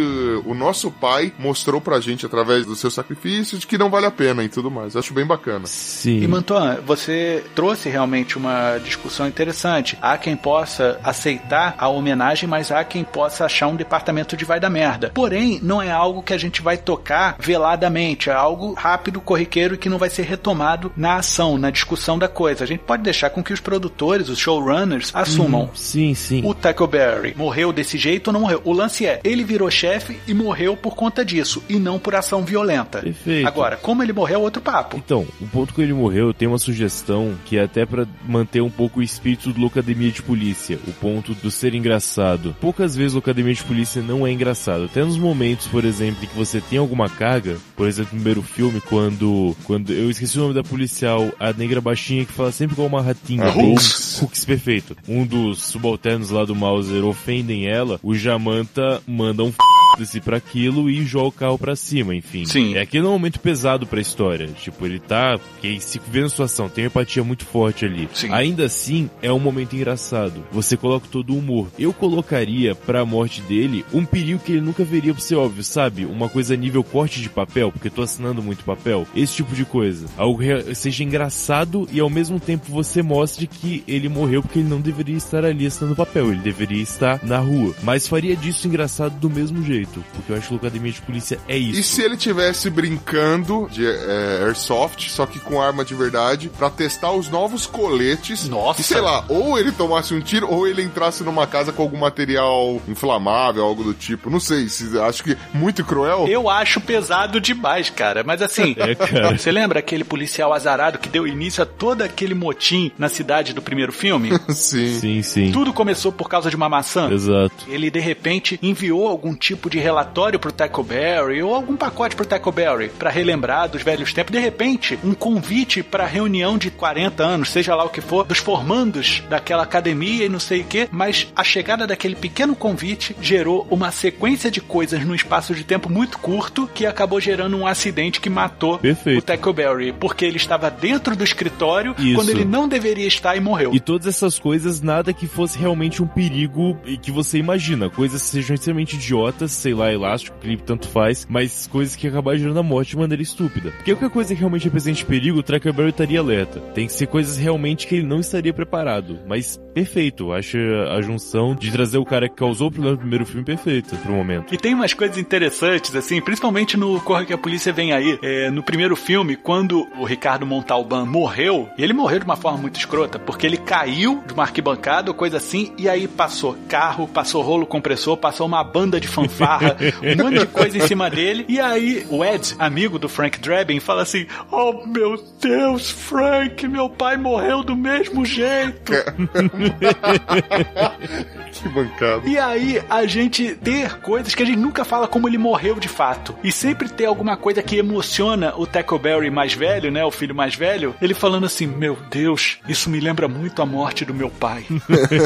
o 0.46 0.54
nosso 0.54 0.92
pai 0.92 1.34
mostrou 1.38 1.80
pra 1.80 2.00
gente 2.00 2.26
através 2.26 2.66
do 2.66 2.76
seu 2.76 2.92
sacrifício 2.92 3.58
de 3.58 3.68
que 3.68 3.78
não 3.78 3.90
vale 3.90 4.06
a 4.06 4.12
pena 4.12 4.44
e 4.44 4.50
tudo 4.50 4.70
mais. 4.70 4.96
Acho 4.96 5.14
bem 5.14 5.26
bacana. 5.26 5.66
Sim. 5.70 6.22
E 6.22 6.28
Mantuan, 6.28 6.78
você 6.86 7.44
trouxe 7.54 7.90
realmente 7.90 8.38
uma 8.38 8.78
discussão 8.78 9.28
interessante. 9.28 9.98
Há 10.02 10.18
quem 10.18 10.36
possa 10.36 10.98
aceitar 11.04 11.76
a 11.78 11.90
homenagem, 11.90 12.48
mas 12.48 12.72
há 12.72 12.84
quem 12.84 13.04
possa 13.04 13.46
achar 13.46 13.68
um 13.68 13.76
departamento 13.76 14.38
de 14.38 14.46
vai 14.46 14.60
da 14.60 14.70
merda. 14.70 15.12
Porém, 15.14 15.60
não 15.62 15.82
é 15.82 15.92
algo 15.92 16.24
que 16.24 16.34
a 16.34 16.38
gente 16.38 16.62
vai 16.62 16.78
tocar 16.78 17.36
veladamente, 17.38 18.30
é 18.30 18.34
algo 18.34 18.74
rápido, 18.74 19.20
corriqueiro 19.20 19.76
e 19.76 19.78
que 19.78 19.90
não 19.90 19.98
vai 19.98 20.10
ser 20.10 20.24
retomado 20.24 20.92
na 20.96 21.18
ação, 21.18 21.58
na 21.58 21.70
discussão 21.70 22.18
da 22.18 22.28
coisa. 22.28 22.64
A 22.64 22.68
gente 22.68 22.82
pode 22.82 23.04
deixar 23.04 23.30
com 23.30 23.44
que 23.44 23.54
os 23.54 23.60
produtores, 23.60 24.30
os 24.30 24.40
showrunners, 24.40 25.12
assumam. 25.14 25.70
Sim, 25.76 26.14
sim. 26.14 26.42
O 26.46 26.54
Tackleberry 26.54 27.36
morreu 27.36 27.74
desse 27.74 27.98
jeito 27.98 28.30
ou 28.30 28.34
não 28.34 28.42
morreu? 28.42 28.62
O 28.64 28.72
lance 28.72 29.06
é, 29.06 29.20
ele 29.24 29.44
virou 29.44 29.70
chefe 29.70 30.20
e 30.26 30.34
morreu 30.34 30.78
por 30.78 30.96
conta 30.96 31.26
disso, 31.26 31.62
e 31.68 31.78
não 31.78 32.00
por 32.00 32.16
ação 32.16 32.44
violenta. 32.44 33.00
Perfeito. 33.02 33.48
Agora, 33.48 33.76
como 33.76 34.02
ele 34.02 34.14
morreu 34.14 34.40
é 34.40 34.44
outro 34.44 34.62
papo. 34.62 34.98
Então, 34.98 35.28
o 35.42 35.46
ponto 35.60 35.74
que 35.74 35.82
ele 35.82 35.92
morreu, 35.92 36.34
tem 36.34 36.48
uma 36.48 36.58
sugestão 36.58 37.36
que 37.44 37.58
é 37.58 37.64
até 37.64 37.86
pra 37.86 38.08
manter 38.26 38.62
um 38.62 38.70
pouco 38.70 39.02
o 39.02 39.04
espírito 39.04 39.52
do 39.52 39.60
Locademia 39.60 40.10
de 40.10 40.22
Polícia, 40.22 40.80
o 40.88 40.94
ponto 40.94 41.34
do 41.34 41.52
ser 41.52 41.76
engraçado. 41.76 42.56
Poucas 42.62 42.96
vezes 42.96 43.14
Locademia 43.14 43.54
de 43.54 43.64
Polícia 43.64 44.02
não 44.02 44.26
é 44.26 44.32
engraçado. 44.32 44.86
Até 44.86 45.04
nos 45.04 45.18
momentos, 45.18 45.68
por 45.68 45.84
exemplo, 45.84 46.24
em 46.24 46.28
que 46.28 46.36
você 46.36 46.62
tem 46.62 46.80
alguma 46.80 47.10
carga, 47.10 47.58
por 47.76 47.90
exemplo, 47.90 48.12
no 48.14 48.22
primeiro 48.22 48.42
filme, 48.42 48.80
quando 48.80 49.54
quando 49.66 49.92
eu 49.92 50.10
esqueci 50.10 50.38
o 50.38 50.44
nome 50.44 50.54
da 50.54 50.64
policial, 50.64 51.30
a 51.38 51.52
negra 51.52 51.82
baixinha 51.82 52.24
que 52.24 52.32
fala 52.32 52.54
sempre 52.54 52.78
com 52.78 52.86
uma 52.86 53.02
ratinha, 53.02 53.44
A 53.44 53.52
bem 53.52 53.74
Hooks. 53.74 54.22
Hooks 54.22 54.46
perfeito. 54.46 54.96
Um 55.10 55.26
dos 55.26 55.62
subalternos 55.64 56.30
lá 56.30 56.46
do 56.46 56.56
Mauser 56.56 57.04
ofendem 57.04 57.68
ela, 57.68 58.00
o 58.02 58.16
Jamanta 58.16 59.02
manda 59.06 59.44
um 59.44 59.52
f***se 60.00 60.20
pra 60.22 60.38
aquilo 60.38 60.90
e 60.90 61.06
joga 61.06 61.28
o 61.28 61.32
carro 61.32 61.58
pra 61.58 61.76
cima, 61.76 62.16
enfim. 62.16 62.46
Sim. 62.46 62.76
É 62.76 62.82
aquele 62.82 63.06
é 63.06 63.10
um 63.10 63.14
momento 63.14 63.40
pesado 63.40 63.86
pra 63.86 64.02
história. 64.02 64.48
Tipo, 64.48 64.86
ele 64.86 65.00
tá. 65.00 65.40
Que 65.62 65.80
se 65.80 66.00
vê 66.10 66.22
na 66.22 66.30
situação, 66.30 66.70
tem 66.70 66.86
uma 66.86 66.88
empatia 66.88 67.24
muito 67.24 67.46
forte 67.46 67.86
ali. 67.86 68.10
Sim. 68.14 68.32
Ainda 68.32 68.66
assim, 68.66 69.10
é 69.22 69.32
um 69.32 69.40
momento 69.40 69.76
engraçado. 69.76 70.44
Você 70.52 70.78
coloca 70.78 71.08
todo 71.10 71.34
o 71.34 71.38
humor. 71.38 71.68
Eu 71.78 71.94
colocaria 71.94 72.76
pra 72.76 73.06
morte 73.06 73.42
dele 73.42 73.86
um 73.94 74.06
perigo 74.06 74.40
que 74.40 74.54
ele 74.54 74.62
nunca 74.62 74.84
veria 74.84 75.14
pra 75.14 75.22
ser 75.22 75.36
óbvio, 75.36 75.64
sabe? 75.64 76.06
Uma 76.06 76.30
coisa 76.30 76.56
nível 76.56 76.84
corte 76.84 77.22
de 77.22 77.30
papel, 77.30 77.72
porque 77.72 77.88
eu 77.88 77.92
tô 77.92 78.02
assinando 78.02 78.42
muito 78.42 78.64
papel. 78.64 79.08
Esse 79.16 79.36
tipo 79.36 79.56
de 79.56 79.66
coisa. 79.66 80.06
Algo 80.18 80.40
que 80.40 80.76
seja 80.76 81.04
engraçado 81.04 81.88
e 81.92 82.00
ao 82.00 82.10
mesmo 82.10 82.40
tempo 82.40 82.72
você 82.72 83.02
mostre 83.02 83.48
que 83.48 83.84
ele 83.88 84.10
morreu 84.10 84.42
porque 84.42 84.60
ele 84.60 84.70
não 84.70 84.82
deveria 84.82 85.18
estar 85.18 85.46
ali 85.46 85.66
assinando 85.66 85.96
papel. 85.96 86.32
Ele 86.32 86.42
deveria 86.42 86.82
estar 86.82 87.20
na 87.24 87.38
rua. 87.40 87.76
Mas 87.84 88.08
faria 88.08 88.36
disso 88.36 88.68
engraçado 88.68 89.20
do 89.20 89.30
mesmo 89.30 89.64
jeito. 89.64 89.89
Porque 90.14 90.32
eu 90.32 90.38
acho 90.38 90.48
que 90.48 90.54
o 90.54 90.58
Academia 90.58 90.92
de 90.92 91.02
Polícia 91.02 91.40
é 91.48 91.58
isso. 91.58 91.80
E 91.80 91.84
se 91.84 92.02
ele 92.02 92.18
tivesse 92.18 92.70
brincando 92.70 93.68
de 93.72 93.86
é, 93.86 94.44
airsoft, 94.46 95.10
só 95.10 95.26
que 95.26 95.40
com 95.40 95.62
arma 95.62 95.84
de 95.86 95.94
verdade, 95.96 96.50
pra 96.58 96.70
testar 96.70 97.12
os 97.12 97.30
novos 97.30 97.66
coletes? 97.66 98.48
Nossa. 98.48 98.82
E 98.82 98.84
sei 98.84 99.02
lá, 99.02 99.24
ou 99.28 99.58
ele 99.58 99.72
tomasse 99.72 100.14
um 100.14 100.22
tiro, 100.22 100.50
ou 100.50 100.68
ele 100.68 100.84
entrasse 100.84 101.24
numa 101.24 101.48
casa 101.48 101.72
com 101.72 101.82
algum 101.84 101.98
material 101.98 102.82
inflamável, 102.88 103.64
algo 103.64 103.84
do 103.84 103.94
tipo. 103.94 104.30
Não 104.30 104.40
sei, 104.40 104.68
se, 104.70 104.98
acho 105.00 105.24
que 105.24 105.38
muito 105.54 105.84
cruel. 105.84 106.28
Eu 106.28 106.50
acho 106.50 106.80
pesado 106.82 107.40
demais, 107.40 107.90
cara. 107.90 108.24
Mas 108.24 108.42
assim, 108.42 108.76
É, 108.80 108.96
cara. 108.96 109.38
você 109.38 109.52
lembra 109.52 109.80
aquele 109.80 110.04
policial 110.04 110.54
azarado 110.54 111.00
que 111.00 111.10
deu 111.10 111.28
início 111.28 111.62
a 111.64 111.66
todo 111.66 112.02
aquele 112.02 112.34
motim 112.34 112.92
na 112.98 113.10
cidade 113.10 113.54
do 113.54 113.62
primeiro 113.62 113.92
filme? 113.92 114.32
Sim. 114.50 115.00
Sim, 115.00 115.22
sim. 115.22 115.52
Tudo 115.52 115.72
começou 115.74 116.12
por 116.12 116.30
causa 116.30 116.50
de 116.50 116.56
uma 116.56 116.68
maçã. 116.70 117.10
Exato. 117.12 117.54
Ele 117.68 117.90
de 117.90 118.00
repente 118.00 118.60
enviou 118.62 119.08
algum 119.08 119.34
tipo 119.36 119.70
de 119.70 119.79
relatório 119.80 120.40
pro 120.40 120.52
Tackleberry 120.52 121.42
ou 121.42 121.54
algum 121.54 121.76
pacote 121.76 122.16
pro 122.16 122.26
Tackleberry 122.26 122.90
pra 122.90 123.10
relembrar 123.10 123.70
dos 123.70 123.82
velhos 123.82 124.14
tempos. 124.14 124.32
De 124.32 124.40
repente, 124.40 125.00
um 125.04 125.14
convite 125.14 125.84
pra 125.84 126.06
reunião 126.06 126.58
de 126.58 126.72
40 126.72 127.24
anos, 127.24 127.50
seja 127.52 127.76
lá 127.76 127.84
o 127.84 127.90
que 127.90 128.02
for, 128.02 128.26
dos 128.26 128.40
formandos 128.40 129.24
daquela 129.30 129.64
academia 129.64 130.26
e 130.26 130.30
não 130.30 130.40
sei 130.40 130.62
o 130.62 130.66
que, 130.66 130.88
mas 130.92 131.28
a 131.36 131.44
chegada 131.44 131.86
daquele 131.86 132.16
pequeno 132.16 132.56
convite 132.56 133.16
gerou 133.22 133.68
uma 133.70 133.92
sequência 133.92 134.52
de 134.52 134.62
coisas 134.62 135.04
num 135.06 135.16
espaço 135.16 135.54
de 135.54 135.64
tempo 135.64 135.90
muito 135.90 136.18
curto 136.20 136.70
que 136.74 136.86
acabou 136.86 137.20
gerando 137.20 137.58
um 137.58 137.68
acidente 137.68 138.20
que 138.20 138.30
matou 138.30 138.78
Perfeito. 138.78 139.20
o 139.20 139.22
Tackleberry, 139.22 139.94
porque 139.94 140.26
ele 140.26 140.38
estava 140.38 140.70
dentro 140.70 141.16
do 141.16 141.24
escritório 141.24 141.96
Isso. 141.98 142.16
quando 142.16 142.30
ele 142.30 142.46
não 142.46 142.68
deveria 142.68 143.08
estar 143.08 143.36
e 143.36 143.40
morreu. 143.40 143.74
E 143.74 143.80
todas 143.80 144.08
essas 144.08 144.40
coisas, 144.40 144.82
nada 144.82 145.14
que 145.14 145.28
fosse 145.28 145.58
realmente 145.58 146.02
um 146.02 146.08
perigo 146.08 146.78
e 146.86 146.98
que 146.98 147.12
você 147.12 147.38
imagina. 147.38 147.90
Coisas 147.90 148.22
que 148.22 148.28
sejam 148.30 148.56
extremamente 148.56 148.96
idiotas, 148.96 149.52
sei 149.60 149.74
lá, 149.74 149.92
elástico, 149.92 150.38
clipe, 150.40 150.64
tanto 150.64 150.88
faz, 150.88 151.28
mas 151.30 151.68
coisas 151.68 151.96
que 151.96 152.08
acabaram 152.08 152.38
gerando 152.38 152.60
a 152.60 152.64
morte 152.64 152.92
de 152.92 152.98
maneira 152.98 153.22
estúpida. 153.22 153.72
Porque 153.72 153.94
qualquer 153.94 154.10
coisa 154.10 154.34
que 154.34 154.40
realmente 154.40 154.66
represente 154.66 155.06
perigo, 155.06 155.40
o 155.40 155.44
Trackerberry 155.44 155.90
estaria 155.90 156.20
alerta. 156.20 156.60
Tem 156.74 156.88
que 156.88 156.94
ser 156.94 157.08
coisas 157.08 157.38
realmente 157.38 157.88
que 157.88 157.96
ele 157.96 158.08
não 158.08 158.20
estaria 158.20 158.54
preparado. 158.54 159.20
Mas 159.28 159.60
perfeito, 159.74 160.34
acho 160.34 160.58
a 160.92 161.02
junção 161.02 161.56
de 161.56 161.72
trazer 161.72 161.98
o 161.98 162.06
cara 162.06 162.28
que 162.28 162.36
causou 162.36 162.68
o 162.68 162.72
problema 162.72 162.96
no 162.96 163.00
primeiro 163.00 163.26
filme 163.26 163.46
perfeita 163.46 163.96
pro 163.98 164.12
momento. 164.12 164.54
E 164.54 164.58
tem 164.58 164.74
umas 164.74 164.94
coisas 164.94 165.18
interessantes, 165.18 165.96
assim, 165.96 166.22
principalmente 166.22 166.76
no 166.76 167.00
Corre 167.02 167.26
que 167.26 167.34
a 167.34 167.38
Polícia 167.38 167.72
Vem 167.72 167.94
Aí. 167.94 168.20
É, 168.22 168.50
no 168.50 168.64
primeiro 168.64 168.96
filme, 168.96 169.36
quando 169.36 169.88
o 169.98 170.04
Ricardo 170.04 170.46
Montalban 170.46 171.06
morreu, 171.06 171.70
e 171.78 171.84
ele 171.84 171.94
morreu 171.94 172.20
de 172.20 172.26
uma 172.26 172.36
forma 172.36 172.58
muito 172.58 172.78
escrota, 172.78 173.18
porque 173.18 173.46
ele 173.46 173.58
caiu 173.58 174.22
de 174.26 174.34
uma 174.34 174.44
arquibancada 174.44 175.12
ou 175.12 175.16
coisa 175.16 175.38
assim, 175.38 175.74
e 175.78 175.88
aí 175.88 176.08
passou 176.08 176.58
carro, 176.68 177.08
passou 177.08 177.42
rolo 177.42 177.66
compressor, 177.66 178.18
passou 178.18 178.46
uma 178.46 178.64
banda 178.64 179.00
de 179.00 179.08
fanfarra, 179.08 179.40
um 179.58 180.24
monte 180.24 180.40
de 180.40 180.48
coisa 180.48 180.78
em 180.78 180.82
cima 180.82 181.10
dele, 181.10 181.46
e 181.48 181.60
aí 181.60 182.06
o 182.10 182.24
Ed, 182.24 182.56
amigo 182.60 183.00
do 183.00 183.10
Frank 183.10 183.40
Drebin, 183.40 183.80
fala 183.80 184.04
assim: 184.04 184.28
Oh 184.52 184.86
meu 184.86 185.24
Deus, 185.42 185.90
Frank, 185.90 186.68
meu 186.68 186.90
pai 186.90 187.18
morreu 187.18 187.64
do 187.64 187.76
mesmo 187.76 188.26
jeito. 188.26 188.94
Que 191.52 191.68
bancada. 191.68 192.28
E 192.28 192.38
aí, 192.38 192.82
a 192.90 193.06
gente 193.06 193.56
ter 193.56 194.00
coisas 194.00 194.34
que 194.34 194.44
a 194.44 194.46
gente 194.46 194.58
nunca 194.58 194.86
fala 194.86 195.08
como 195.08 195.28
ele 195.28 195.38
morreu 195.38 195.76
de 195.76 195.90
fato. 195.90 196.36
E 196.44 196.52
sempre 196.52 196.88
ter 196.88 197.06
alguma 197.06 197.36
coisa 197.36 197.62
que 197.62 197.78
emociona 197.78 198.54
o 198.56 198.66
Tackleberry 198.66 199.30
mais 199.30 199.54
velho, 199.54 199.92
né? 199.92 200.04
O 200.06 200.12
filho 200.12 200.34
mais 200.34 200.56
velho. 200.56 200.96
Ele 201.02 201.14
falando 201.14 201.46
assim: 201.46 201.68
Meu 201.68 201.98
Deus, 202.10 202.60
isso 202.68 202.90
me 202.90 203.00
lembra 203.00 203.28
muito 203.28 203.62
a 203.62 203.66
morte 203.66 204.06
do 204.06 204.14
meu 204.14 204.30
pai. 204.30 204.66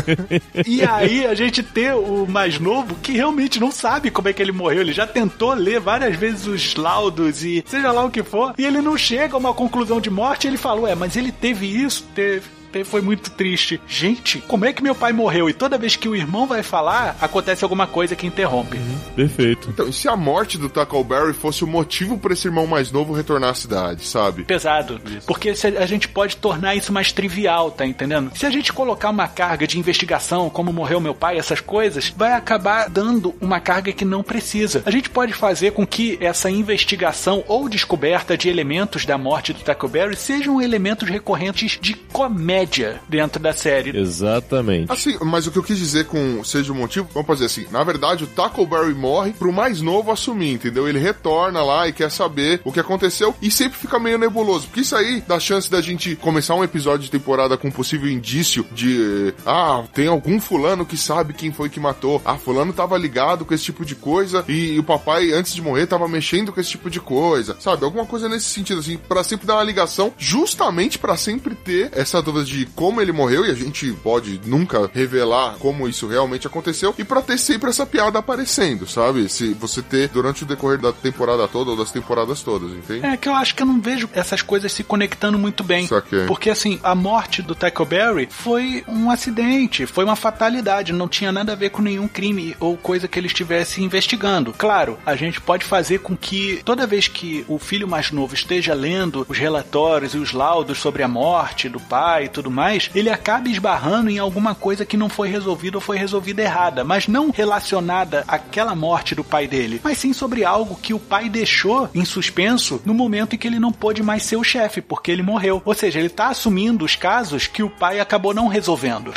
e 0.65 0.83
aí, 0.83 1.25
a 1.25 1.36
gente 1.36 1.62
ter 1.62 1.93
o 1.93 2.25
mais 2.25 2.59
novo 2.59 2.95
que 2.95 3.13
realmente 3.13 3.59
não 3.59 3.71
sabe 3.71 4.09
como 4.13 4.30
é 4.30 4.34
que 4.34 4.41
ele 4.41 4.52
morreu. 4.52 4.82
Ele 4.82 4.93
já 4.93 5.06
tentou 5.06 5.54
ler 5.54 5.80
várias 5.80 6.15
vezes 6.15 6.47
os 6.47 6.76
laudos 6.76 7.43
e 7.43 7.63
seja 7.65 7.91
lá 7.91 8.06
o 8.06 8.12
que 8.12 8.23
for. 8.23 8.54
E 8.58 8.65
ele 8.65 8.82
não 8.82 8.97
chega 8.97 9.36
a 9.36 9.39
uma 9.39 9.54
conclusão 9.54 9.99
de 9.99 10.10
morte. 10.10 10.47
Ele 10.47 10.58
falou: 10.58 10.88
É, 10.88 10.95
mas 10.95 11.17
ele 11.17 11.32
teve 11.32 11.65
isso, 11.65 12.06
teve 12.15 12.52
foi 12.86 13.01
muito 13.01 13.29
triste. 13.31 13.81
Gente, 13.86 14.39
como 14.39 14.63
é 14.63 14.71
que 14.71 14.81
meu 14.81 14.95
pai 14.95 15.12
morreu? 15.12 15.49
E 15.49 15.53
toda 15.53 15.77
vez 15.77 15.97
que 15.97 16.07
o 16.07 16.15
irmão 16.15 16.47
vai 16.47 16.63
falar, 16.63 17.17
acontece 17.19 17.65
alguma 17.65 17.86
coisa 17.86 18.15
que 18.15 18.25
interrompe. 18.25 18.79
Perfeito. 19.15 19.69
Então, 19.69 19.88
e 19.88 19.93
se 19.93 20.07
a 20.07 20.15
morte 20.15 20.57
do 20.57 20.69
Tackleberry 20.69 21.33
fosse 21.33 21.63
o 21.63 21.67
motivo 21.67 22.17
para 22.17 22.31
esse 22.31 22.47
irmão 22.47 22.65
mais 22.65 22.91
novo 22.91 23.13
retornar 23.13 23.49
à 23.49 23.53
cidade, 23.53 24.05
sabe? 24.05 24.45
Pesado. 24.45 25.01
Porque 25.27 25.53
se 25.55 25.67
a 25.67 25.86
gente 25.86 26.07
pode 26.07 26.38
tornar 26.38 26.75
isso 26.75 26.93
mais 26.93 27.12
trivial, 27.12 27.71
tá 27.71 27.86
entendendo? 27.86 28.31
Se 28.36 28.45
a 28.45 28.49
gente 28.49 28.71
colocar 28.71 29.09
uma 29.09 29.27
carga 29.27 29.67
de 29.67 29.77
investigação, 29.77 30.49
como 30.49 30.71
morreu 30.71 31.01
meu 31.01 31.13
pai, 31.13 31.38
essas 31.38 31.59
coisas, 31.59 32.13
vai 32.15 32.33
acabar 32.33 32.89
dando 32.89 33.36
uma 33.41 33.59
carga 33.59 33.91
que 33.91 34.05
não 34.05 34.23
precisa. 34.23 34.81
A 34.86 34.91
gente 34.91 35.09
pode 35.09 35.33
fazer 35.33 35.71
com 35.71 35.86
que 35.86 36.17
essa 36.21 36.49
investigação 36.49 37.43
ou 37.47 37.67
descoberta 37.67 38.38
de 38.38 38.47
elementos 38.47 39.05
da 39.05 39.17
morte 39.17 39.51
do 39.51 39.59
Tackleberry 39.59 40.15
sejam 40.15 40.62
elementos 40.62 41.09
recorrentes 41.09 41.77
de 41.81 41.93
comédia 41.93 42.62
comédia 42.63 43.02
dentro 43.08 43.41
da 43.41 43.54
série. 43.54 43.97
Exatamente. 43.97 44.91
Assim, 44.91 45.17
mas 45.21 45.47
o 45.47 45.52
que 45.52 45.58
eu 45.58 45.63
quis 45.63 45.78
dizer 45.78 46.06
com 46.06 46.43
seja 46.43 46.71
o 46.71 46.76
motivo, 46.76 47.08
vamos 47.13 47.28
fazer 47.28 47.45
assim, 47.45 47.65
na 47.71 47.84
verdade 47.84 48.23
o 48.23 48.28
Tackleberry 48.28 48.93
morre 48.93 49.34
pro 49.34 49.52
mais 49.52 49.82
novo 49.82 50.12
assumir, 50.12 50.54
entendeu? 50.54 50.88
Ele 50.88 50.99
retorna 50.99 51.63
lá 51.63 51.88
e 51.88 51.93
quer 51.93 52.10
saber 52.10 52.62
o 52.63 52.71
que 52.71 52.80
aconteceu 52.80 53.36
e 53.41 53.52
sempre 53.52 53.78
fica 53.78 53.99
meio 53.99 54.17
nebuloso, 54.17 54.67
porque 54.67 54.82
isso 54.82 54.95
aí 54.95 55.23
dá 55.28 55.39
chance 55.39 55.69
da 55.69 55.82
gente 55.82 56.15
começar 56.15 56.56
um 56.56 56.63
episódio 56.63 57.06
de 57.06 57.12
temporada 57.12 57.58
com 57.58 57.67
um 57.67 57.71
possível 57.71 58.10
indício 58.10 58.65
de 58.71 59.34
ah, 59.45 59.84
tem 59.93 60.08
algum 60.08 60.39
fulano 60.39 60.86
que 60.86 60.97
sabe 60.97 61.34
quem 61.34 61.52
foi 61.52 61.69
que 61.69 61.80
matou. 61.80 62.21
Ah, 62.26 62.38
fulano 62.38 62.73
tava 62.73 62.97
ligado 62.97 63.45
com 63.45 63.54
esse 63.54 63.63
tipo 63.65 63.86
de 63.86 63.95
coisa 63.95 64.43
e, 64.47 64.73
e 64.73 64.80
o 64.80 64.84
papai 64.84 65.32
antes 65.32 65.54
de 65.54 65.62
morrer 65.62 65.88
tava 65.88 66.08
mexendo 66.08 66.52
com 66.52 66.60
esse 66.60 66.71
tipo 66.71 66.89
de 66.89 66.99
coisa, 66.99 67.56
sabe? 67.60 67.84
Alguma 67.84 68.06
coisa 68.06 68.30
nesse 68.30 68.45
sentido 68.45 68.80
assim, 68.80 68.97
para 68.97 69.23
sempre 69.23 69.45
dar 69.45 69.56
uma 69.56 69.63
ligação, 69.63 70.13
justamente 70.17 70.97
para 70.97 71.17
sempre 71.17 71.56
ter 71.56 71.91
essa 71.93 72.21
dúvida 72.21 72.45
de 72.45 72.52
como 72.75 73.01
ele 73.01 73.11
morreu 73.11 73.45
e 73.45 73.51
a 73.51 73.55
gente 73.55 73.91
pode 74.03 74.39
nunca 74.45 74.89
revelar 74.93 75.55
como 75.59 75.87
isso 75.87 76.07
realmente 76.07 76.47
aconteceu 76.47 76.93
e 76.97 77.03
para 77.03 77.21
ter 77.21 77.37
sempre 77.37 77.69
essa 77.69 77.85
piada 77.85 78.19
aparecendo, 78.19 78.87
sabe? 78.87 79.29
Se 79.29 79.53
você 79.53 79.81
ter 79.81 80.09
durante 80.09 80.43
o 80.43 80.45
decorrer 80.45 80.79
da 80.79 80.91
temporada 80.91 81.47
toda 81.47 81.71
ou 81.71 81.77
das 81.77 81.91
temporadas 81.91 82.41
todas, 82.41 82.71
entende? 82.71 83.05
É 83.05 83.17
que 83.17 83.27
eu 83.27 83.35
acho 83.35 83.55
que 83.55 83.63
eu 83.63 83.67
não 83.67 83.81
vejo 83.81 84.09
essas 84.13 84.41
coisas 84.41 84.71
se 84.71 84.83
conectando 84.83 85.37
muito 85.37 85.63
bem. 85.63 85.87
Saquei. 85.87 86.25
Porque 86.25 86.49
assim, 86.49 86.79
a 86.83 86.95
morte 86.95 87.41
do 87.41 87.55
Tackleberry 87.55 88.27
foi 88.29 88.83
um 88.87 89.09
acidente, 89.09 89.85
foi 89.85 90.03
uma 90.03 90.15
fatalidade, 90.15 90.93
não 90.93 91.07
tinha 91.07 91.31
nada 91.31 91.53
a 91.53 91.55
ver 91.55 91.69
com 91.69 91.81
nenhum 91.81 92.07
crime 92.07 92.55
ou 92.59 92.77
coisa 92.77 93.07
que 93.07 93.19
ele 93.19 93.27
estivesse 93.27 93.81
investigando. 93.81 94.53
Claro, 94.57 94.97
a 95.05 95.15
gente 95.15 95.41
pode 95.41 95.65
fazer 95.65 95.99
com 95.99 96.15
que 96.15 96.61
toda 96.63 96.87
vez 96.87 97.07
que 97.07 97.45
o 97.47 97.57
filho 97.57 97.87
mais 97.87 98.11
novo 98.11 98.33
esteja 98.33 98.73
lendo 98.73 99.25
os 99.27 99.37
relatórios 99.37 100.13
e 100.13 100.17
os 100.17 100.31
laudos 100.31 100.79
sobre 100.79 101.03
a 101.03 101.07
morte 101.07 101.69
do 101.69 101.79
pai 101.79 102.25
e 102.25 102.29
tudo 102.29 102.42
mais, 102.51 102.89
ele 102.93 103.10
acabe 103.10 103.51
esbarrando 103.51 104.10
em 104.10 104.19
alguma 104.19 104.56
coisa 104.56 104.86
que 104.86 104.97
não 104.97 105.10
foi 105.10 105.29
resolvida 105.29 105.77
ou 105.77 105.82
foi 105.82 105.97
resolvida 105.97 106.41
errada, 106.41 106.84
mas 106.84 107.08
não 107.08 107.32
relacionada 107.32 108.23
àquela 108.27 108.75
morte 108.75 109.15
do 109.15 109.23
pai 109.23 109.47
dele, 109.47 109.82
mas 109.84 109.97
sim 109.97 110.13
sobre 110.13 110.43
algo 110.43 110.75
que 110.75 110.93
o 110.93 110.99
pai 110.99 111.29
deixou 111.29 111.89
em 111.93 112.06
suspenso 112.06 112.82
no 112.86 112.93
momento 112.93 113.36
em 113.36 113.38
que 113.38 113.47
ele 113.47 113.60
não 113.60 113.71
pôde 113.71 114.03
mais 114.03 114.23
ser 114.23 114.36
o 114.36 114.43
chefe, 114.43 114.82
porque 114.82 115.12
ele 115.12 115.23
morreu. 115.23 115.62
Ou 115.65 115.73
seja, 115.73 115.99
ele 115.99 116.08
está 116.08 116.30
assumindo 116.30 116.86
os 116.86 116.95
casos 116.95 117.47
que 117.47 117.63
o 117.63 117.70
pai 117.70 117.99
acabou 117.99 118.34
não 118.34 118.47
resolvendo. 118.47 119.13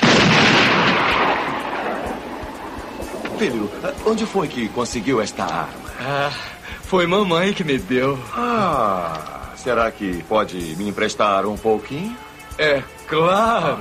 Filho, 3.38 3.70
onde 4.06 4.24
foi 4.24 4.48
que 4.48 4.68
conseguiu 4.68 5.20
esta 5.20 5.44
arma? 5.44 5.90
Ah, 6.00 6.30
foi 6.82 7.06
mamãe 7.06 7.52
que 7.52 7.62
me 7.62 7.78
deu. 7.78 8.18
Ah, 8.34 9.52
será 9.56 9.90
que 9.90 10.22
pode 10.24 10.56
me 10.76 10.88
emprestar 10.88 11.44
um 11.44 11.56
pouquinho? 11.56 12.16
É, 12.58 12.82
claro. 13.06 13.78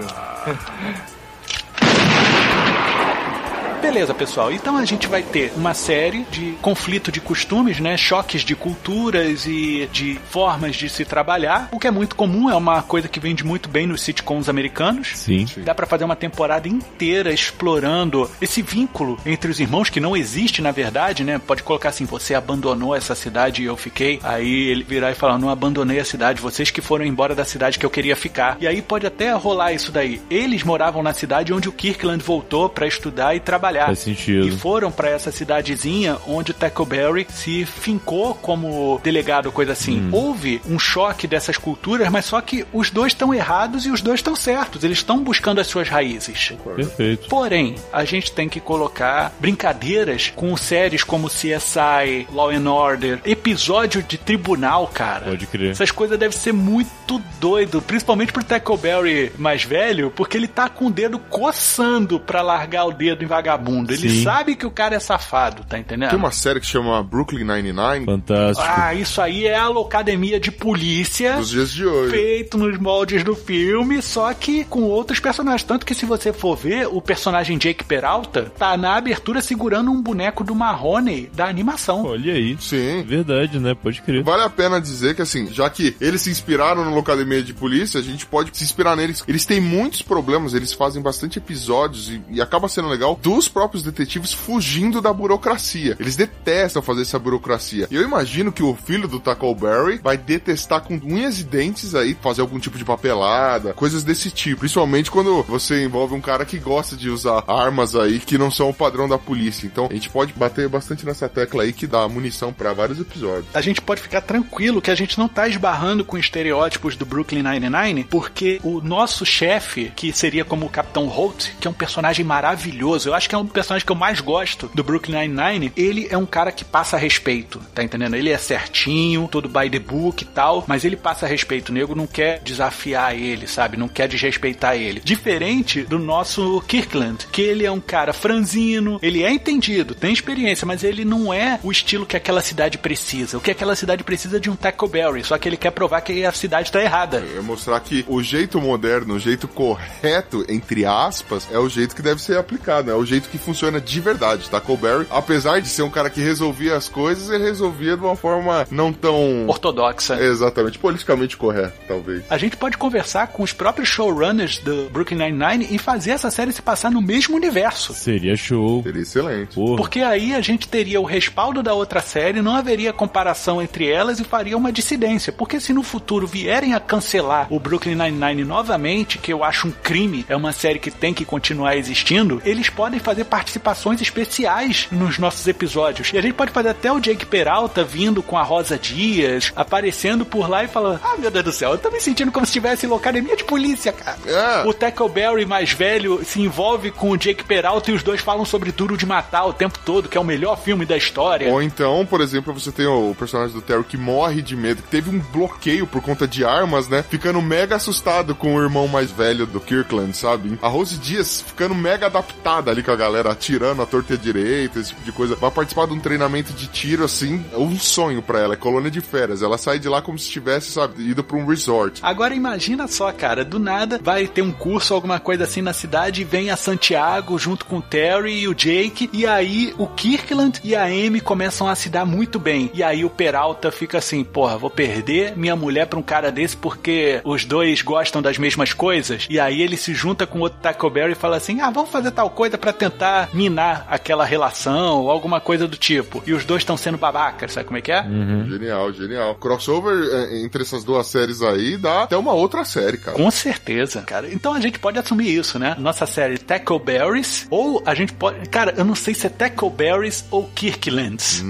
Beleza, 3.81 4.13
pessoal. 4.13 4.51
Então 4.51 4.77
a 4.77 4.85
gente 4.85 5.07
vai 5.07 5.23
ter 5.23 5.53
uma 5.55 5.73
série 5.73 6.25
de 6.31 6.53
conflito 6.61 7.11
de 7.11 7.21
costumes, 7.21 7.79
né? 7.79 7.97
Choques 7.97 8.41
de 8.41 8.55
culturas 8.55 9.45
e 9.45 9.89
de 9.91 10.19
formas 10.29 10.75
de 10.75 10.89
se 10.89 11.05
trabalhar. 11.05 11.69
O 11.71 11.79
que 11.79 11.87
é 11.87 11.91
muito 11.91 12.15
comum, 12.15 12.49
é 12.49 12.55
uma 12.55 12.81
coisa 12.81 13.07
que 13.07 13.19
vende 13.19 13.43
muito 13.43 13.69
bem 13.69 13.85
nos 13.85 14.01
sitcoms 14.01 14.49
americanos. 14.49 15.11
Sim. 15.15 15.45
Dá 15.57 15.75
pra 15.75 15.85
fazer 15.85 16.03
uma 16.03 16.15
temporada 16.15 16.67
inteira 16.67 17.31
explorando 17.31 18.29
esse 18.41 18.61
vínculo 18.61 19.19
entre 19.25 19.51
os 19.51 19.59
irmãos 19.59 19.89
que 19.89 19.99
não 19.99 20.15
existe 20.15 20.61
na 20.61 20.71
verdade, 20.71 21.23
né? 21.23 21.39
Pode 21.39 21.63
colocar 21.63 21.89
assim: 21.89 22.05
você 22.05 22.33
abandonou 22.33 22.95
essa 22.95 23.15
cidade 23.15 23.61
e 23.61 23.65
eu 23.65 23.77
fiquei. 23.77 24.19
Aí 24.23 24.69
ele 24.69 24.83
virar 24.83 25.11
e 25.11 25.15
falar: 25.15 25.37
não 25.37 25.49
abandonei 25.49 25.99
a 25.99 26.05
cidade, 26.05 26.41
vocês 26.41 26.71
que 26.71 26.81
foram 26.81 27.05
embora 27.05 27.35
da 27.35 27.45
cidade 27.45 27.77
que 27.77 27.85
eu 27.85 27.89
queria 27.89 28.15
ficar. 28.15 28.57
E 28.59 28.67
aí 28.67 28.81
pode 28.81 29.05
até 29.05 29.31
rolar 29.33 29.73
isso 29.73 29.91
daí. 29.91 30.21
Eles 30.29 30.63
moravam 30.63 31.03
na 31.03 31.13
cidade 31.13 31.53
onde 31.53 31.69
o 31.69 31.71
Kirkland 31.71 32.23
voltou 32.23 32.69
pra 32.69 32.87
estudar 32.87 33.35
e 33.35 33.39
trabalhar. 33.39 33.64
Faz 33.87 33.99
sentido. 33.99 34.47
E 34.47 34.51
foram 34.51 34.91
pra 34.91 35.09
essa 35.09 35.31
cidadezinha 35.31 36.17
onde 36.27 36.51
o 36.51 36.53
Tackleberry 36.53 37.27
se 37.29 37.65
fincou 37.65 38.35
como 38.35 38.99
delegado, 39.03 39.51
coisa 39.51 39.73
assim. 39.73 39.99
Hum. 39.99 40.09
Houve 40.11 40.61
um 40.67 40.79
choque 40.79 41.27
dessas 41.27 41.57
culturas, 41.57 42.09
mas 42.09 42.25
só 42.25 42.39
que 42.41 42.65
os 42.73 42.89
dois 42.89 43.13
estão 43.13 43.33
errados 43.33 43.85
e 43.85 43.91
os 43.91 44.01
dois 44.01 44.19
estão 44.19 44.35
certos. 44.35 44.83
Eles 44.83 44.99
estão 44.99 45.23
buscando 45.23 45.59
as 45.59 45.67
suas 45.67 45.89
raízes. 45.89 46.53
Perfeito. 46.75 47.27
Porém, 47.27 47.75
a 47.91 48.05
gente 48.05 48.31
tem 48.31 48.49
que 48.49 48.59
colocar 48.59 49.33
brincadeiras 49.39 50.31
com 50.35 50.55
séries 50.57 51.03
como 51.03 51.29
CSI, 51.29 52.27
Law 52.31 52.49
and 52.49 52.69
Order, 52.69 53.19
episódio 53.25 54.03
de 54.03 54.17
tribunal, 54.17 54.87
cara. 54.87 55.25
Pode 55.25 55.47
crer. 55.47 55.71
Essas 55.71 55.91
coisas 55.91 56.17
devem 56.17 56.37
ser 56.37 56.53
muito 56.53 57.21
doido, 57.39 57.81
principalmente 57.81 58.31
pro 58.31 58.43
Tackleberry 58.43 59.31
mais 59.37 59.63
velho, 59.63 60.11
porque 60.11 60.37
ele 60.37 60.47
tá 60.47 60.69
com 60.69 60.87
o 60.87 60.91
dedo 60.91 61.19
coçando 61.19 62.19
pra 62.19 62.41
largar 62.41 62.85
o 62.85 62.91
dedo 62.91 63.23
em 63.23 63.27
vagabundo. 63.27 63.54
Ele 63.91 64.09
Sim. 64.09 64.23
sabe 64.23 64.55
que 64.55 64.65
o 64.65 64.71
cara 64.71 64.95
é 64.95 64.99
safado, 64.99 65.63
tá 65.63 65.77
entendendo? 65.77 66.09
Tem 66.09 66.19
uma 66.19 66.31
série 66.31 66.59
que 66.59 66.65
chama 66.65 67.01
Brooklyn 67.03 67.43
Nine-Nine 67.43 68.05
Fantástico. 68.05 68.67
Ah, 68.69 68.93
isso 68.93 69.21
aí 69.21 69.45
é 69.45 69.57
a 69.57 69.67
Locademia 69.67 70.39
de 70.39 70.51
Polícia. 70.51 71.37
dos 71.37 71.49
dias 71.49 71.71
de 71.71 71.85
hoje. 71.85 72.11
Feito 72.11 72.57
nos 72.57 72.77
moldes 72.77 73.23
do 73.23 73.35
filme, 73.35 74.01
só 74.01 74.33
que 74.33 74.63
com 74.65 74.83
outros 74.83 75.19
personagens. 75.19 75.63
Tanto 75.63 75.85
que 75.85 75.93
se 75.93 76.05
você 76.05 76.31
for 76.33 76.55
ver, 76.55 76.87
o 76.87 77.01
personagem 77.01 77.57
Jake 77.57 77.83
Peralta 77.83 78.51
tá 78.57 78.75
na 78.77 78.95
abertura 78.95 79.41
segurando 79.41 79.91
um 79.91 80.01
boneco 80.01 80.43
do 80.43 80.55
Marrone 80.55 81.29
da 81.33 81.47
animação. 81.47 82.05
Olha 82.05 82.33
aí. 82.33 82.57
Sim. 82.59 83.03
Verdade, 83.03 83.59
né? 83.59 83.75
Pode 83.75 84.01
crer. 84.01 84.23
Vale 84.23 84.43
a 84.43 84.49
pena 84.49 84.79
dizer 84.79 85.15
que, 85.15 85.21
assim, 85.21 85.47
já 85.51 85.69
que 85.69 85.95
eles 85.99 86.21
se 86.21 86.29
inspiraram 86.29 86.85
no 86.85 86.93
Locademia 86.93 87.41
de 87.41 87.53
Polícia, 87.53 87.99
a 87.99 88.03
gente 88.03 88.25
pode 88.25 88.55
se 88.55 88.63
inspirar 88.63 88.95
neles. 88.95 89.23
Eles 89.27 89.45
têm 89.45 89.59
muitos 89.59 90.01
problemas, 90.01 90.53
eles 90.53 90.73
fazem 90.73 91.01
bastante 91.01 91.37
episódios 91.39 92.09
e, 92.09 92.21
e 92.29 92.41
acaba 92.41 92.67
sendo 92.67 92.87
legal 92.87 93.17
dos 93.21 93.44
próprios 93.47 93.83
detetives 93.83 94.33
fugindo 94.33 95.01
da 95.01 95.13
burocracia. 95.13 95.95
Eles 95.99 96.15
detestam 96.15 96.81
fazer 96.81 97.01
essa 97.01 97.19
burocracia. 97.19 97.87
E 97.89 97.95
eu 97.95 98.03
imagino 98.03 98.51
que 98.51 98.63
o 98.63 98.75
filho 98.75 99.07
do 99.07 99.19
Tackleberry 99.19 99.99
vai 100.03 100.17
detestar 100.17 100.81
com 100.81 100.95
unhas 101.03 101.39
e 101.39 101.43
dentes 101.43 101.95
aí 101.95 102.17
fazer 102.21 102.41
algum 102.41 102.59
tipo 102.59 102.77
de 102.77 102.85
papelada, 102.85 103.73
coisas 103.73 104.03
desse 104.03 104.31
tipo. 104.31 104.59
Principalmente 104.59 105.11
quando 105.11 105.43
você 105.43 105.83
envolve 105.83 106.13
um 106.13 106.21
cara 106.21 106.45
que 106.45 106.57
gosta 106.57 106.95
de 106.95 107.09
usar 107.09 107.43
armas 107.47 107.95
aí 107.95 108.19
que 108.19 108.37
não 108.37 108.51
são 108.51 108.69
o 108.69 108.73
padrão 108.73 109.07
da 109.07 109.17
polícia. 109.17 109.67
Então 109.67 109.87
a 109.89 109.93
gente 109.93 110.09
pode 110.09 110.33
bater 110.33 110.67
bastante 110.67 111.05
nessa 111.05 111.27
tecla 111.29 111.63
aí 111.63 111.73
que 111.73 111.87
dá 111.87 112.07
munição 112.07 112.53
pra 112.53 112.73
vários 112.73 112.99
episódios. 112.99 113.47
A 113.53 113.61
gente 113.61 113.81
pode 113.81 114.01
ficar 114.01 114.21
tranquilo 114.21 114.81
que 114.81 114.91
a 114.91 114.95
gente 114.95 115.17
não 115.17 115.27
tá 115.27 115.47
esbarrando 115.47 116.03
com 116.05 116.17
estereótipos 116.17 116.95
do 116.95 117.05
Brooklyn 117.05 117.43
Nine-Nine, 117.43 118.05
porque 118.05 118.59
o 118.63 118.81
nosso 118.81 119.25
chefe, 119.25 119.91
que 119.95 120.11
seria 120.13 120.45
como 120.45 120.65
o 120.65 120.69
Capitão 120.69 121.07
Holt, 121.07 121.51
que 121.59 121.67
é 121.67 121.71
um 121.71 121.73
personagem 121.73 122.25
maravilhoso, 122.25 123.09
eu 123.09 123.13
acho 123.13 123.29
que 123.29 123.34
é 123.35 123.37
um 123.37 123.45
personagem 123.45 123.85
que 123.85 123.91
eu 123.91 123.95
mais 123.95 124.19
gosto 124.19 124.69
do 124.73 124.83
Brooklyn 124.83 125.27
Nine-Nine, 125.27 125.73
ele 125.75 126.07
é 126.09 126.17
um 126.17 126.25
cara 126.25 126.51
que 126.51 126.63
passa 126.63 126.97
respeito, 126.97 127.61
tá 127.73 127.83
entendendo? 127.83 128.15
Ele 128.15 128.29
é 128.29 128.37
certinho, 128.37 129.27
todo 129.31 129.49
by 129.49 129.69
the 129.69 129.79
book 129.79 130.23
e 130.23 130.25
tal, 130.25 130.63
mas 130.67 130.85
ele 130.85 130.95
passa 130.95 131.27
respeito. 131.27 131.69
O 131.69 131.73
nego 131.73 131.95
não 131.95 132.07
quer 132.07 132.39
desafiar 132.39 133.15
ele, 133.15 133.47
sabe? 133.47 133.77
Não 133.77 133.87
quer 133.87 134.07
desrespeitar 134.07 134.75
ele. 134.75 135.01
Diferente 135.03 135.83
do 135.83 135.99
nosso 135.99 136.61
Kirkland, 136.67 137.27
que 137.31 137.41
ele 137.41 137.65
é 137.65 137.71
um 137.71 137.79
cara 137.79 138.13
franzino, 138.13 138.99
ele 139.01 139.23
é 139.23 139.31
entendido, 139.31 139.93
tem 139.93 140.13
experiência, 140.13 140.65
mas 140.65 140.83
ele 140.83 141.05
não 141.05 141.33
é 141.33 141.59
o 141.63 141.71
estilo 141.71 142.05
que 142.05 142.17
aquela 142.17 142.41
cidade 142.41 142.77
precisa. 142.77 143.37
O 143.37 143.41
que 143.41 143.51
aquela 143.51 143.75
cidade 143.75 144.03
precisa 144.03 144.37
é 144.37 144.39
de 144.39 144.49
um 144.49 144.55
Tackleberry, 144.55 145.23
só 145.23 145.37
que 145.37 145.47
ele 145.49 145.57
quer 145.57 145.71
provar 145.71 146.01
que 146.01 146.25
a 146.25 146.31
cidade 146.31 146.71
tá 146.71 146.81
errada. 146.81 147.23
É 147.37 147.41
mostrar 147.41 147.79
que 147.79 148.05
o 148.07 148.21
jeito 148.23 148.61
moderno, 148.61 149.15
o 149.15 149.19
jeito 149.19 149.47
correto, 149.47 150.45
entre 150.47 150.85
aspas, 150.85 151.47
é 151.51 151.59
o 151.59 151.69
jeito 151.69 151.95
que 151.95 152.01
deve 152.01 152.21
ser 152.21 152.37
aplicado, 152.37 152.91
é 152.91 152.95
o 152.95 153.05
jeito 153.05 153.24
que 153.27 153.37
funciona 153.37 153.79
de 153.79 153.99
verdade. 153.99 154.49
Tackleberry, 154.49 155.07
apesar 155.09 155.61
de 155.61 155.67
ser 155.67 155.83
um 155.83 155.89
cara 155.89 156.09
que 156.09 156.21
resolvia 156.21 156.75
as 156.75 156.89
coisas, 156.89 157.29
ele 157.29 157.43
resolvia 157.43 157.95
de 157.95 158.03
uma 158.03 158.15
forma 158.15 158.67
não 158.69 158.91
tão... 158.91 159.47
Ortodoxa. 159.47 160.21
Exatamente, 160.21 160.77
politicamente 160.77 161.37
correto, 161.37 161.73
talvez. 161.87 162.23
A 162.29 162.37
gente 162.37 162.57
pode 162.57 162.77
conversar 162.77 163.27
com 163.27 163.43
os 163.43 163.53
próprios 163.53 163.89
showrunners 163.89 164.59
do 164.59 164.89
Brooklyn 164.89 165.17
Nine-Nine 165.17 165.67
e 165.71 165.77
fazer 165.77 166.11
essa 166.11 166.29
série 166.29 166.51
se 166.51 166.61
passar 166.61 166.91
no 166.91 167.01
mesmo 167.01 167.35
universo. 167.35 167.93
Seria 167.93 168.35
show. 168.35 168.83
Seria 168.83 169.01
excelente. 169.01 169.55
Porra. 169.55 169.77
Porque 169.77 170.01
aí 170.01 170.33
a 170.33 170.41
gente 170.41 170.67
teria 170.67 170.99
o 170.99 171.05
respaldo 171.05 171.63
da 171.63 171.73
outra 171.73 172.01
série, 172.01 172.41
não 172.41 172.55
haveria 172.55 172.93
comparação 172.93 173.61
entre 173.61 173.89
elas 173.89 174.19
e 174.19 174.23
faria 174.23 174.57
uma 174.57 174.71
dissidência. 174.71 175.31
Porque 175.31 175.59
se 175.59 175.73
no 175.73 175.83
futuro 175.83 176.27
vierem 176.27 176.73
a 176.73 176.79
cancelar 176.79 177.47
o 177.49 177.59
Brooklyn 177.59 177.95
Nine-Nine 177.95 178.43
novamente, 178.43 179.17
que 179.17 179.31
eu 179.31 179.43
acho 179.43 179.67
um 179.67 179.71
crime, 179.71 180.25
é 180.27 180.35
uma 180.35 180.51
série 180.51 180.79
que 180.79 180.91
tem 180.91 181.13
que 181.13 181.25
continuar 181.25 181.77
existindo, 181.77 182.41
eles 182.45 182.69
podem 182.69 182.99
fazer 182.99 183.14
fazer 183.15 183.23
participações 183.23 184.01
especiais 184.01 184.87
nos 184.91 185.17
nossos 185.17 185.47
episódios. 185.47 186.11
E 186.13 186.17
a 186.17 186.21
gente 186.21 186.33
pode 186.33 186.51
fazer 186.51 186.69
até 186.69 186.91
o 186.91 186.99
Jake 186.99 187.25
Peralta 187.25 187.83
vindo 187.83 188.21
com 188.21 188.37
a 188.37 188.43
Rosa 188.43 188.77
Dias, 188.77 189.53
aparecendo 189.55 190.25
por 190.25 190.49
lá 190.49 190.65
e 190.65 190.67
falando: 190.67 190.99
Ah, 191.01 191.15
meu 191.17 191.31
Deus 191.31 191.45
do 191.45 191.51
céu, 191.53 191.71
eu 191.71 191.77
tô 191.77 191.89
me 191.89 192.01
sentindo 192.01 192.31
como 192.31 192.45
se 192.45 192.49
estivesse 192.49 192.85
em 192.85 192.89
locademia 192.89 193.37
de 193.37 193.45
polícia, 193.45 193.93
cara. 193.93 194.17
É. 194.25 194.67
O 194.67 194.73
Tackleberry 194.73 195.45
mais 195.45 195.71
velho 195.71 196.23
se 196.25 196.41
envolve 196.41 196.91
com 196.91 197.11
o 197.11 197.17
Jake 197.17 197.45
Peralta 197.45 197.91
e 197.91 197.93
os 197.93 198.03
dois 198.03 198.19
falam 198.19 198.43
sobre 198.43 198.71
Duro 198.71 198.97
de 198.97 199.05
Matar 199.05 199.45
o 199.45 199.53
tempo 199.53 199.79
todo, 199.85 200.09
que 200.09 200.17
é 200.17 200.21
o 200.21 200.25
melhor 200.25 200.59
filme 200.59 200.85
da 200.85 200.97
história. 200.97 201.49
Ou 201.51 201.61
então, 201.61 202.05
por 202.05 202.19
exemplo, 202.19 202.53
você 202.53 202.71
tem 202.71 202.85
o 202.85 203.15
personagem 203.17 203.55
do 203.55 203.61
Terry 203.61 203.83
que 203.85 203.97
morre 203.97 204.41
de 204.41 204.55
medo, 204.55 204.81
que 204.81 204.89
teve 204.89 205.09
um 205.09 205.19
bloqueio 205.19 205.87
por 205.87 206.01
conta 206.01 206.27
de 206.27 206.43
armas, 206.43 206.89
né? 206.89 207.03
Ficando 207.07 207.41
mega 207.41 207.77
assustado 207.77 208.35
com 208.35 208.55
o 208.55 208.61
irmão 208.61 208.87
mais 208.87 209.09
velho 209.09 209.45
do 209.45 209.61
Kirkland, 209.61 210.15
sabe? 210.17 210.57
A 210.61 210.67
Rose 210.67 210.97
Dias 210.97 211.41
ficando 211.41 211.73
mega 211.73 212.07
adaptada 212.07 212.71
ali 212.71 212.83
com 212.83 212.91
a 212.91 212.95
galera, 213.05 213.31
atirando 213.31 213.81
a 213.81 213.85
torta 213.85 214.17
direita, 214.17 214.79
esse 214.79 214.89
tipo 214.89 215.03
de 215.03 215.11
coisa. 215.11 215.35
Vai 215.35 215.51
participar 215.51 215.85
de 215.87 215.93
um 215.93 215.99
treinamento 215.99 216.53
de 216.53 216.67
tiro, 216.67 217.03
assim, 217.03 217.45
é 217.53 217.57
um 217.57 217.77
sonho 217.77 218.21
pra 218.21 218.39
ela, 218.39 218.53
é 218.55 218.57
colônia 218.57 218.89
de 218.89 218.99
férias. 218.99 219.41
Ela 219.41 219.57
sai 219.57 219.77
de 219.79 219.87
lá 219.87 220.01
como 220.01 220.17
se 220.17 220.29
tivesse, 220.29 220.71
sabe, 220.71 221.03
ido 221.09 221.23
pra 221.23 221.37
um 221.37 221.45
resort. 221.45 221.99
Agora 222.03 222.33
imagina 222.33 222.87
só, 222.87 223.11
cara, 223.11 223.45
do 223.45 223.59
nada 223.59 223.99
vai 224.01 224.27
ter 224.27 224.41
um 224.41 224.51
curso, 224.51 224.93
alguma 224.93 225.19
coisa 225.19 225.43
assim 225.43 225.61
na 225.61 225.73
cidade, 225.73 226.23
vem 226.23 226.49
a 226.49 226.55
Santiago 226.55 227.37
junto 227.37 227.65
com 227.65 227.77
o 227.77 227.81
Terry 227.81 228.39
e 228.39 228.47
o 228.47 228.55
Jake, 228.55 229.09
e 229.13 229.27
aí 229.27 229.73
o 229.77 229.87
Kirkland 229.87 230.59
e 230.63 230.75
a 230.75 230.85
Amy 230.85 231.21
começam 231.21 231.67
a 231.67 231.75
se 231.75 231.89
dar 231.89 232.05
muito 232.05 232.39
bem. 232.39 232.71
E 232.73 232.81
aí 232.81 233.05
o 233.05 233.09
Peralta 233.09 233.71
fica 233.71 233.99
assim, 233.99 234.23
porra, 234.23 234.57
vou 234.57 234.69
perder 234.69 235.37
minha 235.37 235.55
mulher 235.55 235.85
pra 235.85 235.99
um 235.99 236.03
cara 236.03 236.31
desse 236.31 236.57
porque 236.57 237.21
os 237.23 237.45
dois 237.45 237.81
gostam 237.81 238.21
das 238.21 238.37
mesmas 238.37 238.73
coisas. 238.73 239.27
E 239.29 239.39
aí 239.39 239.61
ele 239.61 239.77
se 239.77 239.93
junta 239.93 240.25
com 240.25 240.39
outro 240.39 240.59
Tackleberry 240.59 241.11
e 241.11 241.15
fala 241.15 241.37
assim, 241.37 241.61
ah, 241.61 241.69
vamos 241.69 241.91
fazer 241.91 242.11
tal 242.11 242.29
coisa 242.29 242.57
pra 242.57 242.73
tentar 242.73 242.94
minar 243.33 243.85
aquela 243.89 244.25
relação 244.25 245.01
ou 245.01 245.11
alguma 245.11 245.39
coisa 245.39 245.67
do 245.67 245.77
tipo. 245.77 246.23
E 246.25 246.33
os 246.33 246.45
dois 246.45 246.61
estão 246.61 246.77
sendo 246.77 246.97
babacas, 246.97 247.53
sabe 247.53 247.65
como 247.65 247.77
é 247.77 247.81
que 247.81 247.91
é? 247.91 248.03
Genial, 248.03 248.93
genial. 248.93 249.35
Crossover 249.35 250.09
é, 250.11 250.41
entre 250.41 250.63
essas 250.63 250.83
duas 250.83 251.07
séries 251.07 251.41
aí 251.41 251.77
dá 251.77 252.03
até 252.03 252.17
uma 252.17 252.33
outra 252.33 252.63
série, 252.65 252.97
cara. 252.97 253.17
Com 253.17 253.29
certeza, 253.31 254.01
cara. 254.01 254.31
Então 254.31 254.53
a 254.53 254.59
gente 254.59 254.79
pode 254.79 254.97
assumir 254.97 255.29
isso, 255.29 255.59
né? 255.59 255.75
Nossa 255.77 256.05
série 256.05 256.37
Tackleberries, 256.37 257.47
ou 257.49 257.81
a 257.85 257.93
gente 257.93 258.13
pode. 258.13 258.47
Cara, 258.49 258.73
eu 258.77 258.85
não 258.85 258.95
sei 258.95 259.13
se 259.13 259.27
é 259.27 259.29
Tackleberries 259.29 260.25
ou 260.31 260.49
Kirklands. 260.53 261.43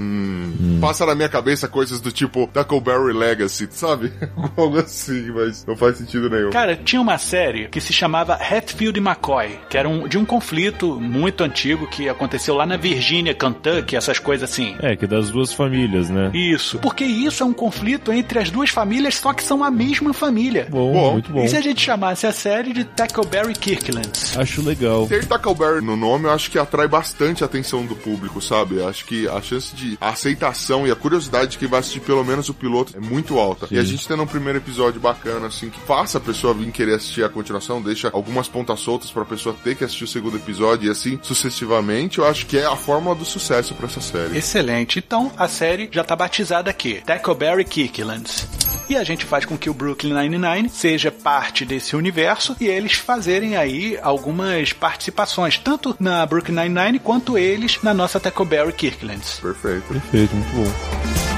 Passa 0.82 1.06
na 1.06 1.16
minha 1.16 1.30
cabeça 1.30 1.68
coisas 1.68 2.02
do 2.02 2.12
tipo 2.12 2.48
Tackleberry 2.48 3.14
Legacy, 3.14 3.68
sabe? 3.72 4.12
Algo 4.58 4.80
assim, 4.80 5.32
mas 5.32 5.66
não 5.66 5.76
faz 5.76 5.98
sentido 5.98 6.30
nenhum. 6.30 6.50
Cara, 6.50 6.76
tinha 6.76 7.02
uma 7.02 7.18
série 7.18 7.68
que 7.68 7.82
se 7.82 7.94
chamava 7.94 8.34
Hatfield 8.36 9.00
e 9.00 9.04
McCoy, 9.04 9.60
que 9.70 9.78
era 9.78 9.88
um, 9.88 10.08
de 10.08 10.18
um 10.18 10.26
conflito 10.26 11.00
muito 11.00 11.35
antigo 11.44 11.88
que 11.88 12.10
aconteceu 12.10 12.56
lá 12.56 12.66
na 12.66 12.78
Virgínia, 12.78 13.34
Kentucky, 13.34 13.96
essas 13.96 14.20
coisas 14.20 14.50
assim. 14.50 14.76
É, 14.80 14.96
que 14.96 15.06
é 15.06 15.08
das 15.08 15.30
duas 15.30 15.54
famílias, 15.54 16.10
né? 16.10 16.32
Isso. 16.34 16.80
Porque 16.80 17.04
isso 17.04 17.44
é 17.44 17.46
um 17.46 17.54
conflito 17.54 18.12
entre 18.12 18.40
as 18.40 18.50
duas 18.50 18.70
famílias, 18.70 19.16
só 19.16 19.34
que 19.34 19.44
são 19.44 19.64
a 19.64 19.70
mesma 19.70 20.14
família. 20.14 20.68
Bom, 20.70 20.94
Bom. 20.94 21.14
muito 21.14 21.32
bom. 21.32 21.44
E 21.44 21.50
se 21.50 21.58
a 21.58 21.62
gente 21.62 21.82
chamasse 21.82 22.26
a 22.26 22.32
série 22.32 22.74
de 22.74 22.84
Tackleberry 22.84 23.54
Kirklands? 23.54 24.38
Acho 24.38 24.62
legal. 24.62 25.08
Ter 25.08 25.26
Tackleberry 25.26 25.84
no 25.84 25.96
nome, 25.96 26.26
eu 26.26 26.32
acho 26.32 26.50
que 26.50 26.58
atrai 26.58 26.88
bastante 26.88 27.44
a 27.44 27.46
atenção 27.46 27.86
do 27.86 27.96
público, 27.96 28.42
sabe? 28.42 28.78
Eu 28.78 28.86
Acho 28.96 29.06
que 29.06 29.28
a 29.28 29.42
chance 29.42 29.76
de 29.76 29.98
aceitação 30.00 30.88
e 30.88 30.92
a 30.92 30.96
curiosidade 30.96 31.58
que 31.58 31.68
vai 31.68 31.80
assistir 31.82 32.00
pelo 32.00 32.24
menos 32.24 32.48
o 32.50 32.54
piloto 32.54 32.96
é 32.96 33.00
muito 33.00 33.38
alta. 33.38 33.68
E 33.70 33.78
a 33.78 33.84
gente 33.84 34.08
tendo 34.08 34.24
um 34.24 34.28
primeiro 34.28 34.60
episódio 34.60 35.02
bacana, 35.02 35.48
assim, 35.48 35.70
que 35.70 35.80
faça 35.82 36.18
a 36.18 36.22
pessoa 36.22 36.54
vir 36.54 36.72
querer 36.72 36.94
assistir 36.94 37.24
a 37.24 37.30
continuação, 37.30 37.82
deixa 37.82 38.10
algumas 38.14 38.48
pontas 38.48 38.80
soltas 38.80 39.12
pra 39.12 39.26
pessoa 39.26 39.56
ter 39.64 39.76
que 39.76 39.84
assistir 39.84 40.06
o 40.06 40.08
segundo 40.08 40.38
episódio 40.38 40.88
e 40.88 40.92
assim 40.92 41.15
sucessivamente, 41.24 42.20
eu 42.20 42.26
acho 42.26 42.46
que 42.46 42.58
é 42.58 42.66
a 42.66 42.76
fórmula 42.76 43.16
do 43.16 43.26
sucesso 43.26 43.74
pra 43.74 43.88
essa 43.88 44.02
série. 44.02 44.38
Excelente. 44.38 45.00
Então 45.00 45.32
a 45.38 45.48
série 45.48 45.90
já 45.92 46.04
tá 46.04 46.16
batizada 46.16 46.70
aqui, 46.70 47.02
Tackleberry 47.06 47.66
Kirklands. 47.66 48.48
E 48.88 48.96
a 48.96 49.04
gente 49.04 49.26
faz 49.26 49.46
com 49.46 49.58
que 49.58 49.70
o 49.70 49.74
Brooklyn 49.74 50.14
Nine-Nine 50.14 50.70
seja 50.70 51.12
parte 51.12 51.66
desse 51.66 51.96
universo 51.96 52.56
e 52.60 52.68
eles 52.68 52.94
fazerem 52.94 53.58
aí 53.58 53.98
algumas 54.02 54.74
participações, 54.74 55.58
tanto 55.58 55.96
na 56.00 56.24
Brooklyn 56.26 56.56
Nine-Nine 56.56 57.00
quanto 57.00 57.38
eles 57.38 57.80
na 57.82 57.94
nossa 57.94 58.20
Tackleberry 58.20 58.74
Kirklands. 58.74 59.40
Perfeito. 59.42 59.88
Perfeito, 59.88 60.36
muito 60.36 60.56
bom. 60.56 61.35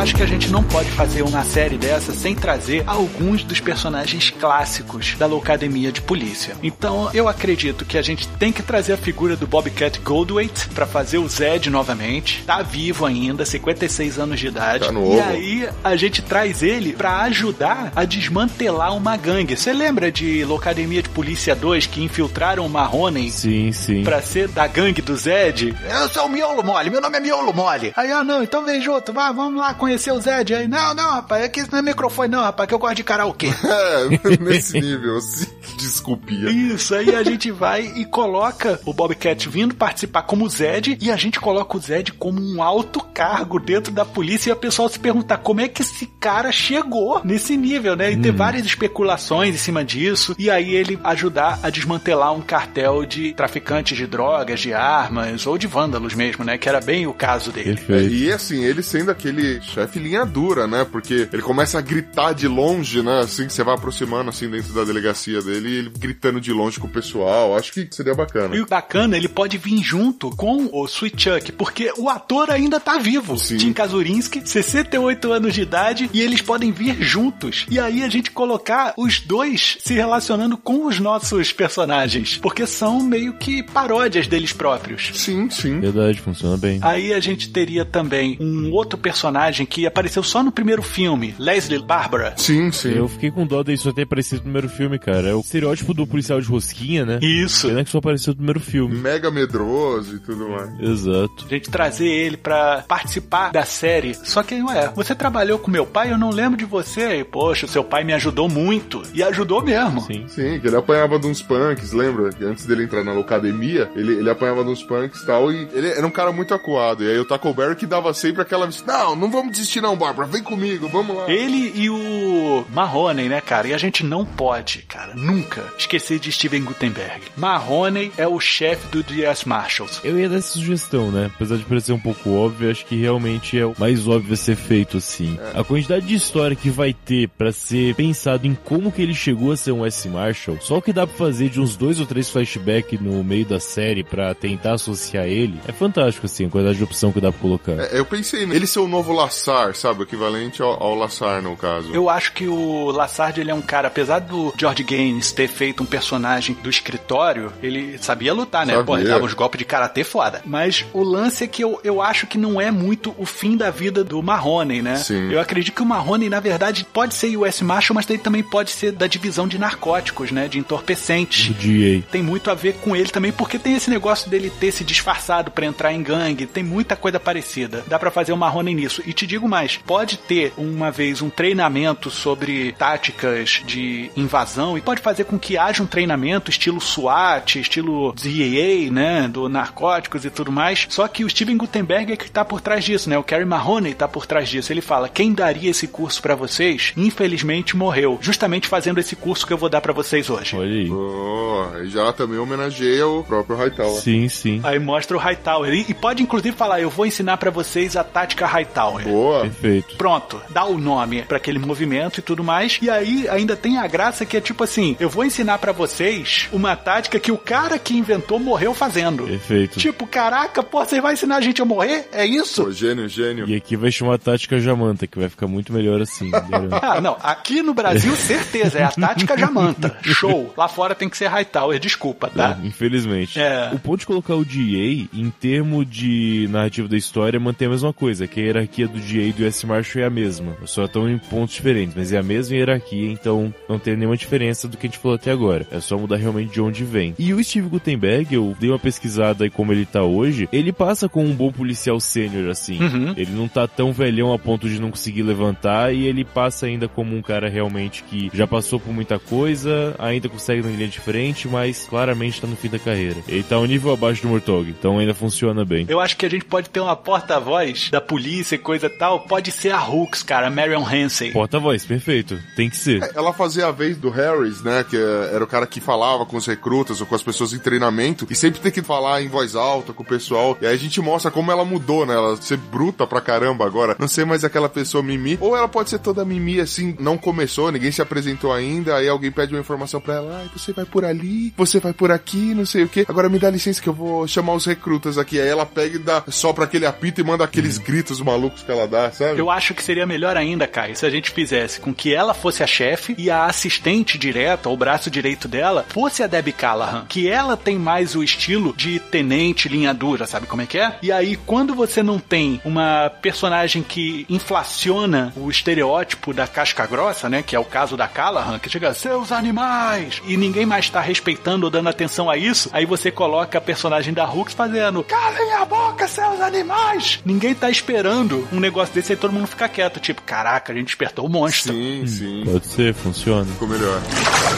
Acho 0.00 0.16
que 0.16 0.22
a 0.22 0.26
gente 0.26 0.48
não 0.48 0.64
pode 0.64 0.90
fazer 0.92 1.20
uma 1.20 1.44
série 1.44 1.76
dessa 1.76 2.12
sem 2.12 2.34
trazer 2.34 2.82
alguns 2.86 3.44
dos 3.44 3.60
personagens 3.60 4.30
clássicos 4.30 5.14
da 5.18 5.26
Loucademia 5.26 5.92
de 5.92 6.00
Polícia. 6.00 6.56
Então, 6.62 7.10
eu 7.12 7.28
acredito 7.28 7.84
que 7.84 7.98
a 7.98 8.02
gente 8.02 8.26
tem 8.26 8.50
que 8.50 8.62
trazer 8.62 8.94
a 8.94 8.96
figura 8.96 9.36
do 9.36 9.46
Bobcat 9.46 10.00
Goldthwait 10.00 10.68
pra 10.74 10.86
fazer 10.86 11.18
o 11.18 11.28
Zed 11.28 11.68
novamente. 11.68 12.42
Tá 12.46 12.62
vivo 12.62 13.04
ainda, 13.04 13.44
56 13.44 14.18
anos 14.18 14.40
de 14.40 14.46
idade. 14.46 14.86
Tá 14.86 14.92
e 14.94 15.20
aí 15.20 15.68
a 15.84 15.94
gente 15.96 16.22
traz 16.22 16.62
ele 16.62 16.94
pra 16.94 17.20
ajudar 17.22 17.92
a 17.94 18.06
desmantelar 18.06 18.96
uma 18.96 19.18
gangue. 19.18 19.54
Você 19.54 19.70
lembra 19.70 20.10
de 20.10 20.42
Loucademia 20.46 21.02
de 21.02 21.10
Polícia 21.10 21.54
2 21.54 21.84
que 21.84 22.02
infiltraram 22.02 22.64
o 22.64 22.70
Marrone 22.70 23.30
Sim, 23.30 23.70
sim. 23.70 24.02
pra 24.02 24.22
ser 24.22 24.48
da 24.48 24.66
gangue 24.66 25.02
do 25.02 25.14
Zed. 25.14 25.76
Eu 25.86 26.08
sou 26.08 26.24
o 26.24 26.28
Miolo 26.30 26.64
Mole, 26.64 26.88
meu 26.88 27.02
nome 27.02 27.18
é 27.18 27.20
Miolo 27.20 27.52
Mole. 27.52 27.92
Aí, 27.94 28.10
ah, 28.10 28.24
não, 28.24 28.42
então 28.42 28.64
vem 28.64 28.80
junto, 28.80 29.12
vai, 29.12 29.30
vamos 29.34 29.60
lá 29.60 29.74
conhecer 29.90 30.12
o 30.12 30.20
Zed. 30.20 30.54
Aí, 30.54 30.68
não, 30.68 30.94
não, 30.94 31.10
rapaz, 31.10 31.44
aqui 31.44 31.60
isso 31.60 31.70
não 31.72 31.80
é 31.80 31.82
microfone, 31.82 32.30
não, 32.30 32.42
rapaz, 32.42 32.68
que 32.68 32.74
eu 32.74 32.78
gosto 32.78 32.96
de 32.96 33.04
karaokê. 33.04 33.50
É, 33.70 34.36
nesse 34.40 34.80
nível, 34.80 35.16
assim, 35.16 35.46
desculpia. 35.78 36.50
Isso, 36.50 36.94
aí 36.94 37.14
a 37.14 37.22
gente 37.22 37.50
vai 37.50 37.82
e 37.96 38.04
coloca 38.04 38.80
o 38.84 38.92
Bobcat 38.92 39.48
vindo 39.48 39.74
participar 39.74 40.22
como 40.22 40.48
Zed 40.48 40.98
e 41.00 41.10
a 41.10 41.16
gente 41.16 41.40
coloca 41.40 41.76
o 41.76 41.80
Zed 41.80 42.12
como 42.12 42.40
um 42.40 42.62
alto 42.62 43.00
cargo 43.00 43.58
dentro 43.58 43.92
da 43.92 44.04
polícia 44.04 44.50
e 44.50 44.52
a 44.52 44.56
pessoa 44.56 44.88
se 44.88 44.98
perguntar 44.98 45.38
como 45.38 45.60
é 45.60 45.68
que 45.68 45.82
esse 45.82 46.06
cara 46.18 46.50
chegou 46.52 47.20
nesse 47.24 47.56
nível, 47.56 47.96
né? 47.96 48.12
E 48.12 48.16
ter 48.16 48.32
várias 48.32 48.66
especulações 48.66 49.54
em 49.54 49.58
cima 49.58 49.84
disso 49.84 50.34
e 50.38 50.50
aí 50.50 50.74
ele 50.74 50.98
ajudar 51.04 51.60
a 51.62 51.70
desmantelar 51.70 52.34
um 52.34 52.42
cartel 52.42 53.06
de 53.06 53.32
traficantes 53.32 53.96
de 53.96 54.06
drogas, 54.06 54.60
de 54.60 54.74
armas 54.74 55.46
ou 55.46 55.56
de 55.56 55.66
vândalos 55.66 56.14
mesmo, 56.14 56.44
né? 56.44 56.58
Que 56.58 56.68
era 56.68 56.80
bem 56.80 57.06
o 57.06 57.14
caso 57.14 57.52
dele. 57.52 57.70
É, 57.70 57.74
Perfeito. 57.74 58.14
e 58.14 58.32
assim, 58.32 58.62
ele 58.62 58.82
sendo 58.82 59.10
aquele 59.10 59.60
chefe 59.80 59.98
linha 59.98 60.24
dura, 60.24 60.66
né? 60.66 60.86
Porque 60.90 61.28
ele 61.32 61.42
começa 61.42 61.78
a 61.78 61.80
gritar 61.80 62.32
de 62.32 62.46
longe, 62.46 63.02
né? 63.02 63.20
Assim 63.20 63.46
que 63.46 63.52
você 63.52 63.62
vai 63.62 63.74
aproximando 63.74 64.30
assim 64.30 64.48
dentro 64.48 64.72
da 64.72 64.84
delegacia 64.84 65.42
dele, 65.42 65.68
e 65.68 65.76
ele 65.76 65.90
gritando 65.90 66.40
de 66.40 66.52
longe 66.52 66.78
com 66.78 66.86
o 66.86 66.90
pessoal. 66.90 67.56
Acho 67.56 67.72
que 67.72 67.88
seria 67.90 68.14
bacana. 68.14 68.54
E 68.54 68.60
o 68.60 68.66
bacana, 68.66 69.16
ele 69.16 69.28
pode 69.28 69.58
vir 69.58 69.82
junto 69.82 70.30
com 70.30 70.68
o 70.72 70.84
Sweet 70.86 71.22
Chuck, 71.22 71.52
porque 71.52 71.92
o 71.96 72.08
ator 72.08 72.50
ainda 72.50 72.78
tá 72.78 72.98
vivo. 72.98 73.38
Sim. 73.38 73.56
Tim 73.56 73.72
Kazurinsky, 73.72 74.42
68 74.46 75.32
anos 75.32 75.54
de 75.54 75.62
idade, 75.62 76.10
e 76.12 76.20
eles 76.20 76.42
podem 76.42 76.72
vir 76.72 77.02
juntos. 77.02 77.66
E 77.70 77.78
aí 77.78 78.02
a 78.02 78.08
gente 78.08 78.30
colocar 78.30 78.94
os 78.96 79.20
dois 79.20 79.78
se 79.80 79.94
relacionando 79.94 80.56
com 80.56 80.86
os 80.86 80.98
nossos 80.98 81.52
personagens, 81.52 82.36
porque 82.36 82.66
são 82.66 83.00
meio 83.00 83.34
que 83.34 83.62
paródias 83.62 84.26
deles 84.26 84.52
próprios. 84.52 85.10
Sim, 85.14 85.48
sim. 85.50 85.80
Verdade, 85.80 86.20
funciona 86.20 86.56
bem. 86.56 86.78
Aí 86.82 87.12
a 87.12 87.20
gente 87.20 87.50
teria 87.50 87.84
também 87.84 88.36
um 88.40 88.70
outro 88.72 88.98
personagem 88.98 89.66
que 89.70 89.86
apareceu 89.86 90.22
só 90.22 90.42
no 90.42 90.50
primeiro 90.50 90.82
filme, 90.82 91.34
Leslie 91.38 91.78
Barbara. 91.78 92.34
Sim, 92.36 92.72
sim. 92.72 92.92
Eu 92.92 93.08
fiquei 93.08 93.30
com 93.30 93.46
dó 93.46 93.62
disso 93.62 93.88
até 93.88 94.02
aparecer 94.02 94.36
no 94.36 94.42
primeiro 94.42 94.68
filme, 94.68 94.98
cara. 94.98 95.28
É 95.28 95.34
o 95.34 95.40
estereótipo 95.40 95.94
do 95.94 96.06
policial 96.06 96.40
de 96.40 96.48
rosquinha, 96.48 97.06
né? 97.06 97.18
Isso. 97.22 97.68
Pena 97.68 97.84
que 97.84 97.90
só 97.90 97.98
apareceu 97.98 98.32
no 98.32 98.36
primeiro 98.36 98.60
filme. 98.60 98.96
Mega 98.96 99.30
medroso 99.30 100.16
e 100.16 100.18
tudo 100.18 100.48
mais. 100.48 100.80
Exato. 100.80 101.46
A 101.46 101.48
gente 101.48 101.70
trazer 101.70 102.08
ele 102.08 102.36
pra 102.36 102.84
participar 102.86 103.52
da 103.52 103.62
série. 103.62 104.14
Só 104.14 104.42
que 104.42 104.56
não 104.56 104.70
é. 104.72 104.88
Você 104.88 105.14
trabalhou 105.14 105.58
com 105.58 105.70
meu 105.70 105.86
pai, 105.86 106.12
eu 106.12 106.18
não 106.18 106.30
lembro 106.30 106.58
de 106.58 106.64
você. 106.64 107.20
E, 107.20 107.24
poxa, 107.24 107.68
seu 107.68 107.84
pai 107.84 108.02
me 108.02 108.12
ajudou 108.12 108.48
muito. 108.48 109.02
E 109.14 109.22
ajudou 109.22 109.62
mesmo. 109.62 110.00
Sim. 110.00 110.24
Sim, 110.26 110.58
que 110.58 110.66
ele 110.66 110.76
apanhava 110.76 111.18
de 111.18 111.28
uns 111.28 111.40
punks, 111.40 111.92
lembra? 111.92 112.30
Que 112.30 112.44
antes 112.44 112.66
dele 112.66 112.84
entrar 112.84 113.04
na 113.04 113.12
academia, 113.20 113.88
ele, 113.94 114.14
ele 114.14 114.30
apanhava 114.30 114.64
de 114.64 114.70
uns 114.70 114.82
punks 114.82 115.22
e 115.22 115.26
tal, 115.26 115.52
e 115.52 115.68
ele 115.72 115.88
era 115.88 116.06
um 116.06 116.10
cara 116.10 116.32
muito 116.32 116.52
acuado. 116.52 117.04
E 117.04 117.08
aí 117.08 117.18
o 117.18 117.24
Taco 117.24 117.54
Berry 117.54 117.76
que 117.76 117.86
dava 117.86 118.12
sempre 118.12 118.42
aquela... 118.42 118.68
Não, 118.86 119.14
não 119.14 119.30
vamos 119.30 119.52
desistir 119.60 119.80
não, 119.80 119.96
Bárbara, 119.96 120.26
vem 120.26 120.42
comigo, 120.42 120.88
vamos 120.88 121.16
lá. 121.16 121.30
Ele 121.30 121.72
e 121.74 121.90
o 121.90 122.64
Mahoney, 122.70 123.28
né, 123.28 123.40
cara? 123.40 123.68
E 123.68 123.74
a 123.74 123.78
gente 123.78 124.04
não 124.04 124.24
pode, 124.24 124.78
cara, 124.82 125.14
nunca 125.14 125.62
esquecer 125.78 126.18
de 126.18 126.32
Steven 126.32 126.64
Gutenberg. 126.64 127.20
Mahoney 127.36 128.12
é 128.16 128.26
o 128.26 128.40
chefe 128.40 128.88
do 128.88 129.02
DS 129.02 129.44
Marshals. 129.44 130.00
Eu 130.02 130.18
ia 130.18 130.28
dar 130.28 130.36
essa 130.36 130.52
sugestão, 130.52 131.10
né? 131.10 131.30
Apesar 131.34 131.56
de 131.56 131.64
parecer 131.64 131.92
um 131.92 132.00
pouco 132.00 132.30
óbvio, 132.30 132.70
acho 132.70 132.86
que 132.86 132.96
realmente 132.96 133.58
é 133.58 133.66
o 133.66 133.74
mais 133.78 134.08
óbvio 134.08 134.34
a 134.34 134.36
ser 134.36 134.56
feito 134.56 134.96
assim. 134.96 135.38
A 135.54 135.62
quantidade 135.62 136.06
de 136.06 136.14
história 136.14 136.56
que 136.56 136.70
vai 136.70 136.92
ter 136.92 137.28
pra 137.28 137.52
ser 137.52 137.94
pensado 137.94 138.46
em 138.46 138.54
como 138.54 138.90
que 138.90 139.02
ele 139.02 139.14
chegou 139.14 139.52
a 139.52 139.56
ser 139.56 139.72
um 139.72 139.84
S. 139.84 140.08
Marshall, 140.08 140.58
só 140.60 140.78
o 140.78 140.82
que 140.82 140.92
dá 140.92 141.06
pra 141.06 141.16
fazer 141.16 141.50
de 141.50 141.60
uns 141.60 141.76
dois 141.76 142.00
ou 142.00 142.06
três 142.06 142.30
flashbacks 142.30 143.00
no 143.00 143.22
meio 143.22 143.44
da 143.44 143.60
série 143.60 144.02
pra 144.02 144.34
tentar 144.34 144.74
associar 144.74 145.26
ele, 145.26 145.60
é 145.68 145.72
fantástico, 145.72 146.26
assim, 146.26 146.46
a 146.46 146.48
quantidade 146.48 146.78
de 146.78 146.84
opção 146.84 147.12
que 147.12 147.20
dá 147.20 147.30
pra 147.30 147.40
colocar. 147.40 147.72
É, 147.72 147.98
eu 147.98 148.04
pensei 148.04 148.46
nele 148.46 148.66
ser 148.66 148.80
o 148.80 148.88
novo 148.88 149.12
Lassar, 149.50 149.74
sabe? 149.74 150.00
O 150.00 150.02
equivalente 150.04 150.62
ao, 150.62 150.82
ao 150.82 150.94
Lassar, 150.94 151.42
no 151.42 151.56
caso. 151.56 151.92
Eu 151.92 152.08
acho 152.08 152.32
que 152.32 152.46
o 152.46 152.90
Lassard, 152.90 153.40
ele 153.40 153.50
é 153.50 153.54
um 153.54 153.60
cara, 153.60 153.88
apesar 153.88 154.20
do 154.20 154.54
George 154.56 154.82
Gaines 154.82 155.32
ter 155.32 155.48
feito 155.48 155.82
um 155.82 155.86
personagem 155.86 156.56
do 156.62 156.70
escritório, 156.70 157.52
ele 157.62 157.98
sabia 157.98 158.32
lutar, 158.32 158.64
né? 158.64 158.74
Sabia. 158.74 158.86
Pô, 158.86 158.96
ele 158.96 159.08
dava 159.08 159.24
uns 159.24 159.34
golpes 159.34 159.58
de 159.58 159.64
karatê 159.64 160.04
foda. 160.04 160.42
Mas 160.44 160.84
o 160.92 161.02
lance 161.02 161.44
é 161.44 161.46
que 161.46 161.62
eu, 161.62 161.80
eu 161.82 162.00
acho 162.00 162.26
que 162.26 162.38
não 162.38 162.60
é 162.60 162.70
muito 162.70 163.14
o 163.18 163.26
fim 163.26 163.56
da 163.56 163.70
vida 163.70 164.04
do 164.04 164.22
Marrone, 164.22 164.82
né? 164.82 164.96
Sim. 164.96 165.30
Eu 165.30 165.40
acredito 165.40 165.74
que 165.74 165.82
o 165.82 165.86
Marrone, 165.86 166.28
na 166.28 166.40
verdade, 166.40 166.86
pode 166.92 167.14
ser 167.14 167.36
US 167.36 167.60
Marshal, 167.60 167.94
mas 167.94 168.08
ele 168.08 168.18
também 168.18 168.42
pode 168.42 168.70
ser 168.70 168.92
da 168.92 169.06
divisão 169.06 169.48
de 169.48 169.58
narcóticos, 169.58 170.30
né? 170.30 170.48
De 170.48 170.58
entorpecentes. 170.58 171.48
Do 171.48 171.54
DA. 171.54 172.06
Tem 172.10 172.22
muito 172.22 172.50
a 172.50 172.54
ver 172.54 172.74
com 172.74 172.94
ele 172.94 173.08
também, 173.08 173.32
porque 173.32 173.58
tem 173.58 173.74
esse 173.74 173.90
negócio 173.90 174.30
dele 174.30 174.50
ter 174.50 174.70
se 174.72 174.84
disfarçado 174.84 175.50
pra 175.50 175.66
entrar 175.66 175.92
em 175.92 176.02
gangue, 176.02 176.46
tem 176.46 176.62
muita 176.62 176.96
coisa 176.96 177.18
parecida. 177.18 177.84
Dá 177.86 177.98
pra 177.98 178.10
fazer 178.10 178.32
o 178.32 178.36
Marrone 178.36 178.74
nisso. 178.74 179.02
E 179.06 179.12
te 179.12 179.26
digo 179.26 179.39
mais, 179.48 179.76
pode 179.76 180.16
ter 180.16 180.52
uma 180.56 180.90
vez 180.90 181.22
um 181.22 181.30
treinamento 181.30 182.10
sobre 182.10 182.72
táticas 182.72 183.62
de 183.66 184.10
invasão 184.16 184.76
e 184.76 184.80
pode 184.80 185.00
fazer 185.00 185.24
com 185.24 185.38
que 185.38 185.58
haja 185.58 185.82
um 185.82 185.86
treinamento 185.86 186.50
estilo 186.50 186.80
SWAT, 186.80 187.56
estilo 187.60 188.12
DEA, 188.12 188.90
né, 188.90 189.28
do 189.28 189.48
narcóticos 189.48 190.24
e 190.24 190.30
tudo 190.30 190.50
mais. 190.50 190.86
Só 190.88 191.06
que 191.06 191.24
o 191.24 191.30
Steven 191.30 191.56
Gutenberg 191.56 192.12
é 192.12 192.16
que 192.16 192.30
tá 192.30 192.44
por 192.44 192.60
trás 192.60 192.84
disso, 192.84 193.10
né? 193.10 193.18
O 193.18 193.22
Kerry 193.22 193.44
Mahoney 193.44 193.94
tá 193.94 194.08
por 194.08 194.26
trás 194.26 194.48
disso. 194.48 194.72
Ele 194.72 194.80
fala: 194.80 195.08
"Quem 195.08 195.32
daria 195.32 195.70
esse 195.70 195.86
curso 195.86 196.22
pra 196.22 196.34
vocês, 196.34 196.92
infelizmente 196.96 197.76
morreu, 197.76 198.18
justamente 198.20 198.68
fazendo 198.68 198.98
esse 198.98 199.14
curso 199.14 199.46
que 199.46 199.52
eu 199.52 199.58
vou 199.58 199.68
dar 199.68 199.80
pra 199.80 199.92
vocês 199.92 200.30
hoje". 200.30 200.56
Olha 200.56 200.70
aí. 200.70 200.90
Oh, 200.90 201.84
já 201.86 202.12
também 202.12 202.38
homenageia 202.38 203.06
o 203.06 203.22
próprio 203.22 203.56
Hightower. 203.56 204.00
Sim, 204.00 204.28
sim. 204.28 204.60
Aí 204.62 204.78
mostra 204.78 205.16
o 205.16 205.20
Hightower 205.20 205.72
e 205.72 205.90
e 205.90 205.94
pode 205.94 206.22
inclusive 206.22 206.56
falar: 206.56 206.80
"Eu 206.80 206.90
vou 206.90 207.04
ensinar 207.04 207.36
pra 207.36 207.50
vocês 207.50 207.96
a 207.96 208.04
tática 208.04 208.46
Hightower". 208.46 209.04
Boa. 209.04 209.29
Perfeito. 209.42 209.96
Pronto, 209.96 210.40
dá 210.50 210.64
o 210.64 210.78
nome 210.78 211.22
pra 211.22 211.36
aquele 211.36 211.58
movimento 211.58 212.18
e 212.18 212.22
tudo 212.22 212.42
mais. 212.44 212.78
E 212.82 212.90
aí 212.90 213.28
ainda 213.28 213.56
tem 213.56 213.78
a 213.78 213.86
graça 213.86 214.24
que 214.26 214.36
é 214.36 214.40
tipo 214.40 214.64
assim: 214.64 214.96
eu 214.98 215.08
vou 215.08 215.24
ensinar 215.24 215.58
pra 215.58 215.72
vocês 215.72 216.48
uma 216.52 216.76
tática 216.76 217.18
que 217.18 217.32
o 217.32 217.38
cara 217.38 217.78
que 217.78 217.96
inventou 217.96 218.38
morreu 218.38 218.74
fazendo. 218.74 219.24
Perfeito. 219.24 219.78
Tipo, 219.78 220.06
caraca, 220.06 220.62
pô, 220.62 220.84
você 220.84 221.00
vai 221.00 221.14
ensinar 221.14 221.36
a 221.36 221.40
gente 221.40 221.60
a 221.62 221.64
morrer? 221.64 222.08
É 222.12 222.24
isso? 222.24 222.64
Pô, 222.64 222.70
gênio, 222.70 223.08
gênio. 223.08 223.48
E 223.48 223.54
aqui 223.54 223.76
vai 223.76 223.90
chamar 223.90 224.18
tática 224.18 224.58
Jamanta, 224.58 225.06
que 225.06 225.18
vai 225.18 225.28
ficar 225.28 225.46
muito 225.46 225.72
melhor 225.72 226.00
assim. 226.00 226.30
Ah, 226.82 227.00
não. 227.00 227.16
Aqui 227.22 227.62
no 227.62 227.74
Brasil, 227.74 228.14
certeza. 228.16 228.78
É 228.78 228.84
a 228.84 228.90
tática 228.90 229.36
Jamanta. 229.36 229.96
Show. 230.02 230.52
Lá 230.56 230.68
fora 230.68 230.94
tem 230.94 231.08
que 231.08 231.16
ser 231.16 231.26
Hightower. 231.26 231.78
Desculpa, 231.78 232.28
tá? 232.28 232.58
É, 232.62 232.66
infelizmente. 232.66 233.38
É. 233.38 233.70
O 233.72 233.78
ponto 233.78 234.00
de 234.00 234.06
colocar 234.06 234.34
o 234.34 234.44
DA, 234.44 235.08
em 235.12 235.32
termo 235.40 235.84
de 235.84 236.48
narrativa 236.50 236.88
da 236.88 236.96
história, 236.96 237.38
mantém 237.38 237.66
a 237.66 237.70
mesma 237.70 237.92
coisa, 237.92 238.26
que 238.26 238.40
a 238.40 238.44
hierarquia 238.44 238.88
do 238.88 238.98
DA 238.98 239.19
e 239.28 239.32
do 239.32 239.44
S. 239.44 239.66
Marshall 239.66 240.04
é 240.04 240.06
a 240.06 240.10
mesma. 240.10 240.56
Só 240.64 240.84
estão 240.84 241.08
em 241.08 241.18
pontos 241.18 241.54
diferentes, 241.54 241.94
mas 241.96 242.12
é 242.12 242.18
a 242.18 242.22
mesma 242.22 242.56
hierarquia, 242.56 243.10
então 243.10 243.52
não 243.68 243.78
tem 243.78 243.96
nenhuma 243.96 244.16
diferença 244.16 244.68
do 244.68 244.76
que 244.76 244.86
a 244.86 244.90
gente 244.90 244.98
falou 244.98 245.16
até 245.16 245.30
agora. 245.30 245.66
É 245.70 245.80
só 245.80 245.98
mudar 245.98 246.16
realmente 246.16 246.52
de 246.52 246.60
onde 246.60 246.84
vem. 246.84 247.14
E 247.18 247.32
o 247.32 247.42
Steve 247.42 247.68
Gutenberg, 247.68 248.34
eu 248.34 248.56
dei 248.58 248.70
uma 248.70 248.78
pesquisada 248.78 249.44
aí 249.44 249.50
como 249.50 249.72
ele 249.72 249.84
tá 249.84 250.02
hoje, 250.02 250.48
ele 250.52 250.72
passa 250.72 251.08
com 251.08 251.24
um 251.24 251.34
bom 251.34 251.52
policial 251.52 252.00
sênior, 252.00 252.50
assim. 252.50 252.80
Uhum. 252.80 253.14
Ele 253.16 253.32
não 253.32 253.48
tá 253.48 253.66
tão 253.66 253.92
velhão 253.92 254.32
a 254.32 254.38
ponto 254.38 254.68
de 254.68 254.80
não 254.80 254.90
conseguir 254.90 255.22
levantar 255.22 255.94
e 255.94 256.06
ele 256.06 256.24
passa 256.24 256.66
ainda 256.66 256.88
como 256.88 257.16
um 257.16 257.22
cara 257.22 257.48
realmente 257.48 258.02
que 258.04 258.30
já 258.32 258.46
passou 258.46 258.80
por 258.80 258.92
muita 258.92 259.18
coisa, 259.18 259.94
ainda 259.98 260.28
consegue 260.28 260.62
na 260.62 260.70
linha 260.70 260.88
de 260.88 261.00
frente, 261.00 261.48
mas 261.48 261.86
claramente 261.88 262.40
tá 262.40 262.46
no 262.46 262.56
fim 262.56 262.68
da 262.68 262.78
carreira. 262.78 263.16
Ele 263.28 263.42
tá 263.42 263.58
um 263.58 263.66
nível 263.66 263.92
abaixo 263.92 264.22
do 264.22 264.28
Murtog, 264.28 264.68
então 264.70 264.98
ainda 264.98 265.14
funciona 265.14 265.64
bem. 265.64 265.86
Eu 265.88 266.00
acho 266.00 266.16
que 266.16 266.26
a 266.26 266.30
gente 266.30 266.44
pode 266.44 266.70
ter 266.70 266.80
uma 266.80 266.96
porta-voz 266.96 267.90
da 267.90 268.00
polícia 268.00 268.54
e 268.54 268.58
coisa 268.58 268.88
tal. 269.00 269.20
Pode 269.20 269.50
ser 269.50 269.70
a 269.72 269.82
Hooks, 269.82 270.22
cara, 270.22 270.48
a 270.48 270.50
Marion 270.50 270.84
Hansen. 270.84 271.32
Porta-voz, 271.32 271.84
perfeito. 271.86 272.38
Tem 272.54 272.68
que 272.68 272.76
ser. 272.76 273.00
Ela 273.14 273.32
fazia 273.32 273.66
a 273.66 273.72
vez 273.72 273.96
do 273.96 274.10
Harris, 274.10 274.62
né? 274.62 274.84
Que 274.88 274.96
é- 274.96 275.30
era 275.34 275.42
o 275.42 275.46
cara 275.46 275.66
que 275.66 275.80
falava 275.80 276.26
com 276.26 276.36
os 276.36 276.46
recrutas 276.46 277.00
ou 277.00 277.06
com 277.06 277.14
as 277.14 277.22
pessoas 277.22 277.54
em 277.54 277.58
treinamento 277.58 278.26
e 278.28 278.34
sempre 278.34 278.60
tem 278.60 278.70
que 278.70 278.82
falar 278.82 279.22
em 279.22 279.28
voz 279.28 279.56
alta 279.56 279.92
com 279.94 280.02
o 280.02 280.06
pessoal. 280.06 280.56
E 280.60 280.66
aí 280.66 280.74
a 280.74 280.78
gente 280.78 281.00
mostra 281.00 281.30
como 281.30 281.50
ela 281.50 281.64
mudou, 281.64 282.04
né? 282.04 282.14
Ela 282.14 282.36
ser 282.36 282.58
bruta 282.58 283.06
pra 283.06 283.20
caramba 283.22 283.64
agora. 283.64 283.96
Não 283.98 284.06
ser 284.06 284.26
mais 284.26 284.44
aquela 284.44 284.68
pessoa 284.68 285.02
mimi. 285.02 285.38
Ou 285.40 285.56
ela 285.56 285.66
pode 285.68 285.88
ser 285.88 285.98
toda 285.98 286.24
mimi 286.24 286.60
assim, 286.60 286.94
não 287.00 287.16
começou, 287.16 287.72
ninguém 287.72 287.90
se 287.90 288.02
apresentou 288.02 288.52
ainda. 288.52 288.96
Aí 288.96 289.08
alguém 289.08 289.32
pede 289.32 289.54
uma 289.54 289.60
informação 289.60 290.00
pra 290.00 290.14
ela. 290.16 290.38
Ai, 290.40 290.50
você 290.54 290.72
vai 290.72 290.84
por 290.84 291.04
ali, 291.06 291.54
você 291.56 291.80
vai 291.80 291.94
por 291.94 292.12
aqui, 292.12 292.54
não 292.54 292.66
sei 292.66 292.84
o 292.84 292.88
que. 292.88 293.06
Agora 293.08 293.28
me 293.30 293.38
dá 293.38 293.48
licença 293.48 293.80
que 293.80 293.88
eu 293.88 293.94
vou 293.94 294.26
chamar 294.26 294.52
os 294.54 294.66
recrutas 294.66 295.16
aqui. 295.16 295.40
Aí 295.40 295.48
ela 295.48 295.64
pega 295.64 295.96
e 295.96 295.98
dá 295.98 296.22
só 296.28 296.52
pra 296.52 296.64
aquele 296.64 296.84
apito 296.86 297.20
e 297.20 297.24
manda 297.24 297.44
aqueles 297.44 297.78
gritos 297.78 298.20
malucos 298.20 298.62
que 298.62 298.70
ela 298.70 298.86
sabe? 299.12 299.38
Eu 299.38 299.50
acho 299.50 299.74
que 299.74 299.82
seria 299.82 300.06
melhor 300.06 300.36
ainda, 300.36 300.66
Kai, 300.66 300.94
se 300.94 301.06
a 301.06 301.10
gente 301.10 301.30
fizesse 301.30 301.80
com 301.80 301.94
que 301.94 302.14
ela 302.14 302.34
fosse 302.34 302.62
a 302.62 302.66
chefe 302.66 303.14
e 303.18 303.30
a 303.30 303.44
assistente 303.44 304.18
direta, 304.18 304.68
ou 304.68 304.76
braço 304.76 305.10
direito 305.10 305.46
dela, 305.46 305.84
fosse 305.88 306.22
a 306.22 306.26
Debbie 306.26 306.52
Callahan. 306.52 307.06
Que 307.08 307.28
ela 307.28 307.56
tem 307.56 307.78
mais 307.78 308.14
o 308.14 308.22
estilo 308.22 308.74
de 308.76 308.98
tenente 308.98 309.68
linha 309.68 309.92
dura, 309.92 310.26
sabe 310.26 310.46
como 310.46 310.62
é 310.62 310.66
que 310.66 310.78
é? 310.78 310.96
E 311.02 311.12
aí, 311.12 311.36
quando 311.36 311.74
você 311.74 312.02
não 312.02 312.18
tem 312.18 312.60
uma 312.64 313.10
personagem 313.22 313.82
que 313.82 314.26
inflaciona 314.28 315.32
o 315.36 315.50
estereótipo 315.50 316.32
da 316.32 316.46
casca 316.46 316.86
grossa, 316.86 317.28
né? 317.28 317.42
Que 317.42 317.56
é 317.56 317.58
o 317.58 317.64
caso 317.64 317.96
da 317.96 318.08
Callahan, 318.08 318.58
que 318.58 318.68
chega, 318.68 318.92
seus 318.94 319.32
animais! 319.32 320.22
E 320.26 320.36
ninguém 320.36 320.66
mais 320.66 320.88
tá 320.88 321.00
respeitando 321.00 321.66
ou 321.66 321.70
dando 321.70 321.88
atenção 321.88 322.30
a 322.30 322.36
isso, 322.36 322.70
aí 322.72 322.86
você 322.86 323.10
coloca 323.10 323.58
a 323.58 323.60
personagem 323.60 324.12
da 324.12 324.24
Hooks 324.24 324.54
fazendo, 324.54 325.04
calem 325.04 325.52
a 325.54 325.64
boca, 325.64 326.08
seus 326.08 326.40
animais! 326.40 327.20
Ninguém 327.24 327.54
tá 327.54 327.70
esperando 327.70 328.48
um 328.52 328.60
negócio 328.60 328.79
desse 328.88 329.12
e 329.12 329.16
todo 329.16 329.32
mundo 329.32 329.46
fica 329.46 329.68
quieto, 329.68 330.00
tipo, 330.00 330.22
caraca, 330.22 330.72
a 330.72 330.74
gente 330.74 330.86
despertou 330.86 331.26
o 331.26 331.28
monstro. 331.28 331.72
Sim, 331.74 332.06
sim. 332.06 332.42
Pode 332.44 332.66
ser, 332.66 332.94
funciona. 332.94 333.44
Ficou 333.44 333.68
melhor. 333.68 334.00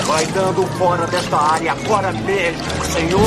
Vai 0.06 0.26
dando 0.26 0.66
fora 0.78 1.06
desta 1.06 1.36
área 1.36 1.72
agora 1.72 2.12
mesmo, 2.12 2.84
senhor! 2.84 3.22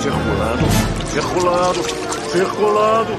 Circulando, 0.00 0.64
circulando, 1.12 1.82
circulando. 2.30 3.12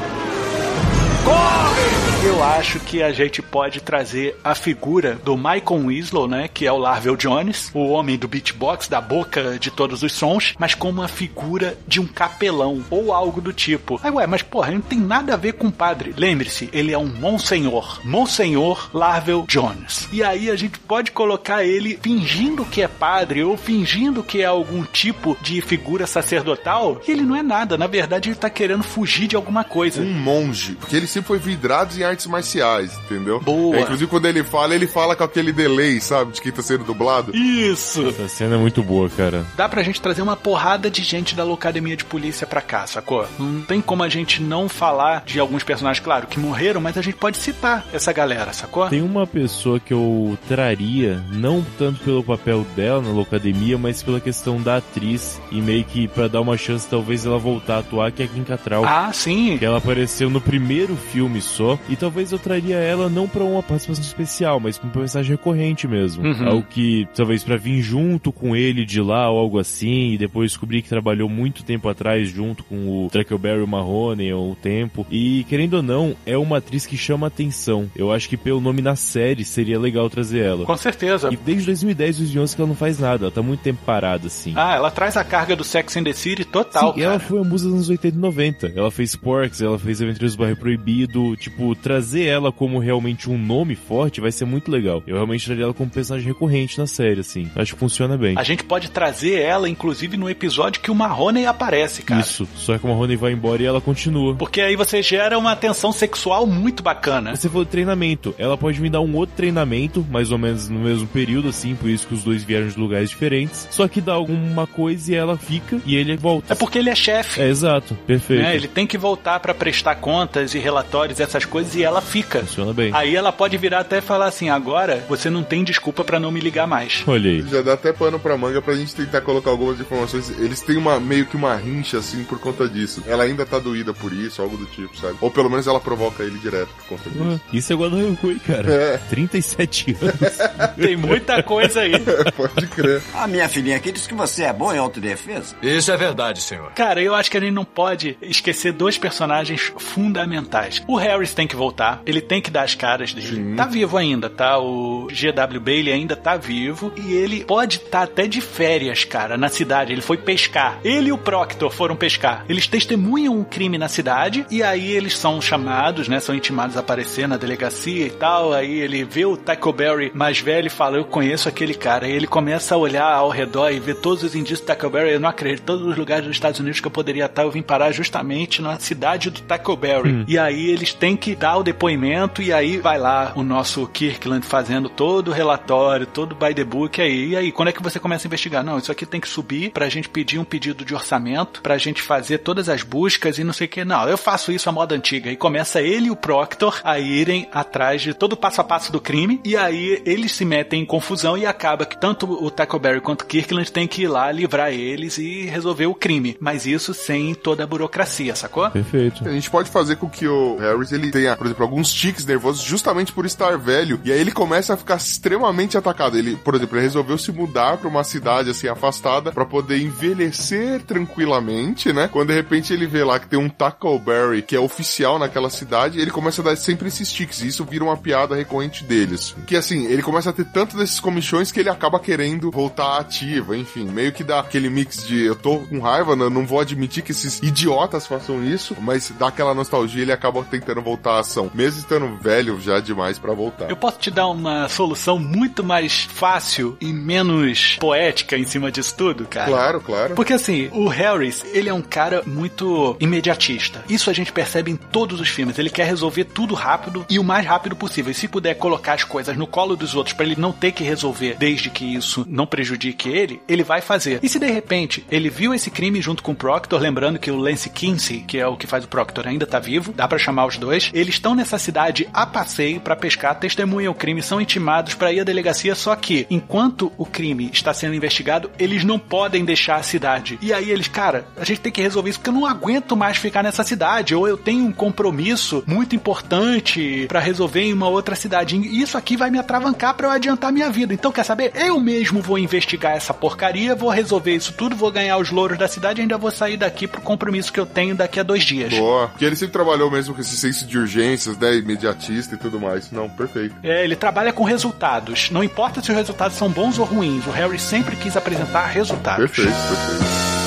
Eu 2.22 2.44
acho 2.44 2.82
que 2.82 3.02
a 3.02 3.14
gente 3.14 3.42
pode 3.42 3.80
trazer 3.80 4.36
a 4.44 4.54
figura 4.54 5.16
do 5.24 5.38
Michael 5.38 5.88
Winslow, 5.88 6.28
né? 6.28 6.50
Que 6.54 6.68
é 6.68 6.72
o 6.72 6.78
Larvel 6.78 7.16
Jones, 7.16 7.72
o 7.74 7.88
homem 7.88 8.18
do 8.18 8.28
beatbox, 8.28 8.90
da 8.90 9.00
boca 9.00 9.58
de 9.58 9.72
todos 9.72 10.04
os 10.04 10.12
sons, 10.12 10.54
mas 10.60 10.76
como 10.76 11.00
uma 11.00 11.08
figura 11.08 11.78
de 11.88 12.02
um 12.02 12.06
capelão 12.06 12.84
ou 12.90 13.14
algo 13.14 13.40
do 13.40 13.54
tipo. 13.54 14.02
Aí, 14.04 14.12
ué, 14.12 14.28
mas 14.28 14.42
porra, 14.42 14.72
não 14.72 14.82
tem 14.82 15.00
nada 15.00 15.34
a 15.34 15.38
ver 15.38 15.54
com 15.54 15.72
padre. 15.72 16.14
Lembre-se, 16.18 16.70
ele 16.74 16.92
é 16.92 16.98
um 16.98 17.08
Monsenhor. 17.08 18.02
Monsenhor 18.04 18.90
Larvel 18.94 19.46
Jones. 19.48 20.10
E 20.12 20.22
aí 20.22 20.52
a 20.52 20.58
gente 20.58 20.78
pode 20.78 21.12
colocar 21.12 21.64
ele 21.64 21.98
fingindo 22.02 22.66
que 22.66 22.82
é 22.82 22.88
padre 22.90 23.46
ou 23.46 23.56
fingindo 23.56 24.24
que 24.24 24.42
é 24.42 24.46
algum 24.46 24.84
tipo 24.84 25.38
de 25.42 25.62
figura 25.62 26.06
sacerdotal. 26.06 27.02
E 27.08 27.12
ele 27.12 27.22
não 27.22 27.36
é 27.36 27.42
nada. 27.42 27.78
Na 27.78 27.88
verdade, 27.88 28.28
ele 28.28 28.36
tá 28.36 28.50
querendo 28.50 28.84
fugir 28.84 29.28
de 29.28 29.38
alguma 29.38 29.64
coisa. 29.64 30.02
um 30.02 30.14
monge, 30.14 30.74
porque 30.74 30.98
ele 30.98 31.08
sempre 31.08 31.30
foi 31.30 31.40
vidrado 31.40 31.98
em 31.98 32.09
artes 32.10 32.28
marciais, 32.28 32.98
entendeu? 33.06 33.40
Boa. 33.40 33.78
É, 33.78 33.82
inclusive 33.82 34.10
quando 34.10 34.26
ele 34.26 34.44
fala, 34.44 34.76
ele 34.76 34.88
fala 34.88 35.16
com 35.16 35.24
aquele 35.24 35.52
delay, 35.52 36.00
sabe, 36.02 36.34
de 36.34 36.42
quem 36.42 36.52
tá 36.52 36.62
sendo 36.62 36.84
dublado. 36.84 37.36
Isso! 37.36 38.08
Essa 38.10 38.28
cena 38.28 38.56
é 38.56 38.58
muito 38.58 38.84
boa, 38.84 39.10
cara. 39.10 39.46
Dá 39.56 39.68
pra 39.70 39.84
gente 39.84 40.02
trazer 40.02 40.22
uma 40.22 40.36
porrada 40.36 40.90
de 40.90 41.04
gente 41.04 41.36
da 41.36 41.44
Locademia 41.44 41.96
de 41.96 42.06
Polícia 42.06 42.46
pra 42.46 42.62
cá, 42.62 42.86
sacou? 42.88 43.26
Não 43.38 43.62
tem 43.62 43.82
como 43.82 44.04
a 44.04 44.10
gente 44.10 44.42
não 44.42 44.68
falar 44.68 45.24
de 45.26 45.40
alguns 45.40 45.64
personagens, 45.64 46.04
claro, 46.04 46.28
que 46.28 46.40
morreram, 46.40 46.82
mas 46.82 46.98
a 46.98 47.02
gente 47.02 47.16
pode 47.16 47.38
citar 47.38 47.86
essa 47.94 48.12
galera, 48.12 48.54
sacou? 48.54 48.88
Tem 48.90 49.02
uma 49.02 49.28
pessoa 49.28 49.80
que 49.80 49.94
eu 49.94 50.38
traria, 50.48 51.24
não 51.32 51.66
tanto 51.78 52.04
pelo 52.04 52.24
papel 52.24 52.66
dela 52.76 53.02
na 53.02 53.10
Locademia, 53.10 53.78
mas 53.78 54.02
pela 54.02 54.20
questão 54.20 54.62
da 54.62 54.78
atriz 54.78 55.40
e 55.52 55.62
meio 55.62 55.84
que 55.84 56.08
pra 56.08 56.28
dar 56.28 56.42
uma 56.42 56.58
chance 56.58 56.88
talvez 56.88 57.26
ela 57.26 57.38
voltar 57.38 57.76
a 57.76 57.80
atuar, 57.80 58.12
que 58.12 58.22
é 58.22 58.26
a 58.26 58.28
Kim 58.28 58.44
Cattrall. 58.44 58.86
Ah, 58.86 59.12
sim. 59.14 59.58
Que 59.58 59.66
ela 59.66 59.78
apareceu 59.78 60.30
no 60.30 60.42
primeiro 60.42 60.96
filme 60.96 61.42
só, 61.42 61.78
e 61.88 61.96
talvez 62.00 62.32
eu 62.32 62.40
traria 62.40 62.78
ela 62.78 63.10
não 63.10 63.28
pra 63.28 63.44
uma 63.44 63.62
participação 63.62 64.04
especial, 64.04 64.60
mas 64.60 64.78
pra 64.78 64.90
uma 64.90 65.02
mensagem 65.02 65.32
recorrente 65.32 65.88
mesmo. 65.88 66.24
Uhum. 66.26 66.48
Algo 66.48 66.68
que, 66.70 67.08
talvez 67.14 67.44
pra 67.44 67.58
vir 67.58 67.82
junto 67.82 68.32
com 68.32 68.56
ele 68.56 68.86
de 68.86 69.02
lá 69.02 69.30
ou 69.30 69.38
algo 69.38 69.60
assim, 69.60 70.14
e 70.14 70.18
depois 70.18 70.52
descobrir 70.52 70.82
que 70.82 70.90
trabalhou 70.90 71.30
muito 71.30 71.64
tempo 71.64 71.88
atrás 71.90 72.30
junto 72.30 72.64
com 72.64 73.06
o 73.06 73.10
Truckleberry 73.10 73.66
Mahoney 73.66 74.32
ou 74.34 74.52
o 74.52 74.56
tempo. 74.56 75.06
E, 75.12 75.46
querendo 75.50 75.76
ou 75.76 75.84
não, 75.84 76.16
é 76.26 76.38
uma 76.38 76.58
atriz 76.58 76.86
que 76.86 76.98
chama 76.98 77.28
atenção. 77.28 77.90
Eu 77.96 78.12
acho 78.12 78.30
que 78.30 78.38
pelo 78.38 78.62
nome 78.62 78.82
na 78.82 78.96
série 78.96 79.44
seria 79.44 79.80
legal 79.80 80.10
trazer 80.10 80.40
ela. 80.40 80.66
Com 80.66 80.78
certeza. 80.78 81.30
E 81.32 81.36
desde 81.38 81.66
2010, 81.66 82.18
2011 82.18 82.56
que 82.56 82.62
ela 82.62 82.68
não 82.70 82.76
faz 82.76 83.00
nada, 83.00 83.26
ela 83.26 83.32
tá 83.32 83.42
muito 83.42 83.62
tempo 83.62 83.80
parada, 83.86 84.28
assim. 84.28 84.54
Ah, 84.56 84.76
ela 84.76 84.92
traz 84.92 85.18
a 85.18 85.24
carga 85.24 85.56
do 85.56 85.64
Sex 85.64 85.98
and 85.98 86.04
the 86.04 86.14
City 86.14 86.46
total, 86.46 86.94
Sim, 86.94 87.02
ela 87.02 87.20
foi 87.20 87.40
a 87.40 87.44
musa 87.44 87.66
dos 87.66 87.74
anos 87.74 87.90
80 87.90 88.16
e 88.16 88.20
90. 88.20 88.74
Ela 88.76 88.92
fez 88.92 89.16
Porks, 89.16 89.62
ela 89.62 89.78
fez 89.78 90.02
Aventureiros 90.02 90.36
do 90.36 90.40
Bairro 90.40 90.58
Proibido. 90.58 91.36
Tipo, 91.36 91.76
trazer 91.90 92.26
ela 92.26 92.52
como 92.52 92.78
realmente 92.78 93.28
um 93.28 93.36
nome 93.36 93.74
forte 93.74 94.22
vai 94.22 94.32
ser 94.32 94.46
muito 94.46 94.70
legal. 94.70 95.02
Eu 95.08 95.16
realmente 95.16 95.44
traria 95.44 95.64
ela 95.64 95.74
como 95.74 95.90
personagem 95.90 96.28
recorrente 96.28 96.78
na 96.78 96.86
série, 96.86 97.22
assim. 97.22 97.50
Acho 97.56 97.74
que 97.74 97.80
funciona 97.80 98.16
bem. 98.16 98.36
A 98.38 98.44
gente 98.44 98.64
pode 98.64 98.92
trazer 98.92 99.42
ela, 99.42 99.68
inclusive, 99.68 100.16
no 100.16 100.30
episódio 100.30 100.82
que 100.82 100.92
o 100.92 100.96
Marrone 100.96 101.48
aparece, 101.48 102.04
cara. 102.04 102.22
Isso. 102.22 102.48
Só 102.56 102.78
que 102.78 102.86
a 102.86 102.90
Marrone 102.90 103.16
vai 103.16 103.32
embora 103.32 103.64
e 103.64 103.66
ela 103.66 103.82
continua. 103.82 104.36
Porque 104.36 104.62
aí 104.62 104.76
você 104.76 105.02
gera 105.02 105.36
uma 105.36 105.56
tensão 105.56 105.92
sexual 105.92 106.46
muito 106.46 106.84
bacana. 106.84 107.36
Você 107.36 107.50
falou 107.50 107.66
treinamento. 107.66 108.36
Ela 108.38 108.56
pode 108.56 108.80
me 108.80 108.88
dar 108.88 109.02
um 109.02 109.16
outro 109.16 109.36
treinamento, 109.36 110.06
mais 110.12 110.32
ou 110.32 110.38
menos 110.38 110.70
no 110.70 110.82
mesmo 110.82 111.08
período, 111.08 111.50
assim, 111.50 111.74
por 111.74 111.90
isso 111.90 112.06
que 112.06 112.14
os 112.14 112.24
dois 112.24 112.44
vieram 112.44 112.68
de 112.68 112.78
lugares 112.78 113.10
diferentes. 113.10 113.68
Só 113.72 113.88
que 113.88 114.00
dá 114.00 114.14
alguma 114.14 114.68
coisa 114.68 115.12
e 115.12 115.16
ela 115.16 115.40
fica 115.40 115.82
e 115.88 115.96
ele 115.96 116.16
volta. 116.16 116.54
É 116.54 116.56
porque 116.56 116.78
ele 116.78 116.92
é 116.92 116.96
chefe. 116.96 117.42
É, 117.42 117.50
exato. 117.50 117.96
Perfeito. 118.06 118.44
né? 118.44 118.56
Ele 118.56 118.68
tem 118.68 118.86
que 118.86 118.96
voltar 118.96 119.40
pra 119.40 119.56
prestar 119.56 119.96
contas 119.96 120.54
e 120.54 120.60
relatórios, 120.60 121.20
essas 121.20 121.46
coisas, 121.46 121.79
e 121.80 121.84
ela 121.84 122.02
fica. 122.02 122.40
Funciona 122.42 122.74
bem. 122.74 122.92
Aí 122.94 123.16
ela 123.16 123.32
pode 123.32 123.58
virar 123.58 123.80
até 123.80 124.00
e 124.00 124.02
falar 124.02 124.28
assim: 124.28 124.50
agora 124.50 125.06
você 125.08 125.30
não 125.30 125.44
tem 125.44 125.64
desculpa 125.64 126.04
pra 126.04 126.20
não 126.20 126.32
me 126.32 126.40
ligar 126.40 126.68
mais. 126.68 127.04
Olha 127.08 127.30
aí. 127.30 127.42
Já 127.50 127.62
dá 127.62 127.74
até 127.74 127.94
pano 127.94 128.20
pra 128.20 128.38
manga 128.38 128.62
pra 128.62 128.76
gente 128.76 128.96
tentar 128.96 129.22
colocar 129.22 129.50
algumas 129.50 129.80
informações. 129.80 130.30
Eles 130.40 130.62
têm 130.62 130.78
uma 130.78 131.00
meio 131.00 131.26
que 131.26 131.36
uma 131.36 131.56
rincha 131.56 131.98
assim 131.98 132.24
por 132.24 132.40
conta 132.40 132.68
disso. 132.68 133.04
Ela 133.08 133.24
ainda 133.24 133.46
tá 133.46 133.60
doída 133.60 133.94
por 133.94 134.12
isso, 134.14 134.42
algo 134.42 134.58
do 134.58 134.66
tipo, 134.66 134.98
sabe? 134.98 135.16
Ou 135.22 135.32
pelo 135.32 135.50
menos 135.50 135.68
ela 135.68 135.80
provoca 135.80 136.24
ele 136.24 136.38
direto 136.40 136.70
por 136.78 136.86
conta 136.98 137.10
disso. 137.10 137.42
Ah, 137.44 137.50
Isso 137.54 137.74
é 137.74 137.76
Guadalupe, 137.76 138.40
cara. 138.40 138.72
É. 138.72 138.98
37 139.10 139.98
anos. 140.02 140.76
Tem 140.76 140.96
muita 140.96 141.42
coisa 141.44 141.82
aí. 141.82 141.94
Pode 142.36 142.68
crer. 142.68 143.02
A 143.14 143.28
minha 143.28 143.48
filhinha 143.48 143.78
aqui 143.78 143.92
disse 143.92 144.08
que 144.08 144.14
você 144.16 144.44
é 144.44 144.54
bom 144.54 144.74
em 144.74 144.78
autodefesa. 144.78 145.56
Isso 145.62 145.92
é 145.92 145.98
verdade, 145.98 146.42
senhor. 146.42 146.72
Cara, 146.74 147.02
eu 147.02 147.16
acho 147.16 147.30
que 147.32 147.38
a 147.38 147.42
gente 147.42 147.54
não 147.54 147.66
pode 147.66 148.18
esquecer 148.22 148.72
dois 148.74 148.98
personagens 148.98 149.72
fundamentais. 149.78 150.82
O 150.88 150.96
Harris 150.96 151.34
tem 151.34 151.48
que 151.48 151.56
voltar, 151.56 151.69
ele 152.06 152.22
tem 152.22 152.42
que 152.42 152.52
dar 152.52 152.64
as 152.64 152.76
caras 152.76 153.14
dele. 153.14 153.56
Tá 153.56 153.66
vivo 153.66 153.98
ainda, 153.98 154.30
tá? 154.30 154.60
O 154.60 155.08
GW 155.08 155.60
Bailey 155.60 155.94
ainda 155.94 156.16
tá 156.16 156.38
vivo 156.38 156.92
e 156.96 157.14
ele 157.14 157.44
pode 157.44 157.78
estar 157.78 158.04
até 158.04 158.28
de 158.28 158.42
férias, 158.42 159.04
cara, 159.04 159.38
na 159.38 159.50
cidade. 159.50 159.92
Ele 159.92 160.02
foi 160.02 160.18
pescar. 160.18 160.80
Ele 160.84 161.10
e 161.10 161.12
o 161.12 161.18
Proctor 161.18 161.72
foram 161.72 161.96
pescar. 161.96 162.46
Eles 162.48 162.68
testemunham 162.68 163.38
um 163.38 163.44
crime 163.44 163.78
na 163.78 163.88
cidade 163.88 164.46
e 164.50 164.64
aí 164.64 164.92
eles 164.92 165.18
são 165.18 165.42
chamados, 165.42 166.08
né? 166.08 166.20
São 166.20 166.36
intimados 166.36 166.78
a 166.78 166.80
aparecer 166.80 167.28
na 167.28 167.38
delegacia 167.38 168.06
e 168.06 168.10
tal. 168.10 168.54
Aí 168.54 168.80
ele 168.80 169.04
vê 169.04 169.26
o 169.26 169.38
Tackleberry 169.38 170.12
mais 170.14 170.40
velho 170.40 170.68
e 170.68 170.72
fala: 170.72 170.98
Eu 170.98 171.06
conheço 171.06 171.50
aquele 171.50 171.74
cara. 171.74 172.08
E 172.08 172.12
ele 172.12 172.28
começa 172.28 172.76
a 172.76 172.78
olhar 172.78 173.12
ao 173.12 173.30
redor 173.30 173.72
e 173.72 173.80
ver 173.80 173.96
todos 173.96 174.24
os 174.24 174.36
indícios 174.36 174.62
do 174.62 174.66
Tackleberry. 174.66 175.14
Eu 175.14 175.20
não 175.20 175.30
acredito, 175.30 175.64
todos 175.64 175.86
os 175.86 175.98
lugares 175.98 176.26
dos 176.26 176.36
Estados 176.36 176.60
Unidos 176.60 176.80
que 176.80 176.88
eu 176.88 176.92
poderia 176.92 177.26
estar, 177.26 177.44
eu 177.44 177.52
vim 177.52 177.62
parar 177.62 177.92
justamente 177.92 178.62
na 178.62 178.80
cidade 178.80 179.30
do 179.30 179.42
Tackleberry. 179.42 180.26
E 180.28 180.38
aí 180.38 180.70
eles 180.70 180.94
têm 180.94 181.16
que 181.16 181.36
dar 181.36 181.52
o 181.60 181.64
depoimento 181.64 182.42
e 182.42 182.52
aí 182.52 182.78
vai 182.78 182.98
lá 182.98 183.34
o 183.36 183.44
nosso 183.44 183.86
Kirkland 183.88 184.46
fazendo 184.46 184.90
todo 184.90 185.30
o 185.30 185.34
relatório, 185.34 186.06
todo 186.06 186.34
o 186.34 186.36
by 186.36 186.54
the 186.54 186.64
book 186.64 187.02
aí. 187.02 187.30
E 187.30 187.36
aí, 187.36 187.52
quando 187.52 187.70
é 187.70 187.72
que 187.72 187.84
você 187.84 188.00
começa 188.00 188.26
a 188.26 188.30
investigar? 188.30 188.64
Não, 188.64 188.78
isso 188.78 188.92
aqui 188.92 189.06
tem 189.06 189.20
que 189.20 189.28
subir 189.28 189.72
pra 189.72 189.90
gente 189.90 190.10
pedir 190.10 190.40
um 190.40 190.44
pedido 190.44 190.86
de 190.86 190.94
orçamento, 190.94 191.62
pra 191.62 191.78
gente 191.78 192.02
fazer 192.02 192.40
todas 192.40 192.70
as 192.70 192.84
buscas 192.84 193.38
e 193.38 193.44
não 193.44 193.54
sei 193.54 193.68
o 193.68 193.70
que. 193.70 193.86
Não, 193.86 194.08
eu 194.08 194.18
faço 194.18 194.52
isso 194.52 194.70
à 194.70 194.72
moda 194.72 194.96
antiga. 194.96 195.32
E 195.32 195.36
começa 195.36 195.82
ele 195.82 196.08
e 196.08 196.12
o 196.12 196.16
Proctor 196.16 196.80
a 196.84 197.00
irem 197.00 197.48
atrás 197.52 198.02
de 198.02 198.14
todo 198.14 198.34
o 198.34 198.38
passo 198.38 198.62
a 198.62 198.64
passo 198.64 198.92
do 198.92 199.02
crime. 199.02 199.42
E 199.44 199.56
aí 199.56 200.02
eles 200.06 200.32
se 200.32 200.46
metem 200.46 200.82
em 200.82 200.86
confusão 200.86 201.38
e 201.38 201.46
acaba 201.46 201.86
que 201.86 202.00
tanto 202.00 202.26
o 202.26 202.50
Tackleberry 202.50 203.02
quanto 203.02 203.22
o 203.22 203.26
Kirkland 203.26 203.72
tem 203.72 203.88
que 203.88 204.04
ir 204.04 204.08
lá 204.08 204.32
livrar 204.32 204.72
eles 204.72 205.18
e 205.18 205.46
resolver 205.46 205.88
o 205.88 205.96
crime. 205.96 206.38
Mas 206.40 206.66
isso 206.66 206.94
sem 206.94 207.34
toda 207.36 207.64
a 207.64 207.68
burocracia, 207.68 208.36
sacou? 208.36 208.70
Perfeito. 208.70 209.28
A 209.28 209.32
gente 209.32 209.50
pode 209.50 209.70
fazer 209.70 209.96
com 209.98 210.10
que 210.10 210.28
o 210.28 210.58
Harris 210.58 210.92
ele 210.92 211.12
tenha, 211.12 211.36
por 211.36 211.49
exemplo, 211.50 211.66
alguns 211.66 211.94
tiques 211.94 212.26
nervosos 212.26 212.64
justamente 212.64 213.12
por 213.12 213.26
estar 213.26 213.58
velho. 213.58 214.00
E 214.04 214.12
aí 214.12 214.20
ele 214.20 214.32
começa 214.32 214.74
a 214.74 214.78
ficar 214.78 214.96
extremamente 214.96 215.78
atacado. 215.78 216.18
Ele, 216.18 216.36
por 216.36 216.56
exemplo, 216.56 216.78
ele 216.78 216.84
resolveu 216.84 217.18
se 217.18 217.32
mudar 217.32 217.78
pra 217.78 217.88
uma 217.88 218.04
cidade 218.04 218.50
assim 218.50 218.68
afastada 218.68 219.32
pra 219.32 219.46
poder 219.46 219.82
envelhecer 219.82 220.82
tranquilamente, 220.84 221.92
né? 221.94 222.08
Quando 222.12 222.30
de 222.30 222.36
repente 222.36 222.74
ele 222.74 222.88
vê 222.88 223.04
lá 223.04 223.20
que 223.20 223.28
tem 223.28 223.40
um 223.40 223.50
Tackleberry 223.50 224.42
que 224.42 224.56
é 224.56 224.60
oficial 224.60 225.20
naquela 225.20 225.50
cidade, 225.50 226.00
ele 226.00 226.12
começa 226.12 226.42
a 226.42 226.46
dar 226.46 226.56
sempre 226.56 226.88
esses 226.88 227.12
tiques. 227.12 227.42
E 227.42 227.48
isso 227.48 227.66
vira 227.66 227.84
uma 227.84 227.98
piada 227.98 228.36
recorrente 228.36 228.84
deles. 228.84 229.36
Que 229.46 229.56
assim, 229.56 229.86
ele 229.86 230.02
começa 230.02 230.30
a 230.30 230.34
ter 230.34 230.46
tanto 230.46 230.78
desses 230.78 231.00
comichões 231.00 231.52
que 231.52 231.60
ele 231.60 231.70
acaba 231.70 232.00
querendo 232.00 232.52
voltar 232.52 232.98
ativa. 233.00 233.58
Enfim, 233.58 233.86
meio 233.86 234.12
que 234.12 234.24
dá 234.24 234.40
aquele 234.40 234.70
mix 234.70 235.06
de 235.08 235.26
eu 235.26 235.36
tô 235.36 235.60
com 235.60 235.80
raiva, 235.80 236.16
não 236.16 236.46
vou 236.46 236.60
admitir 236.60 237.04
que 237.04 237.12
esses 237.12 237.40
idiotas 237.42 238.08
façam 238.08 238.44
isso, 238.44 238.76
mas 238.80 239.12
dá 239.18 239.28
aquela 239.28 239.54
nostalgia 239.54 240.02
ele 240.02 240.12
acaba 240.12 240.44
tentando 240.44 240.82
voltar 240.82 241.20
ação, 241.20 241.39
mesmo 241.54 241.80
estando 241.80 242.18
velho 242.18 242.60
já 242.60 242.80
demais 242.80 243.20
pra 243.20 243.34
voltar. 243.34 243.70
Eu 243.70 243.78
posso 243.78 244.00
te 244.00 244.10
dar 244.10 244.28
uma 244.28 244.68
solução 244.68 245.20
muito 245.20 245.64
mais 245.64 246.04
fácil 246.04 246.78
e 246.82 246.92
menos 246.92 247.78
poética 247.80 248.38
em 248.38 248.46
cima 248.46 248.72
disso 248.72 248.96
tudo, 248.98 249.26
cara? 249.26 249.48
Claro, 249.48 249.82
claro. 249.82 250.16
Porque 250.16 250.34
assim, 250.34 250.70
o 250.72 250.88
Harris, 250.88 251.44
ele 251.54 251.70
é 251.70 251.74
um 251.74 251.82
cara 251.82 252.24
muito 252.26 252.98
imediatista. 253.00 253.84
Isso 253.88 254.10
a 254.10 254.14
gente 254.14 254.32
percebe 254.32 254.72
em 254.72 254.76
todos 254.76 255.20
os 255.20 255.30
filmes. 255.30 255.60
Ele 255.60 255.70
quer 255.70 255.86
resolver 255.86 256.26
tudo 256.26 256.54
rápido 256.54 257.06
e 257.10 257.20
o 257.20 257.24
mais 257.24 257.46
rápido 257.46 257.76
possível. 257.76 258.12
E 258.12 258.16
se 258.16 258.28
puder 258.28 258.56
colocar 258.56 258.94
as 258.94 259.04
coisas 259.04 259.38
no 259.38 259.48
colo 259.48 259.76
dos 259.76 259.96
outros 259.96 260.14
pra 260.14 260.26
ele 260.26 260.36
não 260.40 260.52
ter 260.52 260.72
que 260.72 260.84
resolver 260.84 261.36
desde 261.38 261.70
que 261.70 261.86
isso 261.86 262.26
não 262.28 262.46
prejudique 262.46 263.10
ele, 263.10 263.42
ele 263.48 263.64
vai 263.64 263.82
fazer. 263.82 264.20
E 264.22 264.30
se 264.30 264.40
de 264.40 264.48
repente 264.48 265.06
ele 265.12 265.30
viu 265.30 265.54
esse 265.54 265.70
crime 265.70 266.02
junto 266.02 266.24
com 266.24 266.32
o 266.32 266.36
Proctor, 266.36 266.80
lembrando 266.80 267.20
que 267.20 267.32
o 267.32 267.38
Lance 267.38 267.70
Kinsey, 267.70 268.22
que 268.22 268.38
é 268.38 268.48
o 268.48 268.58
que 268.58 268.68
faz 268.68 268.84
o 268.84 268.88
Proctor, 268.88 269.28
ainda 269.28 269.46
tá 269.46 269.60
vivo, 269.60 269.94
dá 269.94 270.08
pra 270.08 270.18
chamar 270.18 270.46
os 270.46 270.58
dois, 270.58 270.90
eles 270.94 271.19
estão 271.20 271.36
nessa 271.36 271.60
cidade 271.60 272.08
a 272.14 272.26
passeio 272.26 272.80
pra 272.80 272.96
pescar, 272.96 273.36
testemunham 273.36 273.92
o 273.92 273.96
crime, 273.96 274.24
são 274.24 274.42
intimados 274.42 274.96
pra 274.96 275.12
ir 275.12 275.20
à 275.20 275.24
delegacia, 275.24 275.76
só 275.76 275.96
que 275.96 276.26
enquanto 276.30 276.92
o 276.98 277.06
crime 277.06 277.50
está 277.54 277.74
sendo 277.74 277.94
investigado, 277.94 278.50
eles 278.58 278.84
não 278.84 278.98
podem 278.98 279.44
deixar 279.44 279.76
a 279.76 279.84
cidade. 279.84 280.40
E 280.42 280.54
aí 280.54 280.72
eles, 280.72 280.88
cara, 280.88 281.28
a 281.38 281.44
gente 281.44 281.60
tem 281.60 281.72
que 281.72 281.82
resolver 281.82 282.10
isso 282.10 282.20
porque 282.20 282.30
eu 282.30 282.34
não 282.34 282.46
aguento 282.46 282.96
mais 282.96 283.18
ficar 283.18 283.44
nessa 283.44 283.64
cidade, 283.64 284.16
ou 284.16 284.28
eu 284.28 284.38
tenho 284.38 284.66
um 284.66 284.72
compromisso 284.72 285.64
muito 285.68 285.96
importante 285.96 287.06
pra 287.08 287.20
resolver 287.20 287.62
em 287.62 287.74
uma 287.74 287.90
outra 287.90 288.16
cidade. 288.16 288.56
E 288.56 288.82
isso 288.82 288.98
aqui 288.98 289.18
vai 289.18 289.30
me 289.30 289.38
atravancar 289.38 289.94
pra 289.94 290.08
eu 290.08 290.12
adiantar 290.12 290.54
minha 290.54 290.70
vida. 290.70 290.94
Então, 290.94 291.12
quer 291.12 291.26
saber? 291.26 291.52
Eu 291.56 291.80
mesmo 291.80 292.22
vou 292.22 292.40
investigar 292.40 292.96
essa 292.96 293.14
porcaria, 293.14 293.76
vou 293.76 293.90
resolver 293.90 294.34
isso 294.34 294.54
tudo, 294.54 294.76
vou 294.76 294.92
ganhar 294.92 295.18
os 295.18 295.30
louros 295.30 295.58
da 295.58 295.68
cidade 295.68 296.00
e 296.00 296.02
ainda 296.04 296.18
vou 296.18 296.32
sair 296.32 296.56
daqui 296.56 296.88
pro 296.88 297.02
compromisso 297.02 297.52
que 297.52 297.60
eu 297.60 297.66
tenho 297.66 297.94
daqui 297.94 298.20
a 298.20 298.24
dois 298.24 298.44
dias. 298.44 298.74
Boa. 298.74 299.10
Porque 299.10 299.26
ele 299.26 299.36
sempre 299.36 299.54
trabalhou 299.54 299.92
mesmo 299.92 300.16
com 300.16 300.22
esse 300.22 300.38
senso 300.38 300.66
de 300.66 300.78
urgências, 301.10 301.38
né? 301.38 301.56
Imediatista 301.56 302.36
e 302.36 302.38
tudo 302.38 302.60
mais. 302.60 302.92
Não, 302.92 303.10
perfeito. 303.10 303.56
É, 303.64 303.84
ele 303.84 303.96
trabalha 303.96 304.32
com 304.32 304.44
resultados. 304.44 305.30
Não 305.32 305.44
importa 305.44 305.82
se 305.82 305.90
os 305.92 305.98
resultados 305.98 306.38
são 306.38 306.50
bons 306.50 306.78
ou 306.78 306.86
ruins, 306.86 307.26
o 307.26 307.32
Harry 307.32 307.60
sempre 307.60 307.96
quis 307.96 308.16
apresentar 308.16 308.68
resultados. 308.68 309.32
Perfeito, 309.32 309.52
perfeito. 309.52 310.39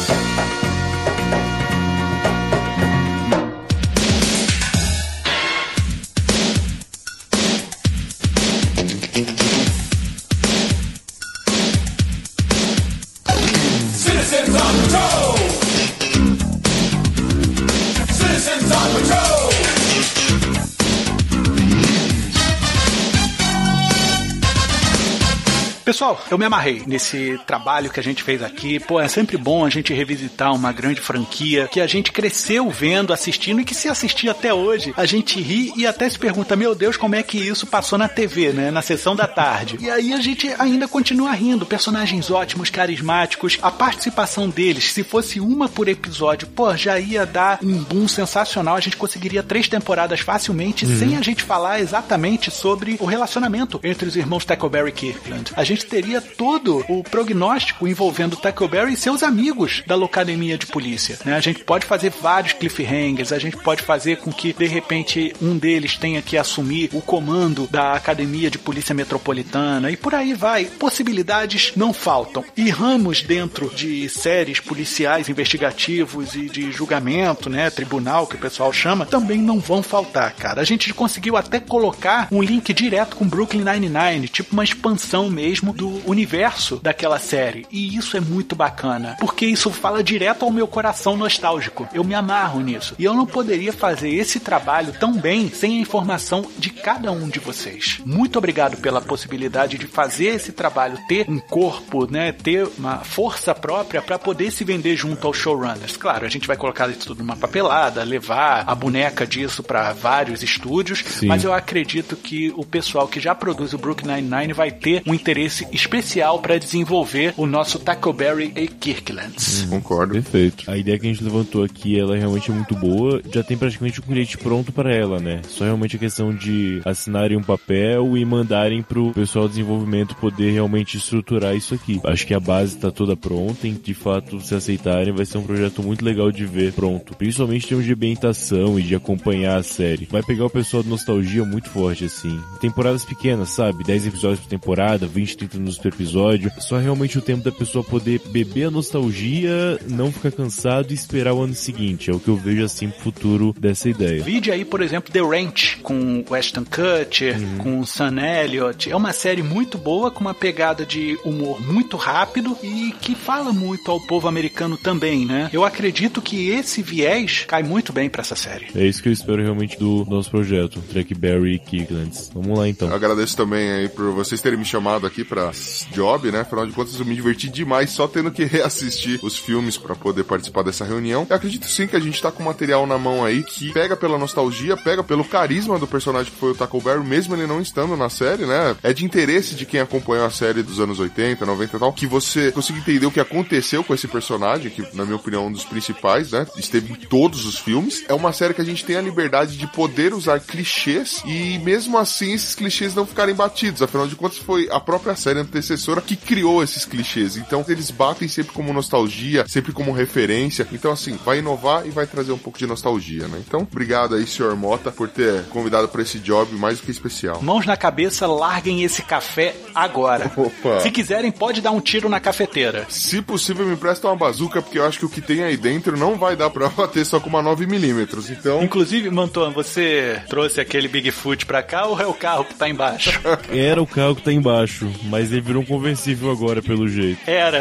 Pessoal, 26.02 26.20
eu 26.32 26.36
me 26.36 26.44
amarrei 26.44 26.82
nesse 26.84 27.38
trabalho 27.46 27.88
que 27.88 28.00
a 28.00 28.02
gente 28.02 28.24
fez 28.24 28.42
aqui. 28.42 28.80
Pô, 28.80 28.98
é 28.98 29.06
sempre 29.06 29.36
bom 29.36 29.64
a 29.64 29.70
gente 29.70 29.94
revisitar 29.94 30.52
uma 30.52 30.72
grande 30.72 31.00
franquia 31.00 31.68
que 31.70 31.80
a 31.80 31.86
gente 31.86 32.10
cresceu 32.10 32.68
vendo, 32.70 33.12
assistindo 33.12 33.60
e 33.60 33.64
que 33.64 33.72
se 33.72 33.88
assistir 33.88 34.28
até 34.28 34.52
hoje, 34.52 34.92
a 34.96 35.06
gente 35.06 35.40
ri 35.40 35.72
e 35.76 35.86
até 35.86 36.10
se 36.10 36.18
pergunta, 36.18 36.56
meu 36.56 36.74
Deus, 36.74 36.96
como 36.96 37.14
é 37.14 37.22
que 37.22 37.38
isso 37.38 37.68
passou 37.68 37.96
na 37.96 38.08
TV, 38.08 38.52
né? 38.52 38.72
Na 38.72 38.82
sessão 38.82 39.14
da 39.14 39.28
tarde. 39.28 39.78
E 39.80 39.88
aí 39.88 40.12
a 40.12 40.20
gente 40.20 40.52
ainda 40.58 40.88
continua 40.88 41.30
rindo. 41.34 41.64
Personagens 41.64 42.32
ótimos, 42.32 42.68
carismáticos. 42.68 43.56
A 43.62 43.70
participação 43.70 44.48
deles, 44.48 44.92
se 44.92 45.04
fosse 45.04 45.38
uma 45.38 45.68
por 45.68 45.86
episódio, 45.86 46.48
pô, 46.48 46.76
já 46.76 46.98
ia 46.98 47.24
dar 47.24 47.60
um 47.62 47.78
boom 47.78 48.08
sensacional. 48.08 48.74
A 48.74 48.80
gente 48.80 48.96
conseguiria 48.96 49.40
três 49.44 49.68
temporadas 49.68 50.18
facilmente 50.18 50.84
Uhum. 50.84 50.98
sem 50.98 51.16
a 51.16 51.22
gente 51.22 51.44
falar 51.44 51.78
exatamente 51.78 52.50
sobre 52.50 52.96
o 52.98 53.04
relacionamento 53.04 53.78
entre 53.84 54.08
os 54.08 54.16
irmãos 54.16 54.44
Tackleberry 54.44 54.88
e 54.88 54.92
Kirkland. 54.92 55.52
A 55.54 55.62
gente 55.62 55.91
teria 55.92 56.22
todo 56.22 56.82
o 56.88 57.04
prognóstico 57.04 57.86
envolvendo 57.86 58.34
Tackleberry 58.34 58.94
e 58.94 58.96
seus 58.96 59.22
amigos 59.22 59.82
da 59.86 59.94
locademia 59.94 60.56
de 60.56 60.64
polícia. 60.64 61.18
Né? 61.22 61.34
A 61.34 61.40
gente 61.40 61.62
pode 61.64 61.84
fazer 61.84 62.08
vários 62.08 62.54
cliffhangers, 62.54 63.30
a 63.30 63.38
gente 63.38 63.58
pode 63.58 63.82
fazer 63.82 64.16
com 64.16 64.32
que 64.32 64.54
de 64.54 64.66
repente 64.66 65.34
um 65.42 65.58
deles 65.58 65.98
tenha 65.98 66.22
que 66.22 66.38
assumir 66.38 66.88
o 66.94 67.02
comando 67.02 67.68
da 67.70 67.92
academia 67.92 68.50
de 68.50 68.56
polícia 68.56 68.94
metropolitana 68.94 69.90
e 69.90 69.96
por 69.98 70.14
aí 70.14 70.32
vai. 70.32 70.64
Possibilidades 70.64 71.72
não 71.76 71.92
faltam. 71.92 72.42
E 72.56 72.70
ramos 72.70 73.20
dentro 73.20 73.68
de 73.68 74.08
séries 74.08 74.60
policiais 74.60 75.28
investigativos 75.28 76.34
e 76.34 76.48
de 76.48 76.72
julgamento, 76.72 77.50
né, 77.50 77.68
tribunal 77.68 78.26
que 78.26 78.36
o 78.36 78.40
pessoal 78.40 78.72
chama, 78.72 79.04
também 79.04 79.42
não 79.42 79.60
vão 79.60 79.82
faltar, 79.82 80.32
cara. 80.36 80.62
A 80.62 80.64
gente 80.64 80.90
conseguiu 80.94 81.36
até 81.36 81.60
colocar 81.60 82.28
um 82.32 82.40
link 82.40 82.72
direto 82.72 83.14
com 83.14 83.28
Brooklyn 83.28 83.62
Nine-Nine, 83.62 84.26
tipo 84.28 84.54
uma 84.54 84.64
expansão 84.64 85.28
mesmo 85.28 85.74
do 85.82 86.00
universo 86.08 86.78
daquela 86.80 87.18
série. 87.18 87.66
E 87.68 87.96
isso 87.96 88.16
é 88.16 88.20
muito 88.20 88.54
bacana, 88.54 89.16
porque 89.18 89.44
isso 89.44 89.68
fala 89.68 90.00
direto 90.00 90.44
ao 90.44 90.50
meu 90.52 90.68
coração 90.68 91.16
nostálgico. 91.16 91.88
Eu 91.92 92.04
me 92.04 92.14
amarro 92.14 92.60
nisso. 92.60 92.94
E 93.00 93.04
eu 93.04 93.12
não 93.12 93.26
poderia 93.26 93.72
fazer 93.72 94.10
esse 94.10 94.38
trabalho 94.38 94.92
tão 94.92 95.14
bem 95.14 95.48
sem 95.48 95.78
a 95.78 95.80
informação 95.80 96.46
de 96.56 96.70
cada 96.70 97.10
um 97.10 97.28
de 97.28 97.40
vocês. 97.40 98.00
Muito 98.06 98.38
obrigado 98.38 98.76
pela 98.76 99.00
possibilidade 99.00 99.76
de 99.76 99.88
fazer 99.88 100.26
esse 100.26 100.52
trabalho 100.52 101.00
ter 101.08 101.28
um 101.28 101.40
corpo, 101.40 102.08
né, 102.08 102.30
ter 102.30 102.68
uma 102.78 102.98
força 102.98 103.52
própria 103.52 104.00
para 104.00 104.20
poder 104.20 104.52
se 104.52 104.62
vender 104.62 104.94
junto 104.94 105.26
aos 105.26 105.36
showrunners. 105.36 105.96
Claro, 105.96 106.24
a 106.24 106.28
gente 106.28 106.46
vai 106.46 106.56
colocar 106.56 106.88
isso 106.90 107.08
tudo 107.08 107.24
numa 107.24 107.36
papelada, 107.36 108.04
levar 108.04 108.62
a 108.68 108.74
boneca 108.76 109.26
disso 109.26 109.64
para 109.64 109.92
vários 109.92 110.44
estúdios, 110.44 111.02
Sim. 111.04 111.26
mas 111.26 111.42
eu 111.42 111.52
acredito 111.52 112.14
que 112.14 112.52
o 112.56 112.64
pessoal 112.64 113.08
que 113.08 113.18
já 113.18 113.34
produz 113.34 113.72
o 113.72 113.78
Brooklyn 113.78 114.14
Nine-Nine 114.14 114.52
vai 114.52 114.70
ter 114.70 115.02
um 115.04 115.12
interesse 115.12 115.71
especial 115.72 116.38
para 116.40 116.58
desenvolver 116.58 117.34
o 117.36 117.46
nosso 117.46 117.78
Tackleberry 117.78 118.52
e 118.54 118.68
Kirklands. 118.68 119.66
Concordo. 119.68 120.14
Perfeito. 120.14 120.70
A 120.70 120.76
ideia 120.76 120.98
que 120.98 121.06
a 121.06 121.12
gente 121.12 121.24
levantou 121.24 121.64
aqui, 121.64 121.98
ela 121.98 122.16
realmente 122.16 122.50
é 122.50 122.54
muito 122.54 122.74
boa. 122.74 123.22
Já 123.32 123.42
tem 123.42 123.56
praticamente 123.56 124.00
um 124.00 124.04
cliente 124.04 124.36
pronto 124.38 124.72
para 124.72 124.94
ela, 124.94 125.18
né? 125.18 125.40
Só 125.48 125.64
realmente 125.64 125.96
a 125.96 125.98
questão 125.98 126.34
de 126.34 126.80
assinarem 126.84 127.36
um 127.36 127.42
papel 127.42 128.16
e 128.16 128.24
mandarem 128.24 128.82
pro 128.82 129.12
pessoal 129.12 129.46
de 129.46 129.54
desenvolvimento 129.54 130.16
poder 130.16 130.52
realmente 130.52 130.96
estruturar 130.96 131.56
isso 131.56 131.74
aqui. 131.74 132.00
Acho 132.04 132.26
que 132.26 132.34
a 132.34 132.40
base 132.40 132.76
tá 132.76 132.90
toda 132.90 133.16
pronta, 133.16 133.66
e 133.66 133.72
de 133.72 133.94
fato, 133.94 134.40
se 134.40 134.54
aceitarem, 134.54 135.12
vai 135.12 135.24
ser 135.24 135.38
um 135.38 135.42
projeto 135.42 135.82
muito 135.82 136.04
legal 136.04 136.30
de 136.30 136.44
ver 136.44 136.72
pronto. 136.72 137.16
Principalmente 137.16 137.64
em 137.64 137.68
termos 137.68 137.86
de 137.86 137.92
ambientação 137.92 138.78
e 138.78 138.82
de 138.82 138.94
acompanhar 138.94 139.58
a 139.58 139.62
série. 139.62 140.08
Vai 140.10 140.22
pegar 140.22 140.46
o 140.46 140.50
pessoal 140.50 140.82
de 140.82 140.88
nostalgia 140.88 141.44
muito 141.44 141.70
forte, 141.70 142.04
assim. 142.04 142.38
Temporadas 142.60 143.04
pequenas, 143.04 143.50
sabe? 143.50 143.84
10 143.84 144.06
episódios 144.06 144.40
por 144.40 144.48
temporada, 144.48 145.06
20, 145.06 145.36
30 145.36 145.61
minutos 145.62 145.78
por 145.78 145.88
episódio. 145.88 146.52
Só 146.58 146.78
realmente 146.78 147.18
o 147.18 147.22
tempo 147.22 147.42
da 147.42 147.52
pessoa 147.52 147.84
poder 147.84 148.20
beber 148.26 148.64
a 148.64 148.70
nostalgia, 148.70 149.78
não 149.88 150.12
ficar 150.12 150.32
cansado 150.32 150.90
e 150.90 150.94
esperar 150.94 151.32
o 151.32 151.42
ano 151.42 151.54
seguinte. 151.54 152.10
É 152.10 152.14
o 152.14 152.20
que 152.20 152.28
eu 152.28 152.36
vejo 152.36 152.64
assim 152.64 152.90
pro 152.90 153.00
futuro 153.00 153.54
dessa 153.58 153.88
ideia. 153.88 154.22
Vide 154.22 154.50
aí, 154.50 154.64
por 154.64 154.82
exemplo, 154.82 155.12
The 155.12 155.20
Ranch, 155.20 155.78
com 155.82 156.24
o 156.28 156.34
Ashton 156.34 156.64
Kutcher, 156.64 157.36
com 157.58 157.80
o 157.80 157.86
Sam 157.86 158.20
Elliott. 158.20 158.90
É 158.90 158.96
uma 158.96 159.12
série 159.12 159.42
muito 159.42 159.78
boa, 159.78 160.10
com 160.10 160.20
uma 160.20 160.34
pegada 160.34 160.84
de 160.84 161.18
humor 161.24 161.60
muito 161.60 161.96
rápido 161.96 162.56
e 162.62 162.92
que 163.00 163.14
fala 163.14 163.52
muito 163.52 163.90
ao 163.90 164.00
povo 164.00 164.28
americano 164.28 164.76
também, 164.76 165.24
né? 165.24 165.48
Eu 165.52 165.64
acredito 165.64 166.20
que 166.20 166.50
esse 166.50 166.82
viés 166.82 167.44
cai 167.46 167.62
muito 167.62 167.92
bem 167.92 168.08
pra 168.08 168.22
essa 168.22 168.34
série. 168.36 168.66
É 168.74 168.84
isso 168.84 169.02
que 169.02 169.08
eu 169.08 169.12
espero 169.12 169.42
realmente 169.42 169.78
do 169.78 170.04
nosso 170.08 170.30
projeto, 170.30 170.80
Trackberry 170.90 171.54
e 171.54 171.58
Kicklands. 171.58 172.30
Vamos 172.34 172.58
lá 172.58 172.68
então. 172.68 172.88
Eu 172.88 172.94
agradeço 172.94 173.36
também 173.36 173.70
aí 173.70 173.88
por 173.88 174.12
vocês 174.12 174.40
terem 174.40 174.58
me 174.58 174.64
chamado 174.64 175.06
aqui 175.06 175.24
pra 175.24 175.51
job, 175.90 176.30
né? 176.30 176.40
Afinal 176.40 176.66
de 176.66 176.72
contas, 176.72 176.98
eu 176.98 177.04
me 177.04 177.14
diverti 177.14 177.48
demais 177.48 177.90
só 177.90 178.06
tendo 178.06 178.30
que 178.30 178.44
reassistir 178.44 179.20
os 179.22 179.38
filmes 179.38 179.76
pra 179.76 179.94
poder 179.94 180.24
participar 180.24 180.62
dessa 180.62 180.84
reunião. 180.84 181.26
Eu 181.28 181.36
acredito 181.36 181.66
sim 181.66 181.86
que 181.86 181.96
a 181.96 182.00
gente 182.00 182.20
tá 182.20 182.30
com 182.30 182.42
material 182.42 182.86
na 182.86 182.98
mão 182.98 183.24
aí 183.24 183.42
que 183.42 183.72
pega 183.72 183.96
pela 183.96 184.18
nostalgia, 184.18 184.76
pega 184.76 185.02
pelo 185.02 185.24
carisma 185.24 185.78
do 185.78 185.86
personagem 185.86 186.32
que 186.32 186.38
foi 186.38 186.52
o 186.52 186.54
Tackleberry, 186.54 187.04
mesmo 187.04 187.34
ele 187.34 187.46
não 187.46 187.60
estando 187.60 187.96
na 187.96 188.08
série, 188.08 188.46
né? 188.46 188.76
É 188.82 188.92
de 188.92 189.04
interesse 189.04 189.54
de 189.54 189.66
quem 189.66 189.80
acompanhou 189.80 190.26
a 190.26 190.30
série 190.30 190.62
dos 190.62 190.80
anos 190.80 190.98
80, 190.98 191.44
90 191.44 191.76
e 191.76 191.80
tal, 191.80 191.92
que 191.92 192.06
você 192.06 192.52
consiga 192.52 192.78
entender 192.78 193.06
o 193.06 193.10
que 193.10 193.20
aconteceu 193.20 193.84
com 193.84 193.94
esse 193.94 194.08
personagem, 194.08 194.70
que 194.70 194.82
na 194.94 195.04
minha 195.04 195.16
opinião 195.16 195.44
é 195.44 195.46
um 195.46 195.52
dos 195.52 195.64
principais, 195.64 196.32
né? 196.32 196.46
Esteve 196.56 196.92
em 196.92 196.96
todos 196.96 197.44
os 197.44 197.58
filmes. 197.58 198.04
É 198.08 198.14
uma 198.14 198.32
série 198.32 198.54
que 198.54 198.60
a 198.60 198.64
gente 198.64 198.84
tem 198.84 198.96
a 198.96 199.00
liberdade 199.00 199.56
de 199.56 199.66
poder 199.66 200.14
usar 200.14 200.40
clichês 200.40 201.22
e 201.24 201.58
mesmo 201.58 201.98
assim 201.98 202.32
esses 202.32 202.54
clichês 202.54 202.94
não 202.94 203.06
ficarem 203.06 203.34
batidos. 203.34 203.82
Afinal 203.82 204.06
de 204.06 204.16
contas, 204.16 204.38
foi 204.38 204.68
a 204.70 204.80
própria 204.80 205.16
série 205.16 205.40
antecessora 205.42 206.00
que 206.00 206.16
criou 206.16 206.62
esses 206.62 206.84
clichês. 206.84 207.36
Então 207.36 207.64
eles 207.68 207.90
batem 207.90 208.28
sempre 208.28 208.52
como 208.52 208.72
nostalgia, 208.72 209.46
sempre 209.48 209.72
como 209.72 209.92
referência. 209.92 210.66
Então, 210.72 210.92
assim, 210.92 211.18
vai 211.24 211.38
inovar 211.38 211.86
e 211.86 211.90
vai 211.90 212.06
trazer 212.06 212.32
um 212.32 212.38
pouco 212.38 212.58
de 212.58 212.66
nostalgia, 212.66 213.28
né? 213.28 213.42
Então, 213.46 213.60
obrigado 213.60 214.14
aí, 214.14 214.26
senhor 214.26 214.56
Mota, 214.56 214.90
por 214.90 215.08
ter 215.08 215.44
convidado 215.44 215.88
para 215.88 216.02
esse 216.02 216.18
job 216.18 216.54
mais 216.56 216.78
do 216.78 216.84
que 216.84 216.90
especial. 216.90 217.42
Mãos 217.42 217.66
na 217.66 217.76
cabeça, 217.76 218.26
larguem 218.26 218.82
esse 218.82 219.02
café 219.02 219.54
agora. 219.74 220.30
Opa. 220.36 220.80
Se 220.80 220.90
quiserem, 220.90 221.30
pode 221.30 221.60
dar 221.60 221.70
um 221.70 221.80
tiro 221.80 222.08
na 222.08 222.20
cafeteira. 222.20 222.86
Se 222.88 223.20
possível, 223.22 223.66
me 223.66 223.74
empresta 223.74 224.08
uma 224.08 224.16
bazuca, 224.16 224.62
porque 224.62 224.78
eu 224.78 224.86
acho 224.86 224.98
que 224.98 225.06
o 225.06 225.08
que 225.08 225.20
tem 225.20 225.42
aí 225.42 225.56
dentro 225.56 225.96
não 225.96 226.16
vai 226.16 226.36
dar 226.36 226.50
pra 226.50 226.68
bater 226.70 227.04
só 227.04 227.20
com 227.20 227.28
uma 227.28 227.42
9mm. 227.42 228.30
Então, 228.30 228.62
Inclusive, 228.62 229.10
Manton, 229.10 229.50
você 229.52 230.20
trouxe 230.28 230.60
aquele 230.60 230.88
Bigfoot 230.88 231.46
pra 231.46 231.62
cá 231.62 231.86
ou 231.86 232.00
é 232.00 232.06
o 232.06 232.14
carro 232.14 232.44
que 232.44 232.54
tá 232.54 232.68
embaixo? 232.68 233.20
Era 233.52 233.82
o 233.82 233.86
carro 233.86 234.16
que 234.16 234.22
tá 234.22 234.32
embaixo, 234.32 234.90
mas 235.04 235.21
ele 235.30 235.40
virou 235.40 235.62
um 235.62 235.66
conversível 235.66 236.30
agora, 236.30 236.62
pelo 236.62 236.88
jeito. 236.88 237.20
Era. 237.26 237.60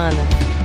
semana. 0.09 0.60